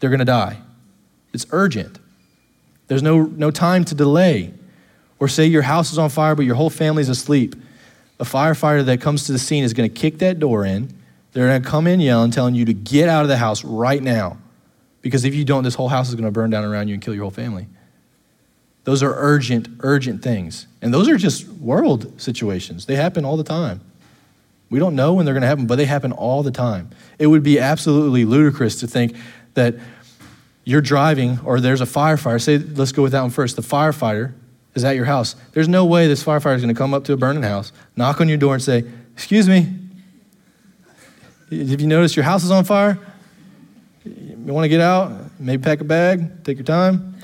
they're 0.00 0.10
going 0.10 0.20
to 0.20 0.24
die. 0.24 0.58
It's 1.32 1.46
urgent. 1.50 1.99
There's 2.90 3.04
no, 3.04 3.22
no 3.22 3.52
time 3.52 3.84
to 3.84 3.94
delay. 3.94 4.52
Or 5.20 5.28
say 5.28 5.46
your 5.46 5.62
house 5.62 5.92
is 5.92 5.98
on 5.98 6.10
fire, 6.10 6.34
but 6.34 6.44
your 6.44 6.56
whole 6.56 6.70
family's 6.70 7.08
asleep. 7.08 7.54
A 8.18 8.24
firefighter 8.24 8.84
that 8.86 9.00
comes 9.00 9.26
to 9.26 9.32
the 9.32 9.38
scene 9.38 9.62
is 9.62 9.72
going 9.72 9.88
to 9.88 9.94
kick 9.94 10.18
that 10.18 10.40
door 10.40 10.64
in. 10.64 10.92
They're 11.30 11.46
going 11.46 11.62
to 11.62 11.68
come 11.68 11.86
in 11.86 12.00
yelling, 12.00 12.32
telling 12.32 12.56
you 12.56 12.64
to 12.64 12.72
get 12.74 13.08
out 13.08 13.22
of 13.22 13.28
the 13.28 13.36
house 13.36 13.62
right 13.62 14.02
now. 14.02 14.38
Because 15.02 15.24
if 15.24 15.36
you 15.36 15.44
don't, 15.44 15.62
this 15.62 15.76
whole 15.76 15.88
house 15.88 16.08
is 16.08 16.16
going 16.16 16.24
to 16.24 16.32
burn 16.32 16.50
down 16.50 16.64
around 16.64 16.88
you 16.88 16.94
and 16.94 17.02
kill 17.02 17.14
your 17.14 17.22
whole 17.22 17.30
family. 17.30 17.68
Those 18.82 19.04
are 19.04 19.14
urgent, 19.16 19.68
urgent 19.84 20.20
things. 20.20 20.66
And 20.82 20.92
those 20.92 21.08
are 21.08 21.16
just 21.16 21.46
world 21.46 22.20
situations. 22.20 22.86
They 22.86 22.96
happen 22.96 23.24
all 23.24 23.36
the 23.36 23.44
time. 23.44 23.82
We 24.68 24.80
don't 24.80 24.96
know 24.96 25.14
when 25.14 25.26
they're 25.26 25.34
going 25.34 25.42
to 25.42 25.48
happen, 25.48 25.68
but 25.68 25.76
they 25.76 25.84
happen 25.84 26.10
all 26.10 26.42
the 26.42 26.50
time. 26.50 26.90
It 27.20 27.28
would 27.28 27.44
be 27.44 27.60
absolutely 27.60 28.24
ludicrous 28.24 28.80
to 28.80 28.88
think 28.88 29.14
that 29.54 29.76
you're 30.70 30.80
driving 30.80 31.40
or 31.44 31.58
there's 31.58 31.80
a 31.80 31.84
firefighter. 31.84 32.40
Say, 32.40 32.58
let's 32.58 32.92
go 32.92 33.02
with 33.02 33.10
that 33.10 33.22
one 33.22 33.30
first. 33.30 33.56
The 33.56 33.62
firefighter 33.62 34.32
is 34.74 34.84
at 34.84 34.94
your 34.94 35.04
house. 35.04 35.34
There's 35.50 35.66
no 35.66 35.84
way 35.84 36.06
this 36.06 36.22
firefighter 36.22 36.54
is 36.54 36.62
going 36.62 36.72
to 36.72 36.78
come 36.78 36.94
up 36.94 37.02
to 37.04 37.12
a 37.12 37.16
burning 37.16 37.42
house, 37.42 37.72
knock 37.96 38.20
on 38.20 38.28
your 38.28 38.38
door, 38.38 38.54
and 38.54 38.62
say, 38.62 38.84
Excuse 39.14 39.48
me, 39.48 39.66
have 41.50 41.80
you 41.80 41.88
noticed 41.88 42.14
your 42.14 42.24
house 42.24 42.44
is 42.44 42.52
on 42.52 42.64
fire? 42.64 42.98
You 44.04 44.36
want 44.54 44.64
to 44.64 44.68
get 44.68 44.80
out? 44.80 45.38
Maybe 45.40 45.60
pack 45.60 45.80
a 45.80 45.84
bag, 45.84 46.44
take 46.44 46.56
your 46.56 46.64
time. 46.64 47.16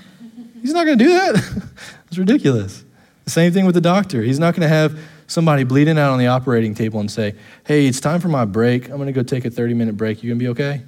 He's 0.60 0.72
not 0.72 0.84
going 0.84 0.98
to 0.98 1.04
do 1.04 1.10
that. 1.10 1.62
it's 2.08 2.18
ridiculous. 2.18 2.84
The 3.24 3.30
same 3.30 3.52
thing 3.52 3.64
with 3.64 3.76
the 3.76 3.80
doctor. 3.80 4.22
He's 4.22 4.40
not 4.40 4.54
going 4.54 4.62
to 4.62 4.68
have 4.68 4.98
somebody 5.28 5.62
bleeding 5.62 5.98
out 5.98 6.10
on 6.10 6.18
the 6.18 6.26
operating 6.26 6.74
table 6.74 6.98
and 6.98 7.10
say, 7.10 7.36
Hey, 7.64 7.86
it's 7.86 8.00
time 8.00 8.20
for 8.20 8.28
my 8.28 8.44
break. 8.44 8.90
I'm 8.90 8.96
going 8.96 9.06
to 9.06 9.12
go 9.12 9.22
take 9.22 9.44
a 9.44 9.50
30 9.50 9.74
minute 9.74 9.96
break. 9.96 10.22
You 10.22 10.30
going 10.30 10.38
to 10.40 10.44
be 10.44 10.48
okay? 10.48 10.82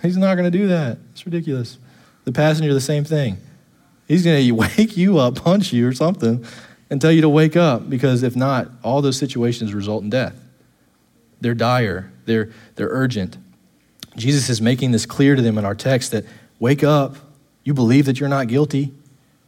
He's 0.00 0.16
not 0.16 0.36
going 0.36 0.50
to 0.50 0.56
do 0.56 0.68
that. 0.68 0.98
It's 1.10 1.26
ridiculous. 1.26 1.78
The 2.28 2.32
passenger, 2.32 2.74
the 2.74 2.80
same 2.82 3.04
thing. 3.04 3.38
He's 4.06 4.22
going 4.22 4.44
to 4.46 4.52
wake 4.52 4.98
you 4.98 5.18
up, 5.18 5.36
punch 5.36 5.72
you 5.72 5.88
or 5.88 5.94
something, 5.94 6.44
and 6.90 7.00
tell 7.00 7.10
you 7.10 7.22
to 7.22 7.28
wake 7.30 7.56
up 7.56 7.88
because 7.88 8.22
if 8.22 8.36
not, 8.36 8.68
all 8.84 9.00
those 9.00 9.16
situations 9.16 9.72
result 9.72 10.02
in 10.02 10.10
death. 10.10 10.38
They're 11.40 11.54
dire, 11.54 12.12
they're, 12.26 12.50
they're 12.74 12.90
urgent. 12.90 13.38
Jesus 14.14 14.50
is 14.50 14.60
making 14.60 14.90
this 14.90 15.06
clear 15.06 15.36
to 15.36 15.40
them 15.40 15.56
in 15.56 15.64
our 15.64 15.74
text 15.74 16.10
that 16.10 16.26
wake 16.58 16.84
up. 16.84 17.16
You 17.64 17.72
believe 17.72 18.04
that 18.04 18.20
you're 18.20 18.28
not 18.28 18.46
guilty. 18.48 18.92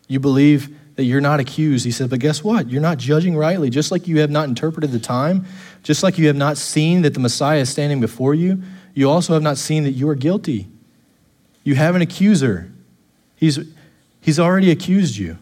You 0.08 0.18
believe 0.18 0.74
that 0.96 1.04
you're 1.04 1.20
not 1.20 1.38
accused. 1.38 1.84
He 1.84 1.90
said, 1.90 2.08
but 2.08 2.20
guess 2.20 2.42
what? 2.42 2.70
You're 2.70 2.80
not 2.80 2.96
judging 2.96 3.36
rightly. 3.36 3.68
Just 3.68 3.90
like 3.90 4.08
you 4.08 4.20
have 4.20 4.30
not 4.30 4.48
interpreted 4.48 4.90
the 4.90 5.00
time, 5.00 5.44
just 5.82 6.02
like 6.02 6.16
you 6.16 6.28
have 6.28 6.36
not 6.36 6.56
seen 6.56 7.02
that 7.02 7.12
the 7.12 7.20
Messiah 7.20 7.60
is 7.60 7.68
standing 7.68 8.00
before 8.00 8.34
you, 8.34 8.62
you 8.94 9.10
also 9.10 9.34
have 9.34 9.42
not 9.42 9.58
seen 9.58 9.84
that 9.84 9.90
you 9.90 10.08
are 10.08 10.14
guilty. 10.14 10.66
You 11.62 11.74
have 11.74 11.94
an 11.94 12.02
accuser. 12.02 12.70
He's, 13.36 13.58
he's 14.20 14.38
already 14.38 14.70
accused 14.70 15.16
you. 15.16 15.38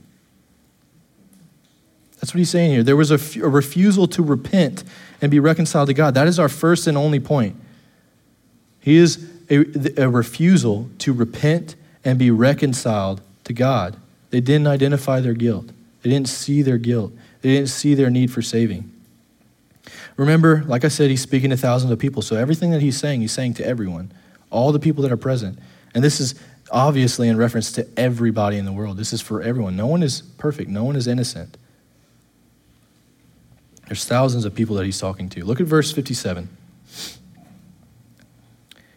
That's 2.16 2.34
what 2.34 2.38
he's 2.38 2.50
saying 2.50 2.72
here. 2.72 2.82
There 2.82 2.96
was 2.96 3.10
a, 3.10 3.40
a 3.40 3.48
refusal 3.48 4.08
to 4.08 4.22
repent 4.22 4.82
and 5.22 5.30
be 5.30 5.38
reconciled 5.38 5.88
to 5.88 5.94
God. 5.94 6.14
That 6.14 6.26
is 6.26 6.38
our 6.38 6.48
first 6.48 6.86
and 6.86 6.98
only 6.98 7.20
point. 7.20 7.56
He 8.80 8.96
is 8.96 9.30
a, 9.50 9.64
a 10.02 10.08
refusal 10.08 10.88
to 10.98 11.12
repent 11.12 11.76
and 12.04 12.18
be 12.18 12.30
reconciled 12.30 13.20
to 13.44 13.52
God. 13.52 13.96
They 14.30 14.40
didn't 14.40 14.66
identify 14.66 15.20
their 15.20 15.34
guilt, 15.34 15.70
they 16.02 16.10
didn't 16.10 16.28
see 16.28 16.62
their 16.62 16.78
guilt, 16.78 17.12
they 17.42 17.50
didn't 17.50 17.68
see 17.68 17.94
their 17.94 18.10
need 18.10 18.32
for 18.32 18.42
saving. 18.42 18.92
Remember, 20.16 20.64
like 20.66 20.84
I 20.84 20.88
said, 20.88 21.10
he's 21.10 21.22
speaking 21.22 21.50
to 21.50 21.56
thousands 21.56 21.92
of 21.92 21.98
people. 21.98 22.22
So 22.22 22.36
everything 22.36 22.72
that 22.72 22.82
he's 22.82 22.98
saying, 22.98 23.20
he's 23.20 23.32
saying 23.32 23.54
to 23.54 23.66
everyone, 23.66 24.10
all 24.50 24.72
the 24.72 24.80
people 24.80 25.02
that 25.02 25.12
are 25.12 25.16
present. 25.16 25.58
And 25.98 26.04
this 26.04 26.20
is 26.20 26.36
obviously 26.70 27.26
in 27.26 27.36
reference 27.36 27.72
to 27.72 27.84
everybody 27.96 28.56
in 28.56 28.64
the 28.64 28.70
world. 28.70 28.96
This 28.96 29.12
is 29.12 29.20
for 29.20 29.42
everyone. 29.42 29.74
No 29.74 29.88
one 29.88 30.04
is 30.04 30.22
perfect, 30.22 30.70
no 30.70 30.84
one 30.84 30.94
is 30.94 31.08
innocent. 31.08 31.58
There's 33.88 34.04
thousands 34.04 34.44
of 34.44 34.54
people 34.54 34.76
that 34.76 34.84
he's 34.84 35.00
talking 35.00 35.28
to. 35.30 35.44
Look 35.44 35.60
at 35.60 35.66
verse 35.66 35.90
57. 35.90 36.48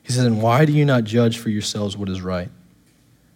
He 0.04 0.12
says, 0.12 0.26
And 0.26 0.44
why 0.44 0.66
do 0.66 0.74
you 0.74 0.86
not 0.86 1.04
judge 1.04 1.40
for 1.40 1.50
yourselves 1.50 1.98
what 1.98 2.08
is 2.08 2.22
right? 2.22 2.50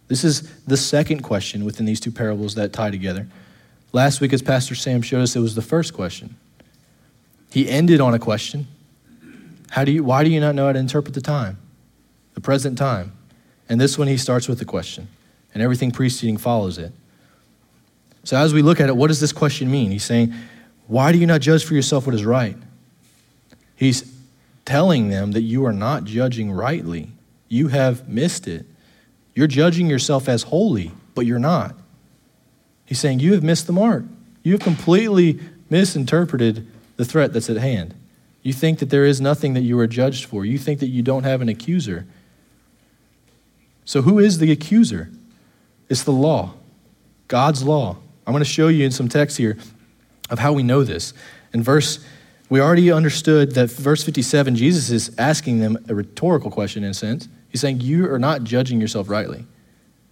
This 0.06 0.22
is 0.22 0.48
the 0.66 0.76
second 0.76 1.22
question 1.24 1.64
within 1.64 1.84
these 1.84 1.98
two 1.98 2.12
parables 2.12 2.54
that 2.54 2.72
tie 2.72 2.92
together. 2.92 3.26
Last 3.92 4.20
week, 4.20 4.32
as 4.32 4.42
Pastor 4.42 4.76
Sam 4.76 5.02
showed 5.02 5.22
us, 5.22 5.34
it 5.34 5.40
was 5.40 5.56
the 5.56 5.60
first 5.60 5.92
question. 5.92 6.36
He 7.50 7.68
ended 7.68 8.00
on 8.00 8.14
a 8.14 8.20
question. 8.20 8.68
How 9.70 9.82
do 9.82 9.90
you, 9.90 10.04
why 10.04 10.22
do 10.22 10.30
you 10.30 10.38
not 10.38 10.54
know 10.54 10.66
how 10.66 10.72
to 10.72 10.78
interpret 10.78 11.14
the 11.14 11.20
time, 11.20 11.58
the 12.34 12.40
present 12.40 12.78
time? 12.78 13.10
And 13.68 13.80
this 13.80 13.98
one, 13.98 14.08
he 14.08 14.16
starts 14.16 14.48
with 14.48 14.58
the 14.58 14.64
question, 14.64 15.08
and 15.52 15.62
everything 15.62 15.90
preceding 15.90 16.36
follows 16.36 16.78
it. 16.78 16.92
So, 18.24 18.36
as 18.36 18.52
we 18.52 18.62
look 18.62 18.80
at 18.80 18.88
it, 18.88 18.96
what 18.96 19.08
does 19.08 19.20
this 19.20 19.32
question 19.32 19.70
mean? 19.70 19.90
He's 19.90 20.04
saying, 20.04 20.34
Why 20.86 21.12
do 21.12 21.18
you 21.18 21.26
not 21.26 21.40
judge 21.40 21.64
for 21.64 21.74
yourself 21.74 22.06
what 22.06 22.14
is 22.14 22.24
right? 22.24 22.56
He's 23.76 24.12
telling 24.64 25.08
them 25.08 25.32
that 25.32 25.42
you 25.42 25.64
are 25.64 25.72
not 25.72 26.04
judging 26.04 26.50
rightly. 26.50 27.10
You 27.48 27.68
have 27.68 28.08
missed 28.08 28.48
it. 28.48 28.66
You're 29.34 29.46
judging 29.46 29.88
yourself 29.88 30.28
as 30.28 30.44
holy, 30.44 30.92
but 31.14 31.26
you're 31.26 31.38
not. 31.38 31.76
He's 32.84 32.98
saying 32.98 33.20
you 33.20 33.34
have 33.34 33.42
missed 33.42 33.66
the 33.66 33.72
mark. 33.72 34.04
You 34.42 34.52
have 34.52 34.60
completely 34.60 35.40
misinterpreted 35.70 36.66
the 36.96 37.04
threat 37.04 37.32
that's 37.32 37.50
at 37.50 37.56
hand. 37.56 37.94
You 38.42 38.52
think 38.52 38.78
that 38.78 38.90
there 38.90 39.04
is 39.04 39.20
nothing 39.20 39.54
that 39.54 39.62
you 39.62 39.78
are 39.78 39.86
judged 39.86 40.24
for. 40.24 40.44
You 40.44 40.58
think 40.58 40.80
that 40.80 40.88
you 40.88 41.02
don't 41.02 41.24
have 41.24 41.42
an 41.42 41.48
accuser. 41.48 42.06
So, 43.86 44.02
who 44.02 44.18
is 44.18 44.38
the 44.38 44.50
accuser? 44.50 45.08
It's 45.88 46.02
the 46.02 46.12
law, 46.12 46.54
God's 47.28 47.62
law. 47.62 47.96
I'm 48.26 48.32
going 48.32 48.42
to 48.42 48.50
show 48.50 48.66
you 48.66 48.84
in 48.84 48.90
some 48.90 49.08
text 49.08 49.38
here 49.38 49.56
of 50.28 50.40
how 50.40 50.52
we 50.52 50.64
know 50.64 50.82
this. 50.82 51.14
In 51.54 51.62
verse, 51.62 52.04
we 52.48 52.60
already 52.60 52.90
understood 52.90 53.52
that 53.52 53.70
verse 53.70 54.02
57, 54.02 54.56
Jesus 54.56 54.90
is 54.90 55.14
asking 55.16 55.60
them 55.60 55.78
a 55.88 55.94
rhetorical 55.94 56.50
question 56.50 56.82
in 56.82 56.90
a 56.90 56.94
sense. 56.94 57.28
He's 57.48 57.60
saying, 57.60 57.80
You 57.80 58.12
are 58.12 58.18
not 58.18 58.42
judging 58.42 58.80
yourself 58.80 59.08
rightly. 59.08 59.46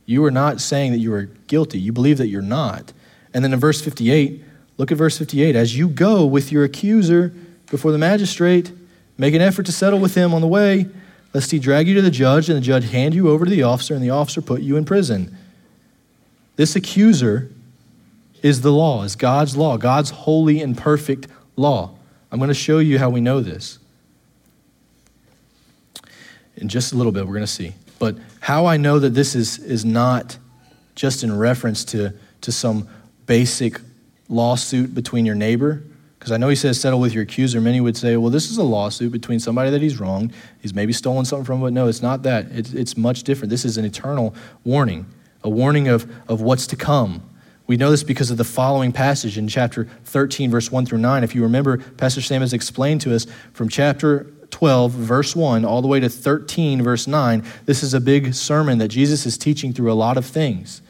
You 0.07 0.25
are 0.25 0.31
not 0.31 0.61
saying 0.61 0.93
that 0.93 0.99
you 0.99 1.13
are 1.13 1.25
guilty. 1.49 1.81
You 1.81 1.93
believe 1.93 2.19
that 2.19 2.29
you're 2.29 2.43
not. 2.43 2.93
And 3.33 3.45
then 3.45 3.53
in 3.53 3.59
verse 3.59 3.81
58, 3.81 4.45
look 4.77 4.93
at 4.93 4.99
verse 4.99 5.19
58. 5.19 5.57
As 5.57 5.77
you 5.77 5.89
go 5.89 6.25
with 6.25 6.53
your 6.53 6.63
accuser 6.63 7.35
before 7.71 7.91
the 7.91 7.99
magistrate, 7.99 8.71
make 9.19 9.35
an 9.35 9.41
effort 9.41 9.67
to 9.67 9.73
settle 9.73 9.99
with 9.99 10.15
him 10.15 10.33
on 10.33 10.43
the 10.43 10.47
way 10.47 10.89
lest 11.35 11.51
he 11.51 11.59
drag 11.59 11.89
you 11.89 11.95
to 11.95 12.03
the 12.03 12.13
judge 12.13 12.49
and 12.49 12.57
the 12.57 12.63
judge 12.63 12.89
hand 12.91 13.13
you 13.13 13.29
over 13.29 13.45
to 13.45 13.51
the 13.51 13.65
officer 13.65 13.93
and 13.93 14.03
the 14.03 14.11
officer 14.11 14.41
put 14.41 14.63
you 14.63 14.77
in 14.77 14.85
prison. 14.85 15.37
This 16.57 16.77
accuser 16.77 17.51
is 18.41 18.61
the 18.61 18.71
law, 18.71 19.03
is 19.03 19.17
God's 19.17 19.57
law, 19.57 19.77
God's 19.77 20.11
holy 20.11 20.63
and 20.63 20.79
perfect 20.79 21.27
law. 21.57 21.97
I'm 22.31 22.39
going 22.39 22.49
to 22.49 22.55
show 22.55 22.79
you 22.79 22.99
how 22.99 23.11
we 23.11 23.21
know 23.21 23.41
this. 23.41 23.79
In 26.57 26.69
just 26.69 26.93
a 26.93 26.97
little 26.97 27.11
bit, 27.11 27.27
we're 27.27 27.35
going 27.35 27.43
to 27.43 27.49
see. 27.49 27.75
But 27.99 28.17
how 28.41 28.67
I 28.67 28.77
know 28.77 29.01
that 29.01 29.11
this 29.11 29.35
is, 29.35 29.59
is 29.59 29.85
not 29.85 30.39
just 30.95 31.25
in 31.25 31.37
reference 31.37 31.85
to, 31.87 32.13
to 32.43 32.53
some 32.53 32.89
basic 33.27 33.81
lawsuit 34.29 34.95
between 34.95 35.27
your 35.27 35.35
neighbor, 35.35 35.83
Because 36.25 36.33
I 36.33 36.39
know 36.39 36.49
he 36.49 36.57
says, 36.57 36.81
settle 36.81 37.01
with 37.01 37.13
your 37.13 37.25
accuser. 37.25 37.61
Many 37.61 37.83
would 37.83 37.99
say, 37.99 38.17
well, 38.17 38.31
this 38.31 38.51
is 38.51 38.57
a 38.57 38.63
lawsuit 38.63 39.13
between 39.13 39.39
somebody 39.39 39.69
that 39.69 39.83
he's 39.83 40.01
wronged. 40.01 40.33
He's 40.59 40.73
maybe 40.73 40.95
stolen 40.95 41.27
something 41.27 41.45
from, 41.45 41.61
but 41.61 41.75
no, 41.75 41.87
it's 41.87 42.01
not 42.01 42.23
that. 42.23 42.47
It's, 42.51 42.73
it's 42.73 42.97
much 42.97 43.25
different. 43.25 43.51
This 43.51 43.67
is 43.67 43.77
an 43.77 43.85
eternal 43.85 44.35
warning, 44.65 45.05
a 45.43 45.51
warning 45.51 45.89
of, 45.89 46.11
of 46.27 46.41
what's 46.41 46.67
to 46.69 46.77
come. 46.77 47.29
We 47.67 47.77
know 47.77 47.91
this 47.91 48.03
because 48.03 48.31
of 48.31 48.39
the 48.39 48.45
following 48.45 48.91
passage 48.91 49.37
in 49.37 49.49
chapter 49.49 49.87
13, 50.05 50.51
verse 50.51 50.73
1 50.73 50.87
through 50.87 50.97
9. 50.97 51.25
If 51.25 51.35
you 51.35 51.43
remember, 51.43 51.77
Pastor 51.77 52.23
Sam 52.23 52.41
has 52.41 52.55
explained 52.55 53.03
to 53.03 53.15
us 53.15 53.27
from 53.53 53.69
chapter 53.69 54.33
12, 54.51 54.93
verse 54.93 55.37
1, 55.37 55.67
all 55.67 55.83
the 55.83 55.89
way 55.89 56.01
to 56.01 56.09
13, 56.09 56.83
verse 56.83 57.07
9. 57.07 57.45
This 57.67 57.83
is 57.83 57.93
a 57.93 58.01
big 58.01 58.33
sermon 58.33 58.79
that 58.79 58.89
Jesus 58.89 59.27
is 59.27 59.37
teaching 59.37 59.75
through 59.75 59.93
a 59.93 59.95
lot 59.95 60.17
of 60.17 60.25
things. 60.25 60.81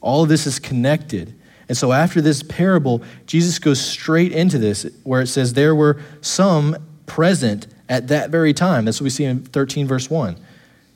All 0.00 0.22
of 0.22 0.28
this 0.28 0.46
is 0.46 0.60
connected. 0.60 1.34
And 1.68 1.76
so 1.76 1.92
after 1.92 2.20
this 2.20 2.42
parable, 2.42 3.02
Jesus 3.26 3.58
goes 3.58 3.80
straight 3.80 4.32
into 4.32 4.58
this, 4.58 4.86
where 5.04 5.20
it 5.20 5.26
says, 5.26 5.52
There 5.52 5.74
were 5.74 6.00
some 6.20 6.76
present 7.06 7.66
at 7.88 8.08
that 8.08 8.30
very 8.30 8.52
time. 8.52 8.84
That's 8.84 9.00
what 9.00 9.04
we 9.04 9.10
see 9.10 9.24
in 9.24 9.40
13, 9.44 9.86
verse 9.86 10.10
1. 10.10 10.36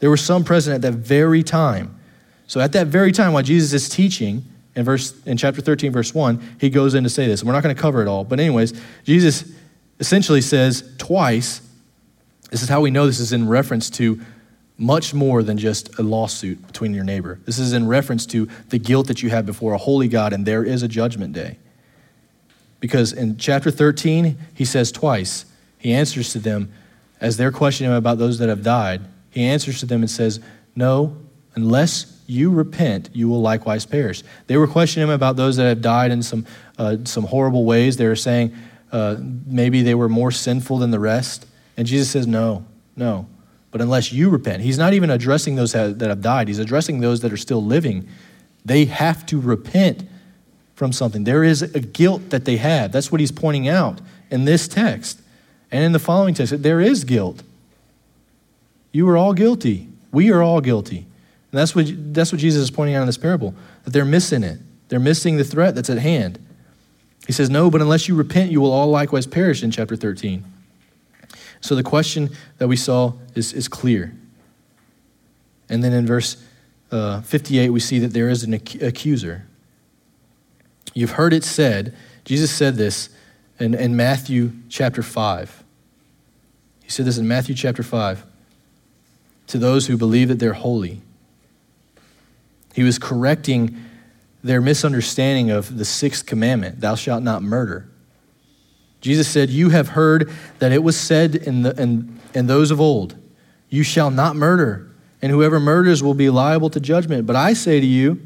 There 0.00 0.10
were 0.10 0.16
some 0.16 0.44
present 0.44 0.74
at 0.74 0.82
that 0.82 0.98
very 0.98 1.42
time. 1.42 1.98
So 2.46 2.60
at 2.60 2.72
that 2.72 2.88
very 2.88 3.12
time, 3.12 3.32
while 3.32 3.42
Jesus 3.42 3.72
is 3.72 3.88
teaching, 3.88 4.44
in, 4.74 4.84
verse, 4.84 5.14
in 5.26 5.36
chapter 5.36 5.60
13, 5.60 5.92
verse 5.92 6.14
1, 6.14 6.56
he 6.58 6.70
goes 6.70 6.94
in 6.94 7.04
to 7.04 7.10
say 7.10 7.26
this. 7.26 7.44
We're 7.44 7.52
not 7.52 7.62
going 7.62 7.74
to 7.74 7.80
cover 7.80 8.02
it 8.02 8.08
all. 8.08 8.24
But, 8.24 8.40
anyways, 8.40 8.72
Jesus 9.04 9.52
essentially 10.00 10.40
says 10.40 10.94
twice, 10.98 11.60
this 12.50 12.62
is 12.62 12.68
how 12.68 12.80
we 12.80 12.90
know 12.90 13.06
this 13.06 13.20
is 13.20 13.32
in 13.32 13.48
reference 13.48 13.88
to 13.90 14.20
much 14.82 15.14
more 15.14 15.44
than 15.44 15.56
just 15.56 15.96
a 15.98 16.02
lawsuit 16.02 16.66
between 16.66 16.92
your 16.92 17.04
neighbor. 17.04 17.38
This 17.46 17.58
is 17.60 17.72
in 17.72 17.86
reference 17.86 18.26
to 18.26 18.48
the 18.70 18.78
guilt 18.78 19.06
that 19.06 19.22
you 19.22 19.30
have 19.30 19.46
before 19.46 19.72
a 19.74 19.78
holy 19.78 20.08
God, 20.08 20.32
and 20.32 20.44
there 20.44 20.64
is 20.64 20.82
a 20.82 20.88
judgment 20.88 21.32
day. 21.32 21.58
Because 22.80 23.12
in 23.12 23.36
chapter 23.36 23.70
13, 23.70 24.36
he 24.54 24.64
says 24.64 24.90
twice, 24.90 25.46
he 25.78 25.92
answers 25.92 26.32
to 26.32 26.40
them 26.40 26.72
as 27.20 27.36
they're 27.36 27.52
questioning 27.52 27.92
him 27.92 27.96
about 27.96 28.18
those 28.18 28.38
that 28.40 28.48
have 28.48 28.64
died. 28.64 29.02
He 29.30 29.44
answers 29.44 29.78
to 29.80 29.86
them 29.86 30.02
and 30.02 30.10
says, 30.10 30.40
No, 30.74 31.16
unless 31.54 32.20
you 32.26 32.50
repent, 32.50 33.10
you 33.12 33.28
will 33.28 33.40
likewise 33.40 33.86
perish. 33.86 34.24
They 34.48 34.56
were 34.56 34.66
questioning 34.66 35.08
him 35.08 35.14
about 35.14 35.36
those 35.36 35.56
that 35.56 35.66
have 35.68 35.80
died 35.80 36.10
in 36.10 36.24
some, 36.24 36.44
uh, 36.76 36.96
some 37.04 37.24
horrible 37.24 37.64
ways. 37.64 37.98
They 37.98 38.08
were 38.08 38.16
saying 38.16 38.52
uh, 38.90 39.16
maybe 39.46 39.82
they 39.82 39.94
were 39.94 40.08
more 40.08 40.32
sinful 40.32 40.78
than 40.78 40.90
the 40.90 40.98
rest. 40.98 41.46
And 41.76 41.86
Jesus 41.86 42.10
says, 42.10 42.26
No, 42.26 42.66
no 42.96 43.28
but 43.72 43.80
unless 43.80 44.12
you 44.12 44.28
repent, 44.28 44.62
he's 44.62 44.78
not 44.78 44.92
even 44.92 45.10
addressing 45.10 45.56
those 45.56 45.72
that 45.72 46.00
have 46.00 46.20
died, 46.20 46.46
he's 46.46 46.60
addressing 46.60 47.00
those 47.00 47.20
that 47.20 47.32
are 47.32 47.38
still 47.38 47.64
living. 47.64 48.06
They 48.64 48.84
have 48.84 49.26
to 49.26 49.40
repent 49.40 50.08
from 50.76 50.92
something. 50.92 51.24
There 51.24 51.42
is 51.42 51.62
a 51.62 51.80
guilt 51.80 52.30
that 52.30 52.44
they 52.44 52.58
have. 52.58 52.92
That's 52.92 53.10
what 53.10 53.20
he's 53.20 53.32
pointing 53.32 53.68
out 53.68 54.00
in 54.30 54.44
this 54.44 54.68
text. 54.68 55.20
And 55.70 55.82
in 55.84 55.92
the 55.92 55.98
following 55.98 56.34
text, 56.34 56.62
there 56.62 56.80
is 56.80 57.04
guilt. 57.04 57.42
You 58.92 59.08
are 59.08 59.16
all 59.16 59.32
guilty. 59.32 59.88
We 60.12 60.30
are 60.30 60.42
all 60.42 60.60
guilty. 60.60 60.98
And 60.98 61.58
that's 61.58 61.74
what, 61.74 61.86
that's 62.14 62.30
what 62.30 62.40
Jesus 62.40 62.62
is 62.62 62.70
pointing 62.70 62.94
out 62.94 63.00
in 63.00 63.06
this 63.06 63.18
parable, 63.18 63.54
that 63.84 63.92
they're 63.92 64.04
missing 64.04 64.42
it. 64.42 64.58
They're 64.88 65.00
missing 65.00 65.38
the 65.38 65.44
threat 65.44 65.74
that's 65.74 65.88
at 65.88 65.98
hand. 65.98 66.38
He 67.26 67.32
says, 67.32 67.48
No, 67.48 67.70
but 67.70 67.80
unless 67.80 68.08
you 68.08 68.14
repent, 68.14 68.50
you 68.50 68.60
will 68.60 68.72
all 68.72 68.88
likewise 68.88 69.26
perish 69.26 69.62
in 69.62 69.70
chapter 69.70 69.96
13. 69.96 70.44
So 71.62 71.74
the 71.74 71.82
question 71.82 72.30
that 72.58 72.68
we 72.68 72.76
saw 72.76 73.14
is, 73.34 73.52
is 73.52 73.68
clear. 73.68 74.14
And 75.68 75.82
then 75.82 75.92
in 75.92 76.06
verse 76.06 76.36
uh, 76.90 77.22
58, 77.22 77.70
we 77.70 77.80
see 77.80 77.98
that 78.00 78.08
there 78.08 78.28
is 78.28 78.42
an 78.42 78.54
ac- 78.54 78.80
accuser. 78.80 79.46
You've 80.92 81.12
heard 81.12 81.32
it 81.32 81.44
said, 81.44 81.96
Jesus 82.24 82.50
said 82.50 82.74
this 82.74 83.08
in, 83.58 83.74
in 83.74 83.96
Matthew 83.96 84.52
chapter 84.68 85.02
5. 85.02 85.64
He 86.82 86.90
said 86.90 87.06
this 87.06 87.16
in 87.16 87.26
Matthew 87.26 87.54
chapter 87.54 87.82
5 87.82 88.26
to 89.46 89.58
those 89.58 89.86
who 89.86 89.96
believe 89.96 90.28
that 90.28 90.38
they're 90.38 90.52
holy. 90.52 91.00
He 92.74 92.82
was 92.82 92.98
correcting 92.98 93.76
their 94.42 94.60
misunderstanding 94.60 95.50
of 95.50 95.78
the 95.78 95.84
sixth 95.84 96.26
commandment 96.26 96.80
thou 96.80 96.96
shalt 96.96 97.22
not 97.22 97.42
murder. 97.42 97.88
Jesus 99.02 99.28
said, 99.28 99.50
You 99.50 99.68
have 99.68 99.88
heard 99.88 100.30
that 100.60 100.72
it 100.72 100.82
was 100.82 100.98
said 100.98 101.34
in, 101.34 101.62
the, 101.62 101.80
in, 101.80 102.18
in 102.32 102.46
those 102.46 102.70
of 102.70 102.80
old, 102.80 103.16
You 103.68 103.82
shall 103.82 104.10
not 104.10 104.36
murder, 104.36 104.90
and 105.20 105.30
whoever 105.30 105.60
murders 105.60 106.02
will 106.02 106.14
be 106.14 106.30
liable 106.30 106.70
to 106.70 106.80
judgment. 106.80 107.26
But 107.26 107.36
I 107.36 107.52
say 107.52 107.80
to 107.80 107.86
you 107.86 108.20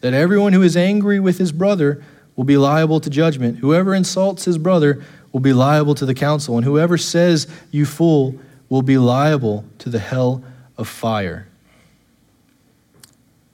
that 0.00 0.14
everyone 0.14 0.54
who 0.54 0.62
is 0.62 0.76
angry 0.76 1.20
with 1.20 1.36
his 1.36 1.52
brother 1.52 2.02
will 2.36 2.44
be 2.44 2.56
liable 2.56 3.00
to 3.00 3.10
judgment. 3.10 3.58
Whoever 3.58 3.94
insults 3.94 4.46
his 4.46 4.56
brother 4.56 5.04
will 5.32 5.40
be 5.40 5.52
liable 5.52 5.94
to 5.96 6.06
the 6.06 6.14
council, 6.14 6.56
and 6.56 6.64
whoever 6.64 6.96
says, 6.96 7.46
You 7.70 7.84
fool, 7.84 8.38
will 8.68 8.82
be 8.82 8.98
liable 8.98 9.64
to 9.78 9.90
the 9.90 9.98
hell 9.98 10.44
of 10.78 10.88
fire. 10.88 11.48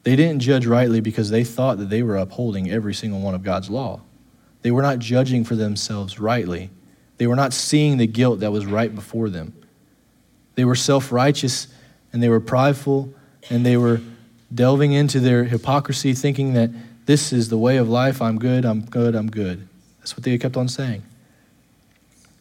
They 0.04 0.14
didn't 0.14 0.40
judge 0.40 0.66
rightly 0.66 1.00
because 1.00 1.30
they 1.30 1.42
thought 1.42 1.78
that 1.78 1.88
they 1.88 2.02
were 2.02 2.16
upholding 2.16 2.70
every 2.70 2.94
single 2.94 3.20
one 3.20 3.34
of 3.34 3.42
God's 3.42 3.70
law. 3.70 4.02
They 4.66 4.72
were 4.72 4.82
not 4.82 4.98
judging 4.98 5.44
for 5.44 5.54
themselves 5.54 6.18
rightly. 6.18 6.70
They 7.18 7.28
were 7.28 7.36
not 7.36 7.52
seeing 7.52 7.98
the 7.98 8.06
guilt 8.08 8.40
that 8.40 8.50
was 8.50 8.66
right 8.66 8.92
before 8.92 9.30
them. 9.30 9.54
They 10.56 10.64
were 10.64 10.74
self 10.74 11.12
righteous 11.12 11.68
and 12.12 12.20
they 12.20 12.28
were 12.28 12.40
prideful 12.40 13.14
and 13.48 13.64
they 13.64 13.76
were 13.76 14.00
delving 14.52 14.90
into 14.90 15.20
their 15.20 15.44
hypocrisy, 15.44 16.14
thinking 16.14 16.54
that 16.54 16.70
this 17.06 17.32
is 17.32 17.48
the 17.48 17.56
way 17.56 17.76
of 17.76 17.88
life. 17.88 18.20
I'm 18.20 18.40
good, 18.40 18.64
I'm 18.64 18.80
good, 18.80 19.14
I'm 19.14 19.30
good. 19.30 19.68
That's 20.00 20.16
what 20.16 20.24
they 20.24 20.36
kept 20.36 20.56
on 20.56 20.66
saying. 20.66 21.04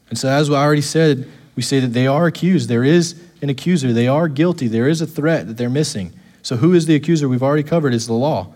And 0.10 0.18
so, 0.18 0.28
as 0.28 0.50
I 0.50 0.56
already 0.56 0.82
said, 0.82 1.30
we 1.56 1.62
say 1.62 1.80
that 1.80 1.94
they 1.94 2.08
are 2.08 2.26
accused. 2.26 2.70
There 2.70 2.84
is 2.84 3.22
an 3.44 3.52
accuser. 3.52 3.94
They 3.94 4.08
are 4.08 4.28
guilty. 4.30 4.68
There 4.68 4.88
is 4.88 5.00
a 5.00 5.06
threat 5.06 5.46
that 5.46 5.58
they're 5.58 5.70
missing. 5.70 6.12
So, 6.42 6.56
who 6.56 6.74
is 6.74 6.88
the 6.88 6.96
accuser? 6.96 7.30
We've 7.30 7.44
already 7.44 7.62
covered 7.62 7.94
is 7.94 8.08
the 8.08 8.14
law. 8.14 8.52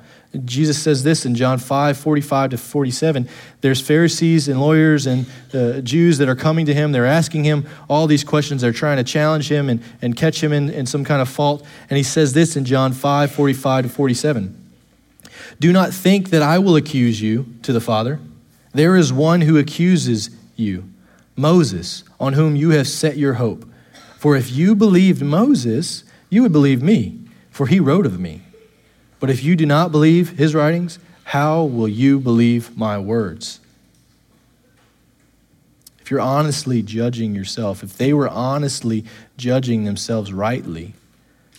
Jesus 0.45 0.79
says 0.79 1.03
this 1.03 1.25
in 1.25 1.33
John 1.33 1.57
5 1.57 1.97
45 1.97 2.51
to 2.51 2.57
47. 2.57 3.27
There's 3.61 3.81
Pharisees 3.81 4.47
and 4.47 4.61
lawyers 4.61 5.07
and 5.07 5.25
uh, 5.53 5.81
Jews 5.81 6.19
that 6.19 6.29
are 6.29 6.35
coming 6.35 6.67
to 6.67 6.73
him. 6.73 6.91
They're 6.91 7.05
asking 7.05 7.45
him 7.45 7.67
all 7.89 8.05
these 8.05 8.23
questions. 8.23 8.61
They're 8.61 8.71
trying 8.71 8.97
to 8.97 9.03
challenge 9.03 9.51
him 9.51 9.69
and, 9.69 9.81
and 10.03 10.15
catch 10.15 10.43
him 10.43 10.53
in, 10.53 10.69
in 10.69 10.85
some 10.85 11.03
kind 11.03 11.21
of 11.21 11.29
fault. 11.29 11.65
And 11.89 11.97
he 11.97 12.03
says 12.03 12.33
this 12.33 12.55
in 12.55 12.65
John 12.65 12.93
5 12.93 13.31
45 13.31 13.85
to 13.85 13.89
47. 13.89 14.55
Do 15.59 15.73
not 15.73 15.93
think 15.93 16.29
that 16.29 16.43
I 16.43 16.59
will 16.59 16.75
accuse 16.75 17.21
you 17.21 17.47
to 17.63 17.73
the 17.73 17.81
Father. 17.81 18.19
There 18.71 18.95
is 18.95 19.11
one 19.11 19.41
who 19.41 19.57
accuses 19.57 20.29
you, 20.55 20.87
Moses, 21.35 22.03
on 22.19 22.33
whom 22.33 22.55
you 22.55 22.69
have 22.69 22.87
set 22.87 23.17
your 23.17 23.33
hope. 23.33 23.65
For 24.19 24.35
if 24.35 24.51
you 24.51 24.75
believed 24.75 25.23
Moses, 25.23 26.03
you 26.29 26.43
would 26.43 26.51
believe 26.51 26.83
me, 26.83 27.19
for 27.49 27.65
he 27.65 27.79
wrote 27.79 28.05
of 28.05 28.19
me. 28.19 28.41
But 29.19 29.29
if 29.29 29.43
you 29.43 29.55
do 29.55 29.65
not 29.65 29.91
believe 29.91 30.31
his 30.37 30.55
writings, 30.55 30.99
how 31.25 31.63
will 31.63 31.87
you 31.87 32.19
believe 32.19 32.77
my 32.77 32.97
words? 32.97 33.59
If 35.99 36.09
you're 36.09 36.21
honestly 36.21 36.81
judging 36.81 37.35
yourself, 37.35 37.83
if 37.83 37.97
they 37.97 38.13
were 38.13 38.29
honestly 38.29 39.05
judging 39.37 39.83
themselves 39.83 40.33
rightly, 40.33 40.93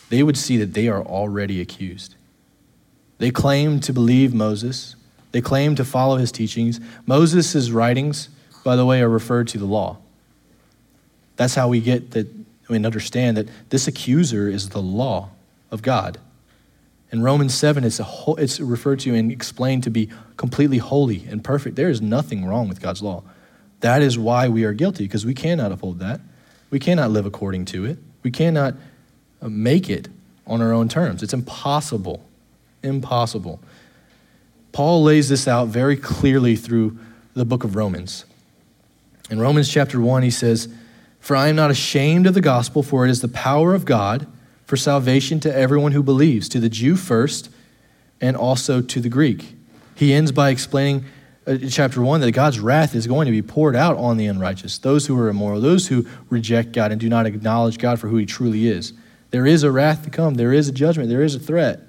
they 0.08 0.22
would 0.22 0.36
see 0.36 0.56
that 0.56 0.74
they 0.74 0.88
are 0.88 1.02
already 1.02 1.60
accused. 1.60 2.16
They 3.18 3.30
claim 3.30 3.78
to 3.80 3.92
believe 3.92 4.34
Moses, 4.34 4.96
they 5.32 5.40
claim 5.40 5.76
to 5.76 5.84
follow 5.84 6.16
his 6.16 6.32
teachings. 6.32 6.80
Moses' 7.06 7.70
writings, 7.70 8.28
by 8.64 8.74
the 8.74 8.84
way, 8.84 9.00
are 9.00 9.08
referred 9.08 9.46
to 9.48 9.58
the 9.58 9.66
law. 9.66 9.98
That's 11.36 11.54
how 11.54 11.68
we 11.68 11.80
get 11.80 12.10
that, 12.12 12.26
mean, 12.68 12.84
understand 12.84 13.36
that 13.36 13.48
this 13.68 13.86
accuser 13.86 14.48
is 14.48 14.70
the 14.70 14.82
law 14.82 15.30
of 15.70 15.82
God. 15.82 16.18
In 17.12 17.22
Romans 17.22 17.54
7, 17.54 17.82
it's, 17.82 17.98
a 17.98 18.06
it's 18.38 18.60
referred 18.60 19.00
to 19.00 19.14
and 19.14 19.32
explained 19.32 19.82
to 19.84 19.90
be 19.90 20.10
completely 20.36 20.78
holy 20.78 21.26
and 21.28 21.42
perfect. 21.42 21.76
There 21.76 21.90
is 21.90 22.00
nothing 22.00 22.44
wrong 22.44 22.68
with 22.68 22.80
God's 22.80 23.02
law. 23.02 23.24
That 23.80 24.00
is 24.02 24.18
why 24.18 24.48
we 24.48 24.64
are 24.64 24.72
guilty, 24.72 25.04
because 25.04 25.26
we 25.26 25.34
cannot 25.34 25.72
uphold 25.72 25.98
that. 25.98 26.20
We 26.70 26.78
cannot 26.78 27.10
live 27.10 27.26
according 27.26 27.64
to 27.66 27.84
it. 27.84 27.98
We 28.22 28.30
cannot 28.30 28.74
uh, 29.42 29.48
make 29.48 29.90
it 29.90 30.08
on 30.46 30.62
our 30.62 30.72
own 30.72 30.88
terms. 30.88 31.22
It's 31.22 31.32
impossible. 31.32 32.24
Impossible. 32.82 33.60
Paul 34.72 35.02
lays 35.02 35.28
this 35.28 35.48
out 35.48 35.66
very 35.68 35.96
clearly 35.96 36.54
through 36.54 36.96
the 37.34 37.44
book 37.44 37.64
of 37.64 37.74
Romans. 37.74 38.24
In 39.30 39.40
Romans 39.40 39.68
chapter 39.68 40.00
1, 40.00 40.22
he 40.22 40.30
says, 40.30 40.68
For 41.18 41.34
I 41.34 41.48
am 41.48 41.56
not 41.56 41.70
ashamed 41.70 42.26
of 42.26 42.34
the 42.34 42.40
gospel, 42.40 42.82
for 42.82 43.04
it 43.04 43.10
is 43.10 43.20
the 43.20 43.28
power 43.28 43.74
of 43.74 43.84
God 43.84 44.28
for 44.70 44.76
salvation 44.76 45.40
to 45.40 45.52
everyone 45.52 45.90
who 45.90 46.00
believes, 46.00 46.48
to 46.48 46.60
the 46.60 46.68
Jew 46.68 46.94
first, 46.94 47.50
and 48.20 48.36
also 48.36 48.80
to 48.80 49.00
the 49.00 49.08
Greek. 49.08 49.56
He 49.96 50.12
ends 50.12 50.30
by 50.30 50.50
explaining 50.50 51.06
uh, 51.44 51.54
in 51.54 51.70
chapter 51.70 52.00
1 52.00 52.20
that 52.20 52.30
God's 52.30 52.60
wrath 52.60 52.94
is 52.94 53.08
going 53.08 53.26
to 53.26 53.32
be 53.32 53.42
poured 53.42 53.74
out 53.74 53.96
on 53.96 54.16
the 54.16 54.26
unrighteous, 54.26 54.78
those 54.78 55.06
who 55.06 55.18
are 55.18 55.28
immoral, 55.28 55.60
those 55.60 55.88
who 55.88 56.06
reject 56.28 56.70
God 56.70 56.92
and 56.92 57.00
do 57.00 57.08
not 57.08 57.26
acknowledge 57.26 57.78
God 57.78 57.98
for 57.98 58.06
who 58.06 58.16
he 58.16 58.26
truly 58.26 58.68
is. 58.68 58.92
There 59.30 59.44
is 59.44 59.64
a 59.64 59.72
wrath 59.72 60.04
to 60.04 60.10
come, 60.10 60.34
there 60.34 60.52
is 60.52 60.68
a 60.68 60.72
judgment, 60.72 61.08
there 61.08 61.22
is 61.22 61.34
a 61.34 61.40
threat. 61.40 61.80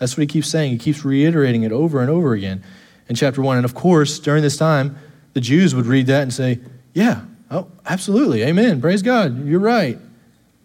That's 0.00 0.16
what 0.16 0.22
he 0.22 0.26
keeps 0.26 0.48
saying. 0.48 0.72
He 0.72 0.78
keeps 0.78 1.04
reiterating 1.04 1.62
it 1.62 1.70
over 1.70 2.00
and 2.00 2.10
over 2.10 2.32
again 2.32 2.64
in 3.08 3.14
chapter 3.14 3.40
1. 3.40 3.58
And 3.58 3.64
of 3.64 3.76
course, 3.76 4.18
during 4.18 4.42
this 4.42 4.56
time, 4.56 4.98
the 5.34 5.40
Jews 5.40 5.76
would 5.76 5.86
read 5.86 6.08
that 6.08 6.22
and 6.22 6.34
say, 6.34 6.58
Yeah, 6.92 7.20
oh, 7.52 7.68
absolutely, 7.86 8.42
amen, 8.42 8.80
praise 8.80 9.00
God, 9.00 9.46
you're 9.46 9.60
right. 9.60 9.96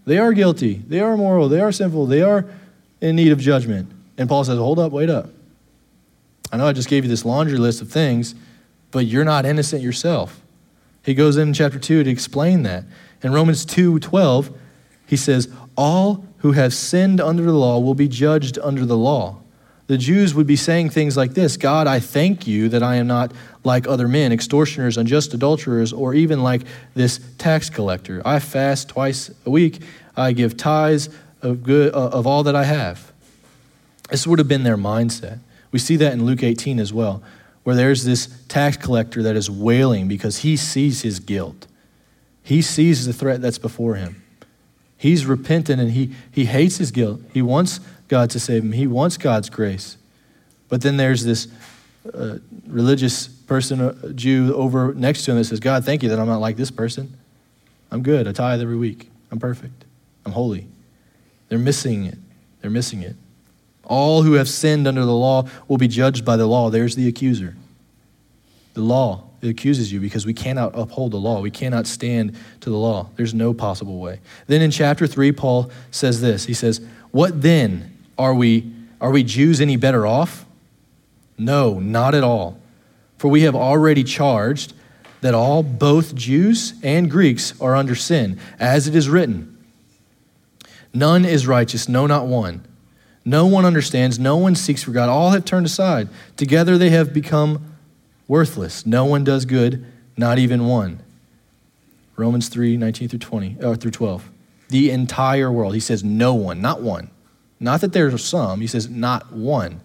They 0.05 0.17
are 0.19 0.33
guilty, 0.33 0.83
they 0.87 0.99
are 0.99 1.17
moral, 1.17 1.49
they 1.49 1.59
are 1.59 1.71
sinful, 1.71 2.05
they 2.05 2.21
are 2.21 2.45
in 3.01 3.15
need 3.15 3.31
of 3.31 3.39
judgment. 3.39 3.91
And 4.17 4.29
Paul 4.29 4.43
says, 4.43 4.57
Hold 4.57 4.79
up, 4.79 4.91
wait 4.91 5.09
up. 5.09 5.29
I 6.51 6.57
know 6.57 6.67
I 6.67 6.73
just 6.73 6.87
gave 6.87 7.03
you 7.03 7.09
this 7.09 7.25
laundry 7.25 7.57
list 7.57 7.81
of 7.81 7.91
things, 7.91 8.35
but 8.91 9.05
you're 9.05 9.25
not 9.25 9.45
innocent 9.45 9.81
yourself. 9.81 10.41
He 11.03 11.13
goes 11.13 11.37
in 11.37 11.53
chapter 11.53 11.79
2 11.79 12.03
to 12.03 12.09
explain 12.09 12.63
that. 12.63 12.83
In 13.21 13.33
Romans 13.33 13.65
2 13.65 13.99
12, 13.99 14.51
he 15.07 15.17
says, 15.17 15.49
All 15.75 16.25
who 16.39 16.51
have 16.53 16.73
sinned 16.73 17.19
under 17.19 17.43
the 17.43 17.53
law 17.53 17.79
will 17.79 17.95
be 17.95 18.07
judged 18.07 18.59
under 18.59 18.85
the 18.85 18.97
law. 18.97 19.37
The 19.87 19.97
Jews 19.97 20.33
would 20.33 20.47
be 20.47 20.55
saying 20.55 20.89
things 20.89 21.15
like 21.15 21.33
this 21.33 21.57
God, 21.57 21.87
I 21.87 21.99
thank 21.99 22.47
you 22.47 22.69
that 22.69 22.81
I 22.81 22.95
am 22.95 23.07
not 23.07 23.31
like 23.63 23.87
other 23.87 24.07
men, 24.07 24.31
extortioners, 24.31 24.97
unjust 24.97 25.33
adulterers, 25.33 25.93
or 25.93 26.13
even 26.13 26.41
like 26.41 26.63
this 26.95 27.19
tax 27.37 27.69
collector. 27.69 28.21
I 28.25 28.39
fast 28.39 28.89
twice 28.89 29.31
a 29.45 29.49
week, 29.49 29.81
I 30.17 30.31
give 30.31 30.57
tithes 30.57 31.09
of, 31.41 31.63
good, 31.63 31.93
uh, 31.93 32.09
of 32.09 32.25
all 32.25 32.43
that 32.43 32.55
I 32.55 32.63
have. 32.63 33.11
This 34.09 34.25
would 34.25 34.39
have 34.39 34.47
been 34.47 34.63
their 34.63 34.77
mindset. 34.77 35.39
We 35.71 35.79
see 35.79 35.95
that 35.97 36.13
in 36.13 36.25
Luke 36.25 36.43
18 36.43 36.79
as 36.79 36.93
well, 36.93 37.21
where 37.63 37.75
there's 37.75 38.05
this 38.05 38.27
tax 38.47 38.77
collector 38.77 39.23
that 39.23 39.35
is 39.35 39.49
wailing 39.49 40.07
because 40.07 40.37
he 40.37 40.57
sees 40.57 41.01
his 41.01 41.19
guilt. 41.19 41.67
He 42.43 42.61
sees 42.61 43.05
the 43.05 43.13
threat 43.13 43.41
that's 43.41 43.57
before 43.57 43.95
him. 43.95 44.21
He's 44.97 45.25
repentant 45.25 45.81
and 45.81 45.91
he, 45.91 46.11
he 46.31 46.45
hates 46.45 46.77
his 46.77 46.91
guilt. 46.91 47.21
He 47.33 47.41
wants 47.41 47.79
God 48.07 48.29
to 48.31 48.39
save 48.39 48.63
him, 48.63 48.71
he 48.71 48.87
wants 48.87 49.17
God's 49.17 49.49
grace. 49.49 49.97
But 50.69 50.81
then 50.81 50.97
there's 50.97 51.23
this 51.23 51.47
uh, 52.13 52.37
religious 52.67 53.27
person, 53.27 53.81
a 53.81 53.87
uh, 53.89 54.09
Jew, 54.09 54.53
over 54.55 54.93
next 54.93 55.25
to 55.25 55.31
him 55.31 55.37
that 55.37 55.45
says, 55.45 55.59
God, 55.59 55.85
thank 55.85 56.03
you 56.03 56.09
that 56.09 56.19
I'm 56.19 56.27
not 56.27 56.39
like 56.39 56.57
this 56.57 56.71
person. 56.71 57.17
I'm 57.91 58.03
good. 58.03 58.27
I 58.27 58.31
tithe 58.31 58.61
every 58.61 58.75
week. 58.75 59.09
I'm 59.31 59.39
perfect. 59.39 59.85
I'm 60.25 60.31
holy. 60.31 60.67
They're 61.49 61.59
missing 61.59 62.05
it. 62.05 62.17
They're 62.61 62.71
missing 62.71 63.01
it. 63.01 63.15
All 63.83 64.23
who 64.23 64.33
have 64.33 64.49
sinned 64.49 64.87
under 64.87 65.05
the 65.05 65.15
law 65.15 65.47
will 65.67 65.77
be 65.77 65.87
judged 65.87 66.25
by 66.25 66.37
the 66.37 66.47
law. 66.47 66.69
There's 66.69 66.95
the 66.95 67.07
accuser. 67.07 67.55
The 68.73 68.81
law 68.81 69.25
it 69.41 69.49
accuses 69.49 69.91
you 69.91 69.99
because 69.99 70.25
we 70.25 70.33
cannot 70.33 70.77
uphold 70.77 71.11
the 71.11 71.17
law. 71.17 71.39
We 71.41 71.51
cannot 71.51 71.85
stand 71.85 72.35
to 72.61 72.69
the 72.69 72.77
law. 72.77 73.09
There's 73.15 73.33
no 73.33 73.53
possible 73.53 73.99
way. 73.99 74.19
Then 74.47 74.61
in 74.61 74.71
chapter 74.71 75.05
3, 75.05 75.31
Paul 75.31 75.71
says 75.91 76.21
this 76.21 76.45
He 76.45 76.53
says, 76.53 76.81
What 77.11 77.41
then? 77.41 77.94
Are 78.17 78.33
we, 78.33 78.71
are 79.01 79.11
we 79.11 79.23
Jews 79.23 79.61
any 79.61 79.77
better 79.77 80.05
off? 80.05 80.45
No, 81.37 81.79
not 81.79 82.15
at 82.15 82.23
all. 82.23 82.59
For 83.17 83.27
we 83.27 83.41
have 83.41 83.55
already 83.55 84.03
charged 84.03 84.73
that 85.21 85.33
all, 85.33 85.63
both 85.63 86.13
Jews 86.15 86.75
and 86.83 87.09
Greeks, 87.09 87.59
are 87.59 87.75
under 87.75 87.95
sin, 87.95 88.39
as 88.59 88.87
it 88.87 88.95
is 88.95 89.09
written 89.09 89.51
None 90.93 91.25
is 91.25 91.45
righteous, 91.45 91.89
no, 91.89 92.07
not 92.07 92.25
one. 92.25 92.65
No 93.25 93.45
one 93.47 93.65
understands, 93.65 94.17
no 94.17 94.37
one 94.37 94.55
seeks 94.55 94.83
for 94.83 94.91
God. 94.91 95.09
All 95.09 95.31
have 95.31 95.43
turned 95.43 95.65
aside. 95.65 96.07
Together 96.37 96.77
they 96.77 96.91
have 96.91 97.11
become 97.13 97.75
worthless. 98.29 98.85
No 98.85 99.03
one 99.03 99.23
does 99.23 99.45
good, 99.45 99.85
not 100.15 100.39
even 100.39 100.67
one. 100.67 101.01
Romans 102.15 102.47
3 102.47 102.77
19 102.77 103.09
through 103.09 103.19
20, 103.19 103.57
or 103.61 103.73
uh, 103.73 103.75
through 103.75 103.91
12. 103.91 104.29
The 104.69 104.89
entire 104.89 105.51
world. 105.51 105.73
He 105.73 105.79
says, 105.81 106.03
no 106.03 106.33
one, 106.33 106.61
not 106.61 106.81
one. 106.81 107.09
Not 107.59 107.81
that 107.81 107.93
there's 107.93 108.23
some. 108.23 108.61
He 108.61 108.67
says, 108.67 108.89
not 108.89 109.31
one. 109.31 109.81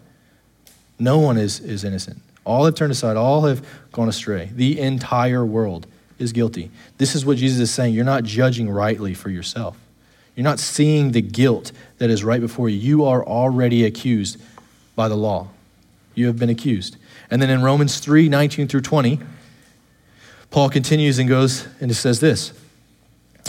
No 0.98 1.18
one 1.18 1.38
is, 1.38 1.60
is 1.60 1.84
innocent. 1.84 2.20
All 2.44 2.64
have 2.64 2.74
turned 2.74 2.92
aside, 2.92 3.16
all 3.16 3.42
have 3.42 3.64
gone 3.92 4.08
astray. 4.08 4.50
The 4.54 4.80
entire 4.80 5.44
world 5.44 5.86
is 6.18 6.32
guilty. 6.32 6.70
This 6.98 7.14
is 7.14 7.24
what 7.24 7.38
Jesus 7.38 7.60
is 7.60 7.72
saying. 7.72 7.94
You're 7.94 8.04
not 8.04 8.24
judging 8.24 8.68
rightly 8.68 9.14
for 9.14 9.30
yourself. 9.30 9.78
You're 10.36 10.44
not 10.44 10.58
seeing 10.58 11.12
the 11.12 11.22
guilt 11.22 11.72
that 11.98 12.10
is 12.10 12.22
right 12.22 12.40
before 12.40 12.68
you. 12.68 12.78
You 12.78 13.04
are 13.04 13.24
already 13.24 13.84
accused 13.84 14.40
by 14.94 15.08
the 15.08 15.16
law. 15.16 15.48
You 16.14 16.26
have 16.26 16.38
been 16.38 16.50
accused. 16.50 16.96
And 17.30 17.40
then 17.40 17.50
in 17.50 17.62
Romans 17.62 17.98
3 18.00 18.28
19 18.28 18.68
through 18.68 18.80
20, 18.82 19.20
Paul 20.50 20.68
continues 20.68 21.18
and 21.18 21.28
goes 21.28 21.66
and 21.80 21.94
says 21.94 22.20
this 22.20 22.52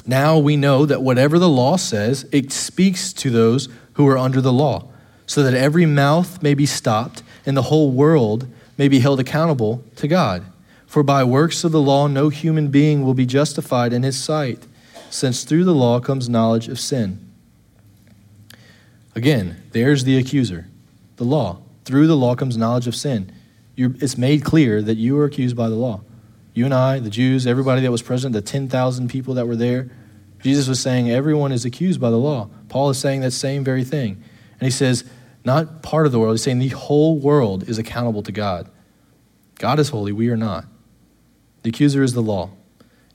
Now 0.05 0.37
we 0.37 0.55
know 0.55 0.85
that 0.85 1.01
whatever 1.01 1.39
the 1.39 1.49
law 1.49 1.75
says, 1.75 2.27
it 2.31 2.51
speaks 2.51 3.11
to 3.13 3.29
those 3.29 3.67
who 4.01 4.07
are 4.07 4.17
under 4.17 4.41
the 4.41 4.51
law, 4.51 4.87
so 5.27 5.43
that 5.43 5.53
every 5.53 5.85
mouth 5.85 6.41
may 6.41 6.55
be 6.55 6.65
stopped 6.65 7.21
and 7.45 7.55
the 7.55 7.63
whole 7.63 7.91
world 7.91 8.47
may 8.77 8.87
be 8.87 8.99
held 8.99 9.19
accountable 9.19 9.83
to 9.95 10.07
God. 10.07 10.43
For 10.87 11.03
by 11.03 11.23
works 11.23 11.63
of 11.63 11.71
the 11.71 11.81
law, 11.81 12.07
no 12.07 12.29
human 12.29 12.69
being 12.69 13.05
will 13.05 13.13
be 13.13 13.27
justified 13.27 13.93
in 13.93 14.01
his 14.01 14.21
sight 14.21 14.65
since 15.11 15.43
through 15.43 15.65
the 15.65 15.75
law 15.75 15.99
comes 15.99 16.27
knowledge 16.27 16.67
of 16.67 16.79
sin. 16.79 17.19
Again, 19.13 19.61
there's 19.71 20.03
the 20.03 20.17
accuser, 20.17 20.67
the 21.17 21.23
law. 21.23 21.59
Through 21.85 22.07
the 22.07 22.17
law 22.17 22.35
comes 22.35 22.57
knowledge 22.57 22.87
of 22.87 22.95
sin. 22.95 23.31
You're, 23.75 23.93
it's 23.99 24.17
made 24.17 24.43
clear 24.43 24.81
that 24.81 24.97
you 24.97 25.19
are 25.19 25.25
accused 25.25 25.55
by 25.55 25.69
the 25.69 25.75
law. 25.75 26.01
You 26.53 26.65
and 26.65 26.73
I, 26.73 26.99
the 26.99 27.09
Jews, 27.09 27.45
everybody 27.45 27.81
that 27.81 27.91
was 27.91 28.01
present, 28.01 28.33
the 28.33 28.41
10,000 28.41 29.09
people 29.09 29.35
that 29.35 29.47
were 29.47 29.55
there, 29.55 29.91
Jesus 30.41 30.67
was 30.67 30.79
saying 30.79 31.11
everyone 31.11 31.51
is 31.51 31.65
accused 31.65 32.01
by 32.01 32.09
the 32.09 32.17
law. 32.17 32.49
Paul 32.71 32.89
is 32.89 32.97
saying 32.97 33.19
that 33.19 33.31
same 33.31 33.65
very 33.65 33.83
thing. 33.83 34.23
And 34.53 34.61
he 34.61 34.71
says, 34.71 35.03
not 35.43 35.83
part 35.83 36.05
of 36.05 36.13
the 36.13 36.19
world, 36.19 36.35
he's 36.35 36.43
saying 36.43 36.59
the 36.59 36.69
whole 36.69 37.19
world 37.19 37.67
is 37.67 37.77
accountable 37.77 38.23
to 38.23 38.31
God. 38.31 38.69
God 39.59 39.77
is 39.77 39.89
holy, 39.89 40.13
we 40.13 40.29
are 40.29 40.37
not. 40.37 40.65
The 41.63 41.69
accuser 41.69 42.01
is 42.01 42.13
the 42.13 42.21
law. 42.21 42.51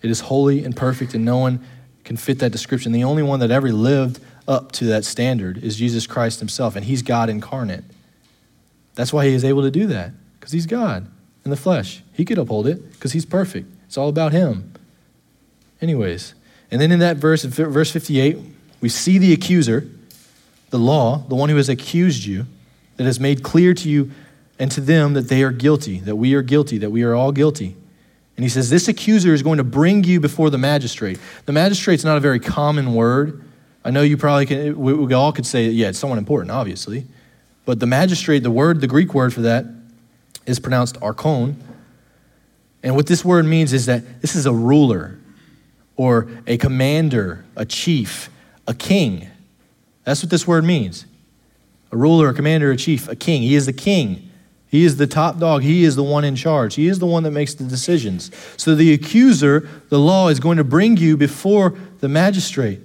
It 0.03 0.11
is 0.11 0.21
holy 0.21 0.63
and 0.63 0.77
perfect, 0.77 1.15
and 1.15 1.25
no 1.25 1.39
one 1.39 1.65
can 2.05 2.19
fit 2.19 2.39
that 2.41 2.53
description. 2.53 2.93
The 2.93 3.03
only 3.03 3.23
one 3.23 3.41
that 3.41 3.51
ever 3.51 3.73
lived 3.73 4.21
up 4.47 4.73
to 4.73 4.85
that 4.85 5.07
standard 5.07 5.57
is 5.59 5.77
Jesus 5.77 6.07
Christ 6.07 6.39
himself, 6.41 6.77
and 6.77 6.85
he's 6.85 7.01
God 7.01 7.31
incarnate. 7.31 7.85
That's 8.95 9.13
why 9.13 9.27
he 9.27 9.33
is 9.33 9.43
able 9.43 9.63
to 9.63 9.71
do 9.71 9.87
that, 9.87 10.13
because 10.39 10.53
he's 10.53 10.67
God 10.67 11.09
in 11.47 11.51
the 11.51 11.57
flesh. 11.57 12.03
He 12.13 12.27
could 12.27 12.37
uphold 12.37 12.67
it 12.67 12.93
because 12.93 13.13
he's 13.13 13.25
perfect. 13.25 13.73
It's 13.87 13.97
all 13.97 14.11
about 14.11 14.33
him. 14.33 14.75
Anyways, 15.81 16.35
and 16.71 16.79
then 16.79 16.93
in 16.93 16.99
that 16.99 17.17
verse, 17.17 17.43
verse 17.45 17.91
58, 17.91 18.39
we 18.81 18.89
see 18.89 19.19
the 19.19 19.33
accuser, 19.33 19.89
the 20.71 20.79
law, 20.79 21.19
the 21.29 21.35
one 21.35 21.49
who 21.49 21.57
has 21.57 21.69
accused 21.69 22.25
you, 22.25 22.47
that 22.97 23.05
has 23.05 23.21
made 23.21 23.43
clear 23.43 23.75
to 23.75 23.89
you 23.89 24.11
and 24.59 24.71
to 24.71 24.81
them 24.81 25.15
that 25.15 25.29
they 25.29 25.43
are 25.43 25.53
guilty, 25.53 26.01
that 26.01 26.17
we 26.17 26.35
are 26.35 26.43
guilty, 26.43 26.79
that 26.79 26.91
we 26.91 27.03
are 27.03 27.15
all 27.15 27.33
guilty. 27.33 27.77
And 28.37 28.45
he 28.45 28.49
says, 28.49 28.71
This 28.71 28.89
accuser 28.89 29.33
is 29.33 29.43
going 29.43 29.59
to 29.59 29.65
bring 29.65 30.05
you 30.05 30.21
before 30.21 30.51
the 30.51 30.59
magistrate. 30.59 31.19
The 31.47 31.53
magistrate's 31.53 32.05
not 32.05 32.17
a 32.17 32.21
very 32.21 32.41
common 32.41 32.95
word. 32.95 33.43
I 33.85 33.91
know 33.91 34.03
you 34.03 34.17
probably 34.17 34.47
can, 34.47 34.77
we, 34.79 34.95
we 34.95 35.15
all 35.15 35.33
could 35.33 35.47
say, 35.47 35.69
yeah, 35.69 35.89
it's 35.89 35.99
someone 35.99 36.19
important, 36.19 36.51
obviously. 36.51 37.07
But 37.65 37.79
the 37.79 37.87
magistrate, 37.87 38.43
the 38.43 38.51
word, 38.51 38.81
the 38.81 38.89
Greek 38.89 39.15
word 39.15 39.33
for 39.33 39.43
that 39.43 39.65
is 40.45 40.59
pronounced 40.59 40.99
archon. 41.01 41.63
And 42.83 42.97
what 42.97 43.07
this 43.07 43.25
word 43.25 43.45
means 43.45 43.73
is 43.73 43.87
that 43.87 44.21
this 44.23 44.35
is 44.35 44.45
a 44.45 44.53
ruler 44.53 45.19
or 45.97 46.29
a 46.47 46.57
commander, 46.57 47.45
a 47.55 47.65
chief, 47.65 48.29
a 48.67 48.75
king. 48.75 49.29
That's 50.05 50.23
what 50.23 50.31
this 50.31 50.47
word 50.47 50.65
means. 50.65 51.07
A 51.93 51.97
ruler, 51.97 52.29
a 52.29 52.35
commander, 52.35 52.71
a 52.71 52.77
chief, 52.77 53.09
a 53.09 53.17
king. 53.17 53.43
He 53.43 53.55
is 53.55 53.67
the 53.67 53.73
king. 53.73 54.31
He 54.69 54.85
is 54.85 54.97
the 54.97 55.07
top 55.07 55.39
dog. 55.39 55.63
He 55.63 55.85
is 55.85 55.97
the 55.97 56.03
one 56.03 56.25
in 56.25 56.37
charge. 56.37 56.75
He 56.75 56.89
is 56.89 56.99
the 56.99 57.07
one 57.07 57.23
that 57.23 57.31
makes 57.31 57.55
the 57.55 57.65
decisions. 57.65 58.31
So 58.57 58.75
the 58.75 58.93
accuser, 58.93 59.69
the 59.89 59.99
law, 59.99 60.29
is 60.29 60.41
going 60.41 60.59
to 60.59 60.65
bring 60.65 60.97
you 60.97 61.17
before 61.17 61.79
the 62.01 62.09
magistrate. 62.09 62.81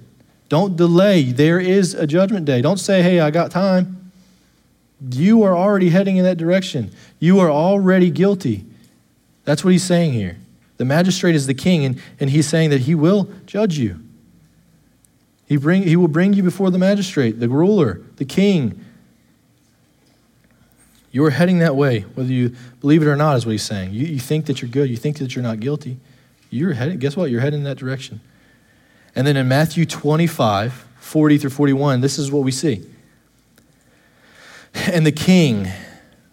Don't 0.48 0.76
delay. 0.76 1.24
There 1.24 1.58
is 1.58 1.94
a 1.94 2.06
judgment 2.06 2.44
day. 2.44 2.62
Don't 2.62 2.78
say, 2.78 3.02
hey, 3.02 3.20
I 3.20 3.30
got 3.30 3.50
time. 3.50 4.12
You 5.10 5.42
are 5.42 5.56
already 5.56 5.90
heading 5.90 6.16
in 6.16 6.24
that 6.24 6.36
direction. 6.36 6.92
You 7.18 7.40
are 7.40 7.50
already 7.50 8.10
guilty. 8.10 8.64
That's 9.44 9.64
what 9.64 9.70
he's 9.70 9.82
saying 9.82 10.12
here. 10.12 10.36
The 10.76 10.84
magistrate 10.84 11.34
is 11.34 11.46
the 11.46 11.54
king, 11.54 11.84
and, 11.84 12.00
and 12.20 12.30
he's 12.30 12.48
saying 12.48 12.70
that 12.70 12.82
he 12.82 12.94
will 12.94 13.28
judge 13.46 13.78
you. 13.78 14.00
He, 15.52 15.58
bring, 15.58 15.82
he 15.82 15.96
will 15.96 16.08
bring 16.08 16.32
you 16.32 16.42
before 16.42 16.70
the 16.70 16.78
magistrate, 16.78 17.38
the 17.38 17.46
ruler, 17.46 18.00
the 18.16 18.24
king, 18.24 18.82
you 21.10 21.22
are 21.26 21.30
heading 21.30 21.58
that 21.58 21.76
way, 21.76 22.06
whether 22.14 22.32
you 22.32 22.56
believe 22.80 23.02
it 23.02 23.06
or 23.06 23.16
not, 23.16 23.36
is 23.36 23.44
what 23.44 23.52
he's 23.52 23.62
saying. 23.62 23.92
You, 23.92 24.06
you 24.06 24.18
think 24.18 24.46
that 24.46 24.62
you're 24.62 24.70
good. 24.70 24.88
You 24.88 24.96
think 24.96 25.18
that 25.18 25.36
you're 25.36 25.42
not 25.42 25.60
guilty. 25.60 25.98
You're 26.48 26.72
heading, 26.72 26.98
guess 26.98 27.18
what? 27.18 27.30
You're 27.30 27.42
heading 27.42 27.58
in 27.58 27.64
that 27.64 27.76
direction. 27.76 28.22
And 29.14 29.26
then 29.26 29.36
in 29.36 29.46
Matthew 29.46 29.84
25, 29.84 30.72
40 30.72 31.36
through 31.36 31.50
41, 31.50 32.00
this 32.00 32.18
is 32.18 32.32
what 32.32 32.44
we 32.44 32.50
see. 32.50 32.82
And 34.90 35.04
the 35.04 35.12
king 35.12 35.68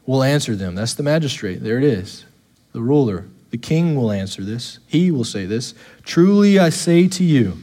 will 0.05 0.23
answer 0.23 0.55
them. 0.55 0.75
That's 0.75 0.93
the 0.93 1.03
magistrate. 1.03 1.61
There 1.61 1.77
it 1.77 1.83
is. 1.83 2.23
The 2.71 2.79
ruler. 2.79 3.27
The 3.49 3.57
king 3.57 3.97
will 3.97 4.13
answer 4.13 4.45
this. 4.45 4.79
He 4.87 5.11
will 5.11 5.25
say 5.25 5.45
this 5.45 5.73
Truly 6.03 6.57
I 6.57 6.69
say 6.69 7.09
to 7.09 7.23
you, 7.25 7.57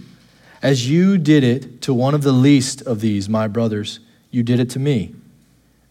as 0.62 0.88
you 0.88 1.18
did 1.18 1.44
it 1.44 1.82
to 1.82 1.94
one 1.94 2.14
of 2.14 2.22
the 2.22 2.32
least 2.32 2.82
of 2.82 3.00
these, 3.00 3.28
my 3.28 3.48
brothers, 3.48 4.00
you 4.30 4.42
did 4.42 4.60
it 4.60 4.70
to 4.70 4.78
me. 4.78 5.14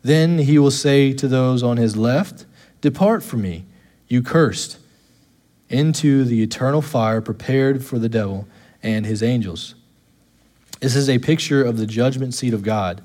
Then 0.04 0.40
he 0.40 0.60
will 0.60 0.72
say 0.72 1.14
to 1.14 1.28
those 1.28 1.64
on 1.64 1.78
his 1.78 1.98
left, 1.98 2.46
Depart 2.82 3.24
from 3.24 3.42
me, 3.42 3.66
you 4.08 4.22
cursed, 4.22 4.78
into 5.70 6.24
the 6.24 6.44
eternal 6.44 6.82
fire 6.82 7.22
prepared 7.22 7.84
for 7.84 7.98
the 7.98 8.10
devil 8.10 8.48
and 8.84 9.06
his 9.06 9.24
angels. 9.24 9.74
This 10.80 10.96
is 10.96 11.10
a 11.10 11.18
picture 11.18 11.64
of 11.64 11.78
the 11.78 11.88
judgment 11.88 12.34
seat 12.36 12.54
of 12.54 12.62
God. 12.62 13.04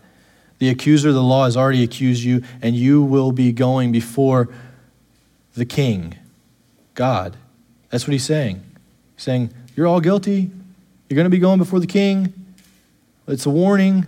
The 0.59 0.69
accuser 0.69 1.09
of 1.09 1.15
the 1.15 1.23
law 1.23 1.47
has 1.47 1.57
already 1.57 1.83
accused 1.83 2.23
you, 2.23 2.43
and 2.61 2.77
you 2.77 3.03
will 3.03 3.33
be 3.33 3.53
going 3.53 3.93
before 3.93 4.49
the 5.55 5.65
king, 5.65 6.19
God. 6.95 7.37
That's 7.89 8.07
what 8.07 8.13
he's 8.13 8.25
saying. 8.25 8.63
He's 9.17 9.25
saying, 9.25 9.55
You're 9.75 9.87
all 9.87 10.01
guilty. 10.01 10.51
You're 11.11 11.17
going 11.17 11.25
to 11.25 11.31
be 11.31 11.41
going 11.41 11.59
before 11.59 11.81
the 11.81 11.89
king. 11.89 12.33
It's 13.27 13.45
a 13.45 13.51
warning. 13.51 14.07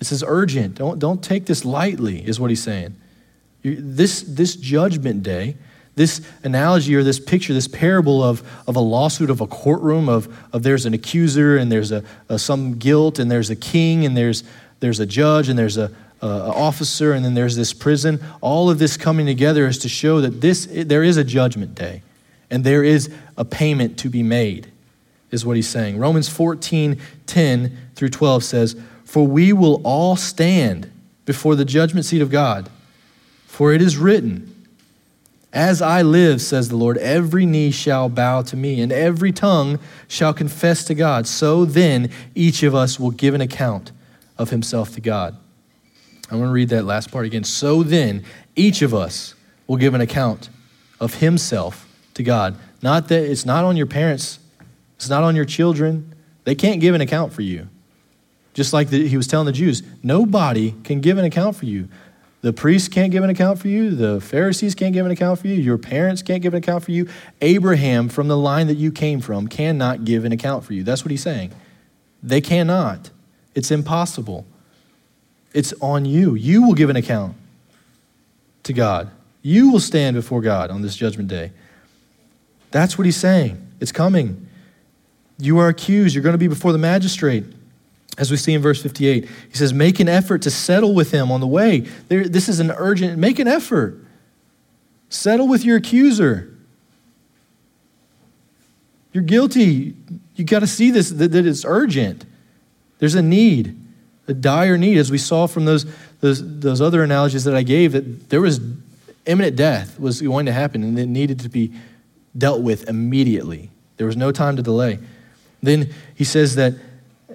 This 0.00 0.10
is 0.10 0.24
urgent. 0.26 0.74
Don't, 0.74 0.98
don't 0.98 1.22
take 1.22 1.46
this 1.46 1.64
lightly, 1.64 2.26
is 2.26 2.40
what 2.40 2.50
he's 2.50 2.62
saying. 2.62 2.96
You, 3.62 3.76
this, 3.80 4.22
this 4.22 4.56
judgment 4.56 5.22
day, 5.22 5.56
this 5.94 6.20
analogy 6.42 6.96
or 6.96 7.04
this 7.04 7.20
picture, 7.20 7.54
this 7.54 7.68
parable 7.68 8.24
of, 8.24 8.42
of 8.66 8.74
a 8.74 8.80
lawsuit 8.80 9.30
of 9.30 9.40
a 9.40 9.46
courtroom, 9.46 10.08
of, 10.08 10.28
of 10.52 10.64
there's 10.64 10.84
an 10.84 10.94
accuser 10.94 11.56
and 11.56 11.70
there's 11.70 11.92
a, 11.92 12.02
a 12.28 12.40
some 12.40 12.76
guilt 12.76 13.20
and 13.20 13.30
there's 13.30 13.48
a 13.48 13.56
king 13.56 14.04
and 14.04 14.16
there's, 14.16 14.42
there's 14.80 14.98
a 14.98 15.06
judge 15.06 15.48
and 15.48 15.56
there's 15.56 15.76
a, 15.76 15.92
a, 16.20 16.26
a 16.26 16.50
officer 16.50 17.12
and 17.12 17.24
then 17.24 17.34
there's 17.34 17.54
this 17.54 17.72
prison. 17.72 18.20
All 18.40 18.68
of 18.68 18.80
this 18.80 18.96
coming 18.96 19.26
together 19.26 19.68
is 19.68 19.78
to 19.78 19.88
show 19.88 20.20
that 20.22 20.40
this, 20.40 20.66
there 20.68 21.04
is 21.04 21.16
a 21.16 21.24
judgment 21.24 21.76
day 21.76 22.02
and 22.50 22.64
there 22.64 22.82
is 22.82 23.14
a 23.36 23.44
payment 23.44 23.96
to 24.00 24.10
be 24.10 24.24
made, 24.24 24.72
is 25.34 25.44
what 25.44 25.56
he's 25.56 25.68
saying. 25.68 25.98
Romans 25.98 26.28
14 26.28 26.98
10 27.26 27.78
through 27.94 28.08
12 28.08 28.44
says, 28.44 28.76
For 29.04 29.26
we 29.26 29.52
will 29.52 29.82
all 29.84 30.16
stand 30.16 30.90
before 31.26 31.56
the 31.56 31.64
judgment 31.64 32.06
seat 32.06 32.22
of 32.22 32.30
God. 32.30 32.70
For 33.46 33.72
it 33.72 33.82
is 33.82 33.98
written, 33.98 34.66
As 35.52 35.82
I 35.82 36.02
live, 36.02 36.40
says 36.40 36.68
the 36.68 36.76
Lord, 36.76 36.96
every 36.98 37.44
knee 37.44 37.70
shall 37.70 38.08
bow 38.08 38.42
to 38.42 38.56
me, 38.56 38.80
and 38.80 38.92
every 38.92 39.32
tongue 39.32 39.78
shall 40.08 40.32
confess 40.32 40.84
to 40.84 40.94
God. 40.94 41.26
So 41.26 41.64
then 41.64 42.10
each 42.34 42.62
of 42.62 42.74
us 42.74 42.98
will 42.98 43.10
give 43.10 43.34
an 43.34 43.40
account 43.40 43.92
of 44.38 44.50
himself 44.50 44.94
to 44.94 45.00
God. 45.00 45.36
I'm 46.30 46.38
going 46.38 46.48
to 46.48 46.54
read 46.54 46.70
that 46.70 46.84
last 46.84 47.12
part 47.12 47.26
again. 47.26 47.44
So 47.44 47.82
then 47.82 48.24
each 48.56 48.82
of 48.82 48.94
us 48.94 49.34
will 49.66 49.76
give 49.76 49.94
an 49.94 50.00
account 50.00 50.48
of 51.00 51.14
himself 51.14 51.88
to 52.14 52.22
God. 52.22 52.56
Not 52.82 53.08
that 53.08 53.22
it's 53.24 53.44
not 53.44 53.64
on 53.64 53.76
your 53.76 53.86
parents, 53.86 54.38
it's 55.04 55.10
not 55.10 55.22
on 55.22 55.36
your 55.36 55.44
children. 55.44 56.14
They 56.44 56.54
can't 56.54 56.80
give 56.80 56.94
an 56.94 57.02
account 57.02 57.34
for 57.34 57.42
you. 57.42 57.68
Just 58.54 58.72
like 58.72 58.88
the, 58.88 59.06
he 59.06 59.18
was 59.18 59.26
telling 59.26 59.44
the 59.44 59.52
Jews, 59.52 59.82
nobody 60.02 60.72
can 60.82 61.02
give 61.02 61.18
an 61.18 61.26
account 61.26 61.56
for 61.56 61.66
you. 61.66 61.88
The 62.40 62.54
priests 62.54 62.88
can't 62.88 63.12
give 63.12 63.22
an 63.22 63.28
account 63.28 63.58
for 63.58 63.68
you. 63.68 63.94
The 63.94 64.18
Pharisees 64.18 64.74
can't 64.74 64.94
give 64.94 65.04
an 65.04 65.12
account 65.12 65.40
for 65.40 65.48
you. 65.48 65.54
Your 65.54 65.76
parents 65.76 66.22
can't 66.22 66.42
give 66.42 66.54
an 66.54 66.58
account 66.58 66.84
for 66.84 66.90
you. 66.90 67.06
Abraham, 67.42 68.08
from 68.08 68.28
the 68.28 68.36
line 68.36 68.66
that 68.68 68.76
you 68.76 68.92
came 68.92 69.20
from, 69.20 69.46
cannot 69.46 70.06
give 70.06 70.24
an 70.24 70.32
account 70.32 70.64
for 70.64 70.72
you. 70.72 70.82
That's 70.82 71.04
what 71.04 71.10
he's 71.10 71.22
saying. 71.22 71.52
They 72.22 72.40
cannot. 72.40 73.10
It's 73.54 73.70
impossible. 73.70 74.46
It's 75.52 75.74
on 75.82 76.06
you. 76.06 76.34
You 76.34 76.66
will 76.66 76.74
give 76.74 76.88
an 76.88 76.96
account 76.96 77.36
to 78.62 78.72
God. 78.72 79.10
You 79.42 79.70
will 79.70 79.80
stand 79.80 80.14
before 80.14 80.40
God 80.40 80.70
on 80.70 80.80
this 80.80 80.96
judgment 80.96 81.28
day. 81.28 81.52
That's 82.70 82.96
what 82.96 83.04
he's 83.04 83.16
saying. 83.16 83.60
It's 83.80 83.92
coming. 83.92 84.48
You 85.38 85.58
are 85.58 85.68
accused. 85.68 86.14
You're 86.14 86.22
going 86.22 86.34
to 86.34 86.38
be 86.38 86.48
before 86.48 86.72
the 86.72 86.78
magistrate. 86.78 87.44
As 88.16 88.30
we 88.30 88.36
see 88.36 88.54
in 88.54 88.62
verse 88.62 88.80
58, 88.82 89.28
he 89.50 89.56
says, 89.56 89.72
Make 89.72 89.98
an 89.98 90.08
effort 90.08 90.42
to 90.42 90.50
settle 90.50 90.94
with 90.94 91.10
him 91.10 91.32
on 91.32 91.40
the 91.40 91.46
way. 91.46 91.80
There, 92.08 92.28
this 92.28 92.48
is 92.48 92.60
an 92.60 92.70
urgent, 92.70 93.18
make 93.18 93.38
an 93.38 93.48
effort. 93.48 94.00
Settle 95.08 95.48
with 95.48 95.64
your 95.64 95.76
accuser. 95.76 96.54
You're 99.12 99.24
guilty. 99.24 99.94
You 100.36 100.44
got 100.44 100.60
to 100.60 100.66
see 100.66 100.90
this, 100.90 101.10
that, 101.10 101.32
that 101.32 101.46
it's 101.46 101.64
urgent. 101.64 102.24
There's 102.98 103.14
a 103.14 103.22
need, 103.22 103.76
a 104.28 104.34
dire 104.34 104.76
need, 104.76 104.98
as 104.98 105.10
we 105.10 105.18
saw 105.18 105.46
from 105.46 105.64
those, 105.64 105.86
those, 106.20 106.60
those 106.60 106.80
other 106.80 107.02
analogies 107.02 107.44
that 107.44 107.54
I 107.54 107.62
gave, 107.62 107.92
that 107.92 108.30
there 108.30 108.40
was 108.40 108.60
imminent 109.26 109.56
death 109.56 109.98
was 109.98 110.20
going 110.20 110.46
to 110.46 110.52
happen 110.52 110.82
and 110.82 110.98
it 110.98 111.06
needed 111.06 111.40
to 111.40 111.48
be 111.48 111.72
dealt 112.36 112.62
with 112.62 112.88
immediately. 112.88 113.70
There 113.96 114.06
was 114.06 114.16
no 114.16 114.32
time 114.32 114.56
to 114.56 114.62
delay. 114.62 114.98
Then 115.66 115.92
he 116.14 116.24
says 116.24 116.54
that 116.56 116.74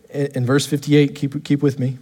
in 0.09 0.45
verse 0.45 0.65
58, 0.65 1.15
keep, 1.15 1.43
keep 1.43 1.61
with 1.61 1.79
me. 1.79 1.97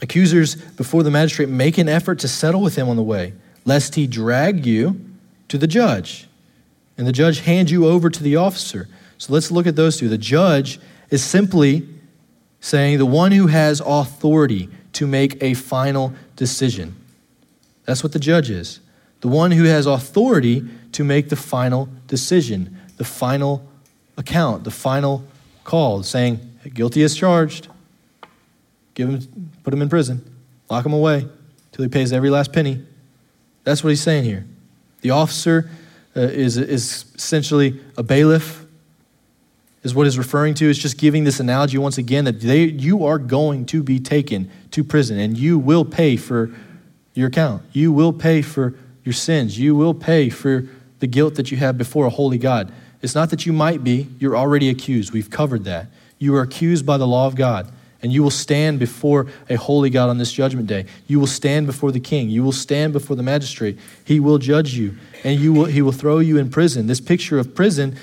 Accusers 0.00 0.54
before 0.54 1.02
the 1.02 1.10
magistrate 1.10 1.48
make 1.48 1.78
an 1.78 1.88
effort 1.88 2.20
to 2.20 2.28
settle 2.28 2.60
with 2.60 2.76
him 2.76 2.88
on 2.88 2.96
the 2.96 3.02
way, 3.02 3.34
lest 3.64 3.96
he 3.96 4.06
drag 4.06 4.64
you 4.64 5.00
to 5.48 5.58
the 5.58 5.66
judge, 5.66 6.28
and 6.96 7.06
the 7.06 7.12
judge 7.12 7.40
hand 7.40 7.70
you 7.70 7.86
over 7.86 8.10
to 8.10 8.22
the 8.22 8.36
officer. 8.36 8.88
So 9.18 9.32
let's 9.32 9.50
look 9.50 9.66
at 9.66 9.76
those 9.76 9.96
two. 9.96 10.08
The 10.08 10.18
judge 10.18 10.78
is 11.10 11.24
simply 11.24 11.88
saying 12.60 12.98
the 12.98 13.06
one 13.06 13.32
who 13.32 13.46
has 13.48 13.80
authority 13.80 14.68
to 14.92 15.06
make 15.06 15.42
a 15.42 15.54
final 15.54 16.12
decision. 16.36 16.94
That's 17.84 18.02
what 18.02 18.12
the 18.12 18.18
judge 18.18 18.50
is. 18.50 18.80
The 19.20 19.28
one 19.28 19.50
who 19.50 19.64
has 19.64 19.86
authority 19.86 20.68
to 20.92 21.04
make 21.04 21.28
the 21.28 21.36
final 21.36 21.88
decision, 22.06 22.76
the 22.96 23.04
final 23.04 23.67
account, 24.18 24.64
the 24.64 24.70
final 24.70 25.24
call, 25.64 26.02
saying, 26.02 26.40
guilty 26.74 27.02
as 27.02 27.14
charged. 27.14 27.68
Give 28.92 29.08
him, 29.08 29.50
put 29.62 29.72
him 29.72 29.80
in 29.80 29.88
prison, 29.88 30.22
lock 30.68 30.84
him 30.84 30.92
away 30.92 31.26
till 31.72 31.84
he 31.84 31.88
pays 31.88 32.12
every 32.12 32.28
last 32.28 32.52
penny. 32.52 32.84
That's 33.64 33.82
what 33.82 33.90
he's 33.90 34.02
saying 34.02 34.24
here. 34.24 34.44
The 35.00 35.10
officer 35.10 35.70
uh, 36.16 36.20
is, 36.20 36.56
is 36.56 37.04
essentially 37.14 37.80
a 37.96 38.02
bailiff, 38.02 38.66
is 39.84 39.94
what 39.94 40.06
he's 40.06 40.18
referring 40.18 40.54
to. 40.54 40.68
Is 40.68 40.78
just 40.78 40.98
giving 40.98 41.24
this 41.24 41.38
analogy 41.38 41.78
once 41.78 41.96
again 41.96 42.24
that 42.24 42.40
they, 42.40 42.64
you 42.64 43.04
are 43.04 43.18
going 43.18 43.66
to 43.66 43.82
be 43.82 44.00
taken 44.00 44.50
to 44.72 44.82
prison 44.82 45.18
and 45.18 45.38
you 45.38 45.58
will 45.58 45.84
pay 45.84 46.16
for 46.16 46.50
your 47.14 47.28
account. 47.28 47.62
You 47.72 47.92
will 47.92 48.12
pay 48.12 48.42
for 48.42 48.74
your 49.04 49.12
sins. 49.12 49.58
You 49.58 49.76
will 49.76 49.94
pay 49.94 50.28
for 50.28 50.66
the 50.98 51.06
guilt 51.06 51.36
that 51.36 51.50
you 51.50 51.56
have 51.58 51.78
before 51.78 52.06
a 52.06 52.10
holy 52.10 52.38
God. 52.38 52.72
It's 53.00 53.14
not 53.14 53.30
that 53.30 53.46
you 53.46 53.52
might 53.52 53.84
be, 53.84 54.08
you're 54.18 54.36
already 54.36 54.68
accused. 54.68 55.12
We've 55.12 55.30
covered 55.30 55.64
that. 55.64 55.86
You 56.18 56.34
are 56.34 56.42
accused 56.42 56.84
by 56.84 56.96
the 56.96 57.06
law 57.06 57.26
of 57.26 57.36
God, 57.36 57.70
and 58.02 58.12
you 58.12 58.22
will 58.22 58.30
stand 58.30 58.78
before 58.80 59.26
a 59.48 59.54
holy 59.54 59.88
God 59.88 60.10
on 60.10 60.18
this 60.18 60.32
judgment 60.32 60.66
day. 60.66 60.86
You 61.06 61.20
will 61.20 61.28
stand 61.28 61.66
before 61.66 61.92
the 61.92 62.00
king. 62.00 62.28
You 62.28 62.42
will 62.42 62.52
stand 62.52 62.92
before 62.92 63.14
the 63.14 63.22
magistrate. 63.22 63.78
He 64.04 64.18
will 64.18 64.38
judge 64.38 64.74
you, 64.74 64.96
and 65.22 65.38
you 65.38 65.52
will, 65.52 65.66
he 65.66 65.80
will 65.80 65.92
throw 65.92 66.18
you 66.18 66.38
in 66.38 66.50
prison. 66.50 66.88
This 66.88 67.00
picture 67.00 67.38
of 67.38 67.54
prison, 67.54 67.96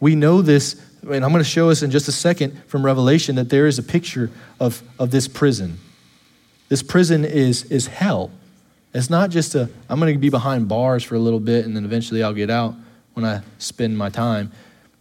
we 0.00 0.16
know 0.16 0.42
this, 0.42 0.80
and 1.02 1.24
I'm 1.24 1.30
going 1.30 1.44
to 1.44 1.48
show 1.48 1.70
us 1.70 1.82
in 1.82 1.92
just 1.92 2.08
a 2.08 2.12
second 2.12 2.60
from 2.66 2.84
Revelation 2.84 3.36
that 3.36 3.48
there 3.48 3.68
is 3.68 3.78
a 3.78 3.82
picture 3.82 4.30
of, 4.58 4.82
of 4.98 5.12
this 5.12 5.28
prison. 5.28 5.78
This 6.68 6.82
prison 6.82 7.24
is, 7.24 7.64
is 7.64 7.86
hell. 7.86 8.30
It's 8.94 9.08
not 9.08 9.30
just 9.30 9.54
a, 9.54 9.68
I'm 9.88 10.00
going 10.00 10.12
to 10.12 10.18
be 10.18 10.30
behind 10.30 10.68
bars 10.68 11.04
for 11.04 11.14
a 11.14 11.18
little 11.18 11.40
bit 11.40 11.64
and 11.64 11.76
then 11.76 11.84
eventually 11.84 12.22
I'll 12.22 12.34
get 12.34 12.50
out 12.50 12.74
when 13.14 13.24
I 13.24 13.42
spend 13.58 13.96
my 13.96 14.08
time. 14.08 14.52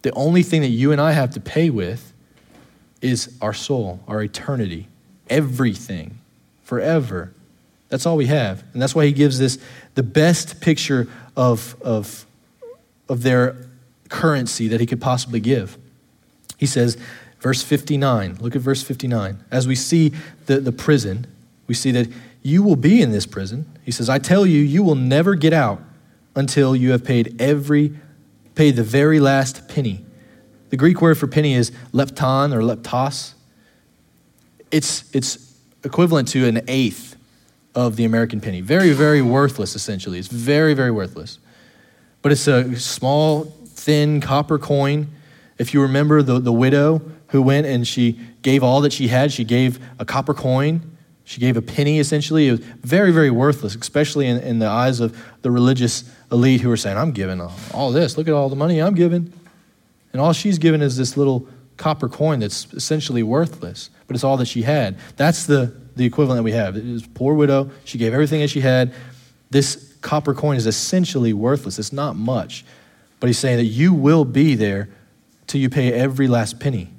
The 0.01 0.11
only 0.13 0.43
thing 0.43 0.61
that 0.61 0.69
you 0.69 0.91
and 0.91 0.99
I 0.99 1.11
have 1.11 1.31
to 1.31 1.39
pay 1.39 1.69
with 1.69 2.13
is 3.01 3.37
our 3.41 3.53
soul, 3.53 3.99
our 4.07 4.21
eternity, 4.21 4.87
everything, 5.29 6.19
forever. 6.63 7.33
That's 7.89 8.05
all 8.05 8.17
we 8.17 8.27
have. 8.27 8.63
And 8.73 8.81
that's 8.81 8.95
why 8.95 9.05
he 9.05 9.11
gives 9.11 9.39
this 9.39 9.57
the 9.95 10.03
best 10.03 10.61
picture 10.61 11.07
of, 11.35 11.75
of, 11.81 12.25
of 13.09 13.23
their 13.23 13.55
currency 14.09 14.67
that 14.67 14.79
he 14.79 14.85
could 14.85 15.01
possibly 15.01 15.39
give. 15.39 15.77
He 16.57 16.65
says, 16.65 16.97
verse 17.39 17.63
59, 17.63 18.37
look 18.39 18.55
at 18.55 18.61
verse 18.61 18.83
59. 18.83 19.43
As 19.49 19.67
we 19.67 19.75
see 19.75 20.13
the, 20.45 20.59
the 20.59 20.71
prison, 20.71 21.25
we 21.67 21.73
see 21.73 21.91
that 21.91 22.07
you 22.43 22.63
will 22.63 22.75
be 22.75 23.01
in 23.01 23.11
this 23.11 23.25
prison. 23.25 23.65
He 23.83 23.91
says, 23.91 24.09
I 24.09 24.19
tell 24.19 24.45
you, 24.45 24.61
you 24.61 24.83
will 24.83 24.95
never 24.95 25.35
get 25.35 25.53
out 25.53 25.81
until 26.35 26.75
you 26.75 26.91
have 26.91 27.03
paid 27.03 27.41
every, 27.41 27.93
paid 28.55 28.75
the 28.75 28.83
very 28.83 29.19
last 29.19 29.67
penny. 29.67 30.05
The 30.69 30.77
Greek 30.77 31.01
word 31.01 31.17
for 31.17 31.27
penny 31.27 31.53
is 31.53 31.71
lepton 31.91 32.53
or 32.53 32.61
leptos. 32.61 33.33
It's, 34.71 35.13
it's 35.13 35.53
equivalent 35.83 36.29
to 36.29 36.47
an 36.47 36.61
eighth 36.67 37.17
of 37.75 37.95
the 37.95 38.05
American 38.05 38.39
penny. 38.39 38.61
Very, 38.61 38.91
very 38.91 39.21
worthless, 39.21 39.75
essentially. 39.75 40.19
It's 40.19 40.27
very, 40.27 40.73
very 40.73 40.91
worthless. 40.91 41.39
But 42.21 42.31
it's 42.31 42.47
a 42.47 42.75
small, 42.77 43.45
thin 43.65 44.21
copper 44.21 44.57
coin. 44.57 45.07
If 45.57 45.73
you 45.73 45.81
remember 45.81 46.21
the, 46.21 46.39
the 46.39 46.51
widow 46.51 47.01
who 47.27 47.41
went 47.41 47.65
and 47.65 47.87
she 47.87 48.19
gave 48.41 48.63
all 48.63 48.81
that 48.81 48.93
she 48.93 49.07
had, 49.07 49.31
she 49.31 49.43
gave 49.43 49.79
a 49.99 50.05
copper 50.05 50.33
coin. 50.33 50.90
She 51.23 51.39
gave 51.39 51.55
a 51.55 51.61
penny, 51.61 51.99
essentially. 51.99 52.47
It 52.47 52.51
was 52.51 52.59
very, 52.59 53.11
very 53.11 53.31
worthless, 53.31 53.75
especially 53.75 54.27
in, 54.27 54.39
in 54.39 54.59
the 54.59 54.67
eyes 54.67 54.99
of 54.99 55.17
the 55.43 55.51
religious 55.51 56.03
elite 56.31 56.61
who 56.61 56.69
were 56.69 56.77
saying, 56.77 56.97
I'm 56.97 57.11
giving 57.11 57.41
all 57.73 57.91
this. 57.91 58.17
Look 58.17 58.27
at 58.27 58.33
all 58.33 58.49
the 58.49 58.55
money 58.55 58.79
I'm 58.79 58.95
giving. 58.95 59.31
And 60.13 60.21
all 60.21 60.33
she's 60.33 60.57
given 60.57 60.81
is 60.81 60.97
this 60.97 61.15
little 61.15 61.47
copper 61.77 62.09
coin 62.09 62.39
that's 62.39 62.71
essentially 62.73 63.23
worthless, 63.23 63.89
but 64.07 64.15
it's 64.15 64.23
all 64.23 64.37
that 64.37 64.47
she 64.47 64.63
had. 64.63 64.97
That's 65.15 65.45
the, 65.45 65.73
the 65.95 66.05
equivalent 66.05 66.39
that 66.39 66.43
we 66.43 66.51
have. 66.51 66.75
It 66.75 66.85
is 66.85 67.05
poor 67.05 67.33
widow. 67.33 67.71
She 67.85 67.97
gave 67.97 68.13
everything 68.13 68.41
that 68.41 68.49
she 68.49 68.61
had. 68.61 68.93
This 69.49 69.95
copper 70.01 70.33
coin 70.33 70.57
is 70.57 70.67
essentially 70.67 71.33
worthless. 71.33 71.79
It's 71.79 71.93
not 71.93 72.15
much. 72.15 72.65
But 73.19 73.27
he's 73.27 73.39
saying 73.39 73.57
that 73.57 73.65
you 73.65 73.93
will 73.93 74.25
be 74.25 74.55
there 74.55 74.89
till 75.47 75.61
you 75.61 75.69
pay 75.69 75.93
every 75.93 76.27
last 76.27 76.59
penny. 76.59 76.89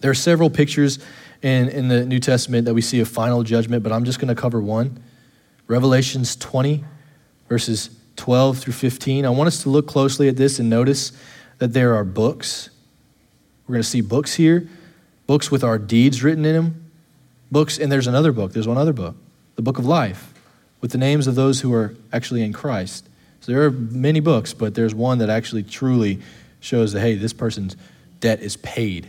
There 0.00 0.10
are 0.10 0.14
several 0.14 0.48
pictures 0.48 0.98
in, 1.42 1.68
in 1.68 1.88
the 1.88 2.04
New 2.04 2.18
Testament 2.18 2.64
that 2.64 2.74
we 2.74 2.80
see 2.80 3.00
a 3.00 3.04
final 3.04 3.42
judgment, 3.42 3.82
but 3.82 3.92
I'm 3.92 4.04
just 4.04 4.18
going 4.18 4.28
to 4.28 4.40
cover 4.40 4.60
one. 4.60 5.02
Revelations 5.66 6.34
20, 6.36 6.84
verses 7.48 7.90
12 8.16 8.58
through 8.58 8.72
15. 8.72 9.24
I 9.24 9.30
want 9.30 9.46
us 9.48 9.62
to 9.62 9.70
look 9.70 9.86
closely 9.86 10.28
at 10.28 10.36
this 10.36 10.58
and 10.58 10.68
notice 10.68 11.12
that 11.58 11.72
there 11.72 11.94
are 11.94 12.04
books. 12.04 12.70
We're 13.66 13.74
going 13.74 13.82
to 13.82 13.88
see 13.88 14.00
books 14.00 14.34
here, 14.34 14.68
books 15.26 15.50
with 15.50 15.62
our 15.62 15.78
deeds 15.78 16.22
written 16.22 16.44
in 16.44 16.54
them, 16.54 16.90
books, 17.50 17.78
and 17.78 17.92
there's 17.92 18.06
another 18.06 18.32
book. 18.32 18.52
There's 18.52 18.68
one 18.68 18.78
other 18.78 18.92
book, 18.92 19.16
the 19.56 19.62
book 19.62 19.78
of 19.78 19.86
life, 19.86 20.32
with 20.80 20.90
the 20.92 20.98
names 20.98 21.26
of 21.26 21.34
those 21.34 21.60
who 21.60 21.72
are 21.74 21.94
actually 22.12 22.42
in 22.42 22.52
Christ. 22.52 23.08
So 23.40 23.52
there 23.52 23.62
are 23.64 23.70
many 23.70 24.20
books, 24.20 24.52
but 24.52 24.74
there's 24.74 24.94
one 24.94 25.18
that 25.18 25.30
actually 25.30 25.62
truly 25.62 26.20
shows 26.60 26.92
that, 26.92 27.00
hey, 27.00 27.14
this 27.14 27.32
person's 27.32 27.76
debt 28.20 28.40
is 28.40 28.56
paid. 28.56 29.08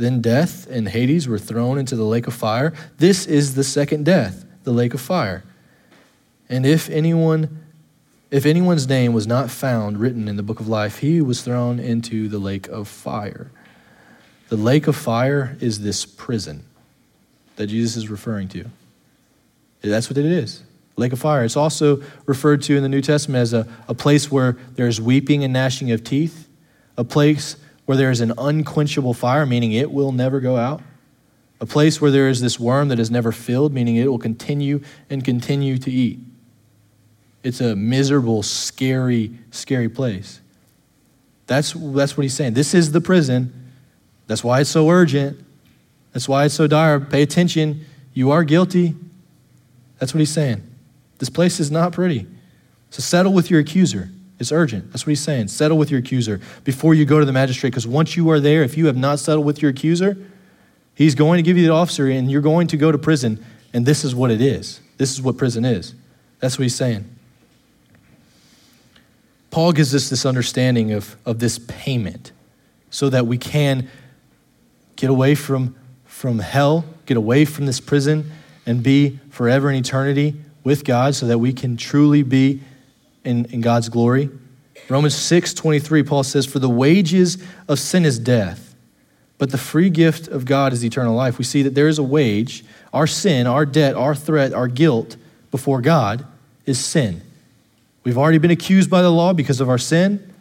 Then 0.00 0.22
death 0.22 0.66
and 0.66 0.88
Hades 0.88 1.28
were 1.28 1.38
thrown 1.38 1.76
into 1.76 1.94
the 1.94 2.04
lake 2.04 2.26
of 2.26 2.32
fire. 2.32 2.72
This 2.96 3.26
is 3.26 3.54
the 3.54 3.62
second 3.62 4.06
death, 4.06 4.46
the 4.64 4.72
lake 4.72 4.94
of 4.94 5.00
fire. 5.00 5.44
And 6.48 6.64
if 6.64 6.88
anyone 6.88 7.58
if 8.30 8.46
anyone's 8.46 8.88
name 8.88 9.12
was 9.12 9.26
not 9.26 9.50
found 9.50 9.98
written 9.98 10.26
in 10.26 10.36
the 10.36 10.42
book 10.42 10.58
of 10.58 10.68
life, 10.68 11.00
he 11.00 11.20
was 11.20 11.42
thrown 11.42 11.78
into 11.78 12.28
the 12.28 12.38
lake 12.38 12.66
of 12.68 12.88
fire. 12.88 13.50
The 14.48 14.56
lake 14.56 14.86
of 14.86 14.96
fire 14.96 15.56
is 15.60 15.80
this 15.80 16.06
prison 16.06 16.64
that 17.56 17.66
Jesus 17.66 17.96
is 17.96 18.08
referring 18.08 18.48
to. 18.48 18.70
That's 19.82 20.08
what 20.08 20.16
it 20.16 20.24
is 20.24 20.62
lake 20.96 21.12
of 21.12 21.18
fire. 21.18 21.44
It's 21.44 21.56
also 21.56 22.02
referred 22.24 22.62
to 22.62 22.76
in 22.76 22.82
the 22.82 22.88
New 22.88 23.02
Testament 23.02 23.42
as 23.42 23.52
a, 23.52 23.66
a 23.86 23.94
place 23.94 24.30
where 24.30 24.56
there's 24.76 24.98
weeping 24.98 25.44
and 25.44 25.52
gnashing 25.52 25.90
of 25.90 26.04
teeth, 26.04 26.48
a 26.96 27.04
place 27.04 27.56
where 27.86 27.96
there 27.96 28.10
is 28.10 28.20
an 28.20 28.32
unquenchable 28.38 29.14
fire, 29.14 29.46
meaning 29.46 29.72
it 29.72 29.90
will 29.90 30.12
never 30.12 30.40
go 30.40 30.56
out, 30.56 30.82
a 31.60 31.66
place 31.66 32.00
where 32.00 32.10
there 32.10 32.28
is 32.28 32.40
this 32.40 32.58
worm 32.58 32.88
that 32.88 32.98
is 32.98 33.10
never 33.10 33.32
filled, 33.32 33.72
meaning 33.72 33.96
it 33.96 34.06
will 34.06 34.18
continue 34.18 34.80
and 35.08 35.24
continue 35.24 35.76
to 35.78 35.90
eat. 35.90 36.20
It's 37.42 37.60
a 37.60 37.74
miserable, 37.74 38.42
scary, 38.42 39.32
scary 39.50 39.88
place. 39.88 40.40
That's, 41.46 41.72
that's 41.72 42.16
what 42.16 42.22
he's 42.22 42.34
saying. 42.34 42.54
This 42.54 42.74
is 42.74 42.92
the 42.92 43.00
prison. 43.00 43.72
That's 44.26 44.44
why 44.44 44.60
it's 44.60 44.70
so 44.70 44.88
urgent. 44.88 45.44
That's 46.12 46.28
why 46.28 46.44
it's 46.44 46.54
so 46.54 46.66
dire. 46.66 47.00
Pay 47.00 47.22
attention. 47.22 47.84
You 48.14 48.30
are 48.30 48.44
guilty. 48.44 48.94
That's 49.98 50.14
what 50.14 50.20
he's 50.20 50.32
saying. 50.32 50.62
This 51.18 51.28
place 51.28 51.60
is 51.60 51.70
not 51.70 51.92
pretty. 51.92 52.26
So 52.90 53.00
settle 53.00 53.32
with 53.32 53.50
your 53.50 53.60
accuser. 53.60 54.10
It's 54.40 54.50
urgent. 54.50 54.90
That's 54.90 55.06
what 55.06 55.10
he's 55.10 55.20
saying. 55.20 55.48
Settle 55.48 55.76
with 55.76 55.90
your 55.90 56.00
accuser 56.00 56.40
before 56.64 56.94
you 56.94 57.04
go 57.04 57.20
to 57.20 57.26
the 57.26 57.32
magistrate, 57.32 57.70
because 57.70 57.86
once 57.86 58.16
you 58.16 58.30
are 58.30 58.40
there, 58.40 58.62
if 58.62 58.76
you 58.76 58.86
have 58.86 58.96
not 58.96 59.18
settled 59.18 59.44
with 59.44 59.60
your 59.60 59.70
accuser, 59.70 60.16
he's 60.94 61.14
going 61.14 61.36
to 61.36 61.42
give 61.42 61.58
you 61.58 61.66
the 61.66 61.72
officer 61.72 62.08
and 62.08 62.30
you're 62.30 62.40
going 62.40 62.66
to 62.68 62.78
go 62.78 62.90
to 62.90 62.96
prison. 62.96 63.44
And 63.74 63.84
this 63.84 64.02
is 64.02 64.14
what 64.14 64.30
it 64.30 64.40
is. 64.40 64.80
This 64.96 65.12
is 65.12 65.20
what 65.20 65.36
prison 65.36 65.66
is. 65.66 65.94
That's 66.40 66.58
what 66.58 66.62
he's 66.62 66.74
saying. 66.74 67.04
Paul 69.50 69.72
gives 69.72 69.94
us 69.94 70.08
this 70.08 70.24
understanding 70.24 70.92
of, 70.92 71.16
of 71.26 71.38
this 71.38 71.58
payment 71.58 72.32
so 72.88 73.10
that 73.10 73.26
we 73.26 73.36
can 73.36 73.90
get 74.96 75.10
away 75.10 75.34
from, 75.34 75.76
from 76.04 76.38
hell, 76.38 76.86
get 77.04 77.18
away 77.18 77.44
from 77.44 77.66
this 77.66 77.78
prison, 77.78 78.30
and 78.64 78.82
be 78.82 79.18
forever 79.28 79.68
in 79.68 79.76
eternity 79.76 80.40
with 80.64 80.84
God 80.84 81.14
so 81.14 81.26
that 81.26 81.38
we 81.38 81.52
can 81.52 81.76
truly 81.76 82.22
be 82.22 82.62
in, 83.24 83.46
in 83.46 83.60
God's 83.60 83.88
glory. 83.88 84.30
Romans 84.88 85.14
6 85.14 85.54
23, 85.54 86.02
Paul 86.02 86.22
says, 86.22 86.46
For 86.46 86.58
the 86.58 86.68
wages 86.68 87.38
of 87.68 87.78
sin 87.78 88.04
is 88.04 88.18
death, 88.18 88.74
but 89.38 89.50
the 89.50 89.58
free 89.58 89.90
gift 89.90 90.28
of 90.28 90.44
God 90.44 90.72
is 90.72 90.84
eternal 90.84 91.14
life. 91.14 91.38
We 91.38 91.44
see 91.44 91.62
that 91.62 91.74
there 91.74 91.88
is 91.88 91.98
a 91.98 92.02
wage. 92.02 92.64
Our 92.92 93.06
sin, 93.06 93.46
our 93.46 93.64
debt, 93.64 93.94
our 93.94 94.14
threat, 94.14 94.52
our 94.52 94.68
guilt 94.68 95.16
before 95.50 95.80
God 95.80 96.26
is 96.66 96.84
sin. 96.84 97.22
We've 98.02 98.18
already 98.18 98.38
been 98.38 98.50
accused 98.50 98.90
by 98.90 99.02
the 99.02 99.10
law 99.10 99.32
because 99.32 99.60
of 99.60 99.68
our 99.68 99.78
sin. 99.78 100.32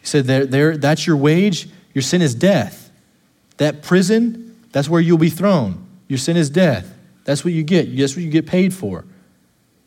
He 0.00 0.06
said, 0.06 0.24
there, 0.24 0.46
there, 0.46 0.76
That's 0.76 1.06
your 1.06 1.16
wage. 1.16 1.68
Your 1.94 2.02
sin 2.02 2.22
is 2.22 2.34
death. 2.34 2.90
That 3.58 3.82
prison, 3.82 4.56
that's 4.72 4.88
where 4.88 5.00
you'll 5.00 5.18
be 5.18 5.30
thrown. 5.30 5.86
Your 6.08 6.18
sin 6.18 6.36
is 6.36 6.50
death. 6.50 6.92
That's 7.24 7.44
what 7.44 7.52
you 7.52 7.62
get. 7.62 7.96
That's 7.96 8.14
what 8.14 8.22
you 8.22 8.30
get 8.30 8.46
paid 8.46 8.74
for. 8.74 9.04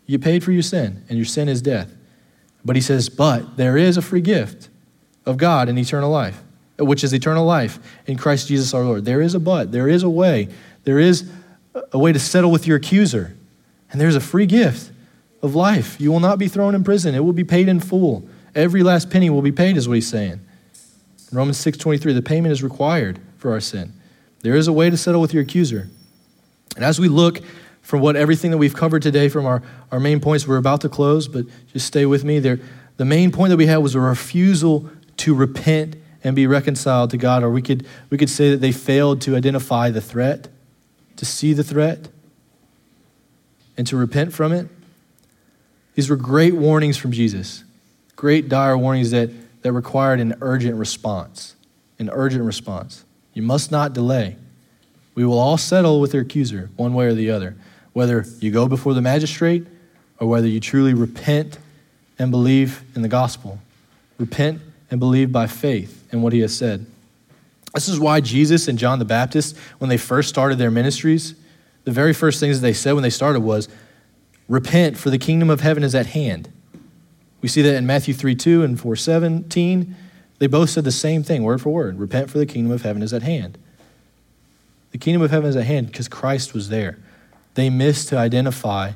You 0.05 0.17
get 0.17 0.23
paid 0.23 0.43
for 0.43 0.51
your 0.51 0.63
sin, 0.63 1.03
and 1.07 1.17
your 1.17 1.25
sin 1.25 1.47
is 1.47 1.61
death. 1.61 1.93
But 2.64 2.76
he 2.76 2.82
says, 2.82 3.10
But 3.10 3.57
there 3.57 3.78
is 3.78 3.97
a 3.97 4.01
free 4.01 4.22
gift 4.22 4.70
of 5.26 5.38
God 5.38 5.70
in 5.70 5.78
eternal 5.78 6.10
life, 6.10 6.41
which 6.78 7.03
is 7.03 7.14
eternal 7.14 7.45
life 7.45 7.80
in 8.05 8.18
Christ 8.18 8.47
Jesus 8.47 8.74
our 8.74 8.84
Lord. 8.84 9.05
There 9.05 9.22
is 9.22 9.36
a 9.36 9.39
but. 9.39 9.72
There 9.72 9.88
is 9.88 10.03
a 10.03 10.10
way. 10.10 10.49
There 10.84 10.99
is 10.99 11.30
a 11.91 11.99
way 11.99 12.12
to 12.12 12.20
settle 12.20 12.51
with 12.51 12.68
your 12.68 12.78
accuser. 12.78 13.36
And 13.91 13.99
there's 13.99 14.16
a 14.16 14.22
free 14.22 14.45
gift 14.45 14.91
of 15.41 15.55
life. 15.55 15.99
You 15.99 16.12
will 16.12 16.20
not 16.20 16.39
be 16.39 16.47
thrown 16.47 16.76
in 16.76 16.84
prison. 16.84 17.16
It 17.16 17.24
will 17.24 17.34
be 17.34 17.43
paid 17.43 17.68
in 17.68 17.80
full. 17.80 18.28
Every 18.55 18.84
last 18.84 19.10
penny 19.10 19.30
will 19.30 19.41
be 19.41 19.51
paid, 19.51 19.78
is 19.78 19.88
what 19.88 19.95
he's 19.95 20.07
saying. 20.07 20.39
In 21.32 21.38
Romans 21.38 21.57
6.23, 21.64 22.14
the 22.14 22.22
payment 22.22 22.51
is 22.51 22.64
required 22.64 23.20
for 23.38 23.51
our 23.51 23.60
sin. 23.60 23.93
There 24.41 24.55
is 24.55 24.68
a 24.68 24.74
way 24.74 24.89
to 24.89 24.97
settle 24.97 25.22
with 25.22 25.34
your 25.34 25.43
accuser. 25.43 25.89
And 26.76 26.84
as 26.84 26.99
we 26.99 27.07
look 27.07 27.41
from 27.90 28.02
what 28.02 28.16
everything 28.16 28.52
that 28.52 28.60
we've 28.60 28.76
covered 28.76 29.02
today 29.02 29.30
from 29.30 29.48
our, 29.48 29.64
our 29.92 30.00
main 30.00 30.20
points, 30.20 30.48
we're 30.48 30.58
about 30.58 30.80
to 30.80 30.88
close, 30.88 31.28
but 31.28 31.44
just 31.74 31.88
stay 31.88 32.06
with 32.06 32.24
me. 32.24 32.38
There, 32.38 32.60
the 32.98 33.04
main 33.04 33.32
point 33.32 33.50
that 33.50 33.58
we 33.58 33.66
had 33.66 33.78
was 33.78 33.96
a 33.96 34.00
refusal 34.00 34.92
to 35.18 35.34
repent 35.34 35.96
and 36.24 36.36
be 36.36 36.46
reconciled 36.46 37.10
to 37.10 37.18
God, 37.18 37.42
or 37.42 37.50
we 37.50 37.64
could, 37.64 37.88
we 38.12 38.18
could 38.20 38.30
say 38.30 38.52
that 38.52 38.58
they 38.58 38.72
failed 38.72 39.22
to 39.22 39.36
identify 39.36 39.90
the 39.90 40.02
threat, 40.02 40.50
to 41.16 41.26
see 41.26 41.52
the 41.52 41.64
threat, 41.64 42.10
and 43.76 43.88
to 43.88 43.98
repent 43.98 44.34
from 44.34 44.52
it. 44.52 44.68
These 45.96 46.12
were 46.12 46.16
great 46.16 46.54
warnings 46.54 46.96
from 46.96 47.12
Jesus, 47.12 47.64
great 48.16 48.50
dire 48.50 48.78
warnings 48.78 49.10
that, 49.10 49.32
that 49.64 49.72
required 49.72 50.20
an 50.20 50.36
urgent 50.42 50.76
response. 50.76 51.56
An 51.98 52.12
urgent 52.14 52.44
response. 52.44 53.04
You 53.34 53.42
must 53.42 53.72
not 53.72 53.94
delay. 53.94 54.36
We 55.16 55.26
will 55.26 55.40
all 55.40 55.58
settle 55.58 56.00
with 56.00 56.12
their 56.12 56.22
accuser, 56.22 56.70
one 56.76 56.94
way 56.94 57.08
or 57.08 57.16
the 57.16 57.32
other, 57.32 57.56
whether 57.94 58.26
you 58.40 58.52
go 58.52 58.68
before 58.68 58.94
the 58.94 59.02
magistrate 59.02 59.66
or 60.20 60.28
whether 60.28 60.48
you 60.48 60.60
truly 60.60 60.94
repent 60.94 61.58
and 62.18 62.32
believe 62.32 62.84
in 62.96 63.02
the 63.02 63.08
gospel. 63.08 63.60
Repent 64.18 64.62
and 64.92 65.00
believe 65.00 65.32
by 65.32 65.48
faith 65.48 66.08
in 66.12 66.22
what 66.22 66.34
he 66.34 66.40
has 66.42 66.56
said. 66.56 66.86
This 67.74 67.88
is 67.88 68.00
why 68.00 68.20
Jesus 68.20 68.68
and 68.68 68.78
John 68.78 69.00
the 69.00 69.06
Baptist, 69.06 69.58
when 69.78 69.90
they 69.90 69.98
first 69.98 70.30
started 70.30 70.58
their 70.58 70.72
ministries, 70.72 71.36
the 71.86 71.92
very 71.92 72.14
first 72.14 72.40
things 72.40 72.62
they 72.62 72.74
said 72.74 72.94
when 72.94 73.04
they 73.04 73.10
started 73.10 73.42
was, 73.42 73.70
Repent, 74.48 74.98
for 74.98 75.12
the 75.12 75.20
kingdom 75.20 75.50
of 75.50 75.62
heaven 75.62 75.84
is 75.84 75.94
at 75.94 76.08
hand. 76.08 76.52
We 77.42 77.48
see 77.48 77.62
that 77.62 77.76
in 77.76 77.86
Matthew 77.86 78.14
3 78.14 78.36
2 78.36 78.64
and 78.64 78.80
4 78.80 78.96
17. 78.96 79.96
They 80.40 80.48
both 80.48 80.70
said 80.70 80.86
the 80.86 80.92
same 80.92 81.22
thing, 81.22 81.44
word 81.44 81.62
for 81.62 81.70
word. 81.70 82.00
Repent, 82.00 82.30
for 82.30 82.38
the 82.38 82.46
kingdom 82.46 82.72
of 82.72 82.82
heaven 82.82 83.04
is 83.04 83.14
at 83.14 83.24
hand. 83.24 83.58
The 84.92 84.98
kingdom 84.98 85.22
of 85.22 85.32
heaven 85.32 85.50
is 85.50 85.56
at 85.56 85.66
hand 85.66 85.88
because 85.88 86.08
Christ 86.08 86.54
was 86.54 86.70
there. 86.70 86.98
They 87.56 87.70
missed 87.70 88.10
to 88.10 88.18
identify 88.18 88.93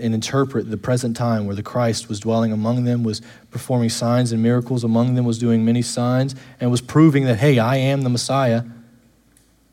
and 0.00 0.14
interpret 0.14 0.70
the 0.70 0.76
present 0.76 1.16
time 1.16 1.46
where 1.46 1.54
the 1.54 1.62
Christ 1.62 2.08
was 2.08 2.20
dwelling 2.20 2.52
among 2.52 2.84
them, 2.84 3.02
was 3.02 3.20
performing 3.50 3.90
signs 3.90 4.32
and 4.32 4.42
miracles 4.42 4.84
among 4.84 5.14
them, 5.14 5.24
was 5.24 5.38
doing 5.38 5.64
many 5.64 5.82
signs, 5.82 6.34
and 6.60 6.70
was 6.70 6.80
proving 6.80 7.24
that, 7.24 7.38
hey, 7.38 7.58
I 7.58 7.76
am 7.76 8.02
the 8.02 8.08
Messiah. 8.08 8.62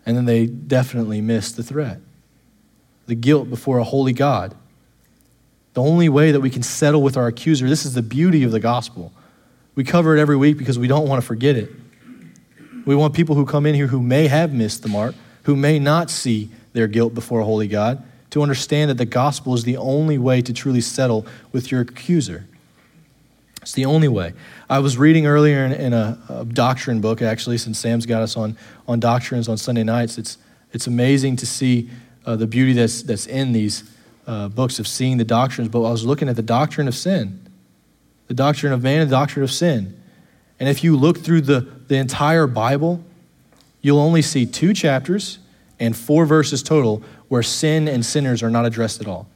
And 0.06 0.18
then 0.18 0.26
they 0.26 0.46
definitely 0.48 1.22
missed 1.22 1.56
the 1.56 1.64
threat 1.64 2.00
the 3.08 3.16
guilt 3.16 3.50
before 3.50 3.78
a 3.78 3.84
holy 3.84 4.14
God. 4.14 4.56
The 5.76 5.82
only 5.82 6.10
way 6.10 6.32
that 6.32 6.40
we 6.40 6.50
can 6.50 6.64
settle 6.64 7.04
with 7.04 7.18
our 7.18 7.28
accuser, 7.28 7.70
this 7.70 7.86
is 7.86 7.94
the 7.94 8.02
beauty 8.02 8.44
of 8.44 8.52
the 8.52 8.60
gospel. 8.60 9.12
We 9.76 9.84
cover 9.84 10.16
it 10.18 10.20
every 10.20 10.38
week 10.38 10.58
because 10.58 10.80
we 10.80 10.88
don't 10.88 11.08
want 11.08 11.22
to 11.22 11.26
forget 11.28 11.56
it. 11.56 11.70
We 12.86 12.96
want 12.96 13.14
people 13.14 13.36
who 13.36 13.46
come 13.46 13.66
in 13.66 13.76
here 13.76 13.88
who 13.88 14.02
may 14.02 14.28
have 14.28 14.54
missed 14.54 14.84
the 14.84 14.90
mark, 14.90 15.16
who 15.44 15.56
may 15.56 15.80
not 15.80 16.10
see 16.10 16.50
their 16.76 16.88
guilt 16.88 17.16
before 17.16 17.40
a 17.40 17.46
holy 17.46 17.68
God, 17.68 18.04
to 18.30 18.42
understand 18.42 18.90
that 18.90 18.98
the 18.98 19.06
gospel 19.06 19.54
is 19.54 19.64
the 19.64 19.78
only 19.78 20.18
way 20.18 20.42
to 20.42 20.54
truly 20.54 20.82
settle 20.82 21.26
with 21.54 21.72
your 21.72 21.82
accuser. 21.82 22.46
It's 23.62 23.72
the 23.72 23.86
only 23.86 24.10
way. 24.10 24.34
I 24.70 24.80
was 24.80 24.98
reading 24.98 25.26
earlier 25.26 25.66
in, 25.66 25.72
in 25.72 25.94
a, 25.94 26.20
a, 26.30 26.46
doctrine 26.46 27.00
book, 27.00 27.22
actually, 27.22 27.58
since 27.58 27.80
Sam's 27.80 28.06
got 28.06 28.22
us 28.22 28.36
on, 28.36 28.58
on 28.88 29.00
doctrines 29.00 29.48
on 29.48 29.58
Sunday 29.58 29.84
nights. 29.84 30.18
It's, 30.18 30.38
it's 30.74 30.86
amazing 30.86 31.38
to 31.38 31.46
see 31.46 31.90
uh, 32.26 32.36
the 32.36 32.46
beauty 32.46 32.74
that's, 32.74 33.04
that's 33.04 33.26
in 33.26 33.54
these 33.54 33.90
uh, 34.28 34.50
books 34.50 34.80
of 34.80 34.88
seeing 34.88 35.18
the 35.18 35.24
doctrines. 35.24 35.70
But 35.70 35.84
I 35.84 35.92
was 35.92 36.06
looking 36.06 36.28
at 36.28 36.36
the 36.36 36.44
doctrine 36.44 36.90
of 36.90 36.94
sin, 36.94 37.40
the 38.28 38.34
doctrine 38.34 38.74
of 38.74 38.84
man 38.84 39.02
and 39.02 39.10
the 39.10 39.16
doctrine 39.16 39.44
of 39.44 39.52
sin. 39.52 39.98
And 40.60 40.68
if 40.68 40.84
you 40.84 40.98
look 40.98 41.20
through 41.20 41.42
the, 41.42 41.62
the 41.88 41.96
entire 41.96 42.48
Bible, 42.48 43.02
you'll 43.82 44.00
only 44.00 44.22
see 44.22 44.46
two 44.46 44.74
chapters 44.74 45.40
and 45.80 45.96
four 45.96 46.26
verses 46.26 46.64
total 46.64 47.04
where 47.28 47.44
sin 47.44 47.88
and 47.88 48.06
sinners 48.06 48.42
are 48.42 48.50
not 48.50 48.66
addressed 48.66 49.02
at 49.02 49.08
all. 49.08 49.28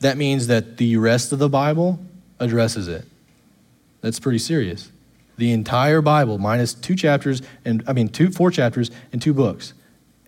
That 0.00 0.16
means 0.16 0.48
that 0.48 0.78
the 0.78 0.96
rest 0.96 1.32
of 1.32 1.38
the 1.38 1.48
Bible 1.48 2.00
addresses 2.40 2.88
it. 2.88 3.04
That's 4.00 4.18
pretty 4.18 4.38
serious. 4.38 4.90
The 5.36 5.52
entire 5.52 6.02
Bible, 6.02 6.38
minus 6.38 6.74
two 6.74 6.96
chapters, 6.96 7.40
and 7.64 7.82
I 7.86 7.92
mean, 7.92 8.08
two, 8.08 8.30
four 8.30 8.50
chapters 8.50 8.90
and 9.12 9.22
two 9.22 9.32
books. 9.32 9.74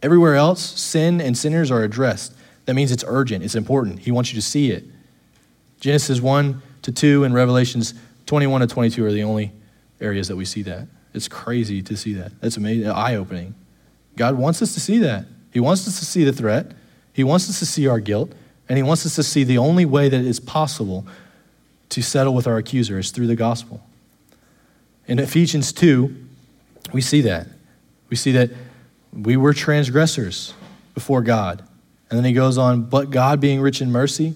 Everywhere 0.02 0.36
else, 0.36 0.62
sin 0.62 1.20
and 1.20 1.36
sinners 1.36 1.70
are 1.70 1.82
addressed. 1.82 2.34
That 2.66 2.74
means 2.74 2.92
it's 2.92 3.04
urgent, 3.06 3.44
it's 3.44 3.54
important. 3.54 4.00
He 4.00 4.10
wants 4.10 4.32
you 4.32 4.36
to 4.36 4.46
see 4.46 4.70
it. 4.70 4.84
Genesis 5.80 6.20
1 6.20 6.62
to 6.82 6.92
2 6.92 7.24
and 7.24 7.34
Revelations 7.34 7.94
21 8.26 8.62
to 8.62 8.66
22 8.66 9.04
are 9.04 9.12
the 9.12 9.22
only 9.22 9.52
areas 10.00 10.28
that 10.28 10.36
we 10.36 10.44
see 10.44 10.62
that. 10.62 10.86
It's 11.12 11.28
crazy 11.28 11.82
to 11.82 11.96
see 11.96 12.14
that. 12.14 12.32
That's 12.40 12.56
amazing, 12.56 12.88
eye 12.88 13.16
opening. 13.16 13.54
God 14.16 14.36
wants 14.36 14.62
us 14.62 14.74
to 14.74 14.80
see 14.80 14.98
that. 14.98 15.26
He 15.52 15.60
wants 15.60 15.86
us 15.86 15.98
to 15.98 16.04
see 16.04 16.24
the 16.24 16.32
threat, 16.32 16.72
He 17.12 17.24
wants 17.24 17.48
us 17.48 17.58
to 17.60 17.66
see 17.66 17.86
our 17.86 18.00
guilt, 18.00 18.32
and 18.68 18.76
He 18.76 18.82
wants 18.82 19.06
us 19.06 19.14
to 19.16 19.22
see 19.22 19.44
the 19.44 19.58
only 19.58 19.84
way 19.84 20.08
that 20.08 20.20
is 20.20 20.40
possible 20.40 21.06
to 21.90 22.02
settle 22.02 22.34
with 22.34 22.46
our 22.46 22.56
accuser 22.56 22.98
is 22.98 23.10
through 23.10 23.26
the 23.26 23.36
gospel. 23.36 23.80
In 25.06 25.18
Ephesians 25.18 25.72
2, 25.72 26.14
we 26.92 27.00
see 27.00 27.20
that. 27.20 27.46
We 28.08 28.16
see 28.16 28.32
that 28.32 28.50
we 29.12 29.36
were 29.36 29.52
transgressors 29.52 30.54
before 30.94 31.22
God. 31.22 31.62
And 32.10 32.18
then 32.18 32.24
he 32.24 32.32
goes 32.32 32.58
on, 32.58 32.82
but 32.82 33.10
God 33.10 33.40
being 33.40 33.60
rich 33.60 33.80
in 33.80 33.92
mercy, 33.92 34.34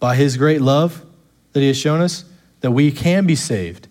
by 0.00 0.16
his 0.16 0.36
great 0.36 0.60
love 0.60 1.04
that 1.52 1.60
he 1.60 1.68
has 1.68 1.76
shown 1.76 2.00
us, 2.00 2.24
that 2.60 2.72
we 2.72 2.90
can 2.90 3.26
be 3.26 3.36
saved. 3.36 3.88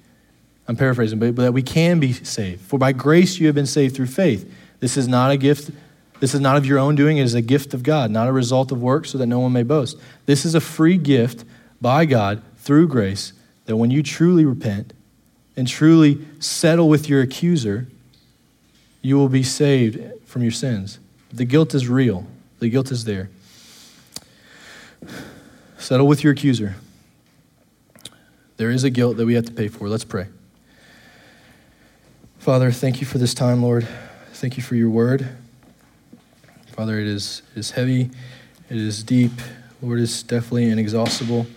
I'm 0.68 0.76
paraphrasing, 0.76 1.20
but, 1.20 1.36
but 1.36 1.44
that 1.44 1.52
we 1.54 1.62
can 1.62 2.00
be 2.00 2.14
saved. 2.14 2.62
For 2.62 2.80
by 2.80 2.94
grace 2.94 3.40
you 3.40 3.48
have 3.48 3.56
been 3.56 3.66
saved 3.66 3.96
through 3.96 4.08
faith. 4.08 4.52
This 4.80 4.98
is 4.98 5.08
not 5.08 5.32
a 5.32 5.38
gift. 5.38 5.72
This 6.20 6.34
is 6.34 6.40
not 6.40 6.56
of 6.56 6.66
your 6.66 6.80
own 6.80 6.96
doing. 6.96 7.18
It 7.18 7.24
is 7.24 7.34
a 7.34 7.42
gift 7.42 7.74
of 7.74 7.84
God, 7.84 8.12
not 8.12 8.28
a 8.28 8.32
result 8.32 8.72
of 8.72 8.82
work, 8.82 9.06
so 9.06 9.18
that 9.18 9.26
no 9.26 9.40
one 9.40 9.52
may 9.52 9.64
boast. 9.64 9.98
This 10.26 10.46
is 10.46 10.56
a 10.56 10.62
free 10.62 10.98
gift 10.98 11.44
by 11.82 12.06
God 12.06 12.42
through 12.58 12.88
grace 12.88 13.34
that 13.66 13.76
when 13.76 13.92
you 13.92 14.02
truly 14.02 14.46
repent 14.46 14.94
and 15.58 15.68
truly 15.68 16.26
settle 16.40 16.88
with 16.88 17.10
your 17.10 17.22
accuser, 17.22 17.88
you 19.02 19.18
will 19.18 19.30
be 19.30 19.44
saved 19.44 20.02
from 20.26 20.42
your 20.42 20.52
sins. 20.52 21.00
The 21.32 21.46
guilt 21.46 21.74
is 21.74 21.88
real, 21.88 22.26
the 22.60 22.70
guilt 22.70 22.92
is 22.92 23.04
there. 23.04 23.30
Settle 25.78 26.08
with 26.08 26.24
your 26.24 26.32
accuser. 26.32 26.76
There 28.56 28.72
is 28.72 28.86
a 28.86 28.90
guilt 28.90 29.18
that 29.18 29.26
we 29.26 29.34
have 29.34 29.46
to 29.46 29.52
pay 29.52 29.68
for. 29.68 29.90
Let's 29.90 30.06
pray. 30.06 30.28
Father, 32.44 32.72
thank 32.72 33.00
you 33.00 33.08
for 33.08 33.20
this 33.20 33.34
time, 33.34 33.64
Lord. 33.64 33.88
Thank 34.34 34.58
you 34.58 34.64
for 34.64 34.76
your 34.76 34.90
word. 34.90 35.30
Father, 36.74 37.00
it 37.00 37.08
is, 37.08 37.42
it 37.56 37.60
is 37.60 37.72
heavy, 37.72 38.12
it 38.70 38.76
is 38.76 39.02
deep. 39.02 39.32
Lord, 39.82 40.02
it's 40.02 40.22
definitely 40.24 40.70
inexhaustible. 40.70 41.48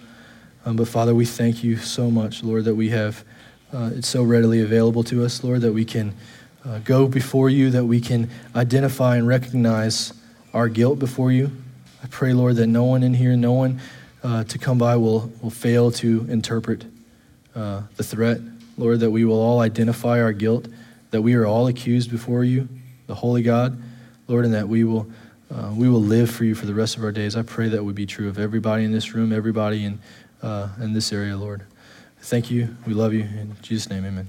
Um, 0.64 0.76
but 0.76 0.86
Father, 0.86 1.12
we 1.12 1.24
thank 1.24 1.64
you 1.64 1.76
so 1.76 2.08
much, 2.08 2.44
Lord, 2.44 2.66
that 2.66 2.76
we 2.76 2.90
have 2.90 3.24
uh, 3.72 3.90
it's 3.96 4.06
so 4.06 4.22
readily 4.22 4.60
available 4.60 5.02
to 5.02 5.24
us, 5.24 5.42
Lord, 5.42 5.62
that 5.62 5.72
we 5.72 5.84
can 5.84 6.14
uh, 6.64 6.78
go 6.78 7.08
before 7.08 7.50
you, 7.50 7.68
that 7.70 7.86
we 7.86 8.00
can 8.00 8.30
identify 8.54 9.16
and 9.16 9.26
recognize 9.26 10.12
our 10.54 10.68
guilt 10.68 11.00
before 11.00 11.32
you. 11.32 11.50
I 12.04 12.06
pray, 12.06 12.32
Lord, 12.32 12.54
that 12.56 12.68
no 12.68 12.84
one 12.84 13.02
in 13.02 13.14
here, 13.14 13.34
no 13.34 13.54
one 13.54 13.80
uh, 14.22 14.44
to 14.44 14.56
come 14.56 14.78
by 14.78 14.94
will, 14.94 15.32
will 15.42 15.50
fail 15.50 15.90
to 15.90 16.24
interpret 16.30 16.84
uh, 17.56 17.82
the 17.96 18.04
threat. 18.04 18.38
Lord, 18.76 19.00
that 19.00 19.10
we 19.10 19.24
will 19.24 19.40
all 19.40 19.60
identify 19.60 20.20
our 20.20 20.32
guilt, 20.32 20.68
that 21.10 21.22
we 21.22 21.34
are 21.34 21.46
all 21.46 21.66
accused 21.66 22.10
before 22.10 22.44
you, 22.44 22.68
the 23.06 23.14
Holy 23.14 23.42
God, 23.42 23.80
Lord, 24.28 24.44
and 24.44 24.54
that 24.54 24.68
we 24.68 24.84
will. 24.84 25.08
Uh, 25.48 25.72
we 25.76 25.88
will 25.88 26.02
live 26.02 26.28
for 26.28 26.42
you 26.42 26.56
for 26.56 26.66
the 26.66 26.74
rest 26.74 26.96
of 26.96 27.04
our 27.04 27.12
days. 27.12 27.36
I 27.36 27.42
pray 27.42 27.68
that 27.68 27.84
would 27.84 27.94
be 27.94 28.04
true 28.04 28.28
of 28.28 28.36
everybody 28.36 28.82
in 28.82 28.90
this 28.90 29.14
room, 29.14 29.32
everybody 29.32 29.84
in 29.84 30.00
uh, 30.42 30.70
in 30.80 30.92
this 30.92 31.12
area, 31.12 31.36
Lord. 31.36 31.62
Thank 32.20 32.50
you. 32.50 32.76
We 32.84 32.94
love 32.94 33.12
you. 33.14 33.20
In 33.20 33.56
Jesus' 33.62 33.88
name, 33.88 34.04
amen. 34.04 34.28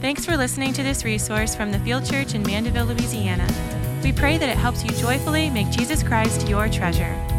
Thanks 0.00 0.24
for 0.24 0.36
listening 0.36 0.72
to 0.74 0.82
this 0.82 1.04
resource 1.04 1.54
from 1.54 1.72
the 1.72 1.78
Field 1.80 2.06
Church 2.06 2.34
in 2.34 2.42
Mandeville, 2.42 2.86
Louisiana. 2.86 3.46
We 4.02 4.12
pray 4.12 4.38
that 4.38 4.48
it 4.48 4.56
helps 4.56 4.84
you 4.84 4.90
joyfully 4.90 5.50
make 5.50 5.70
Jesus 5.70 6.02
Christ 6.02 6.48
your 6.48 6.68
treasure. 6.68 7.37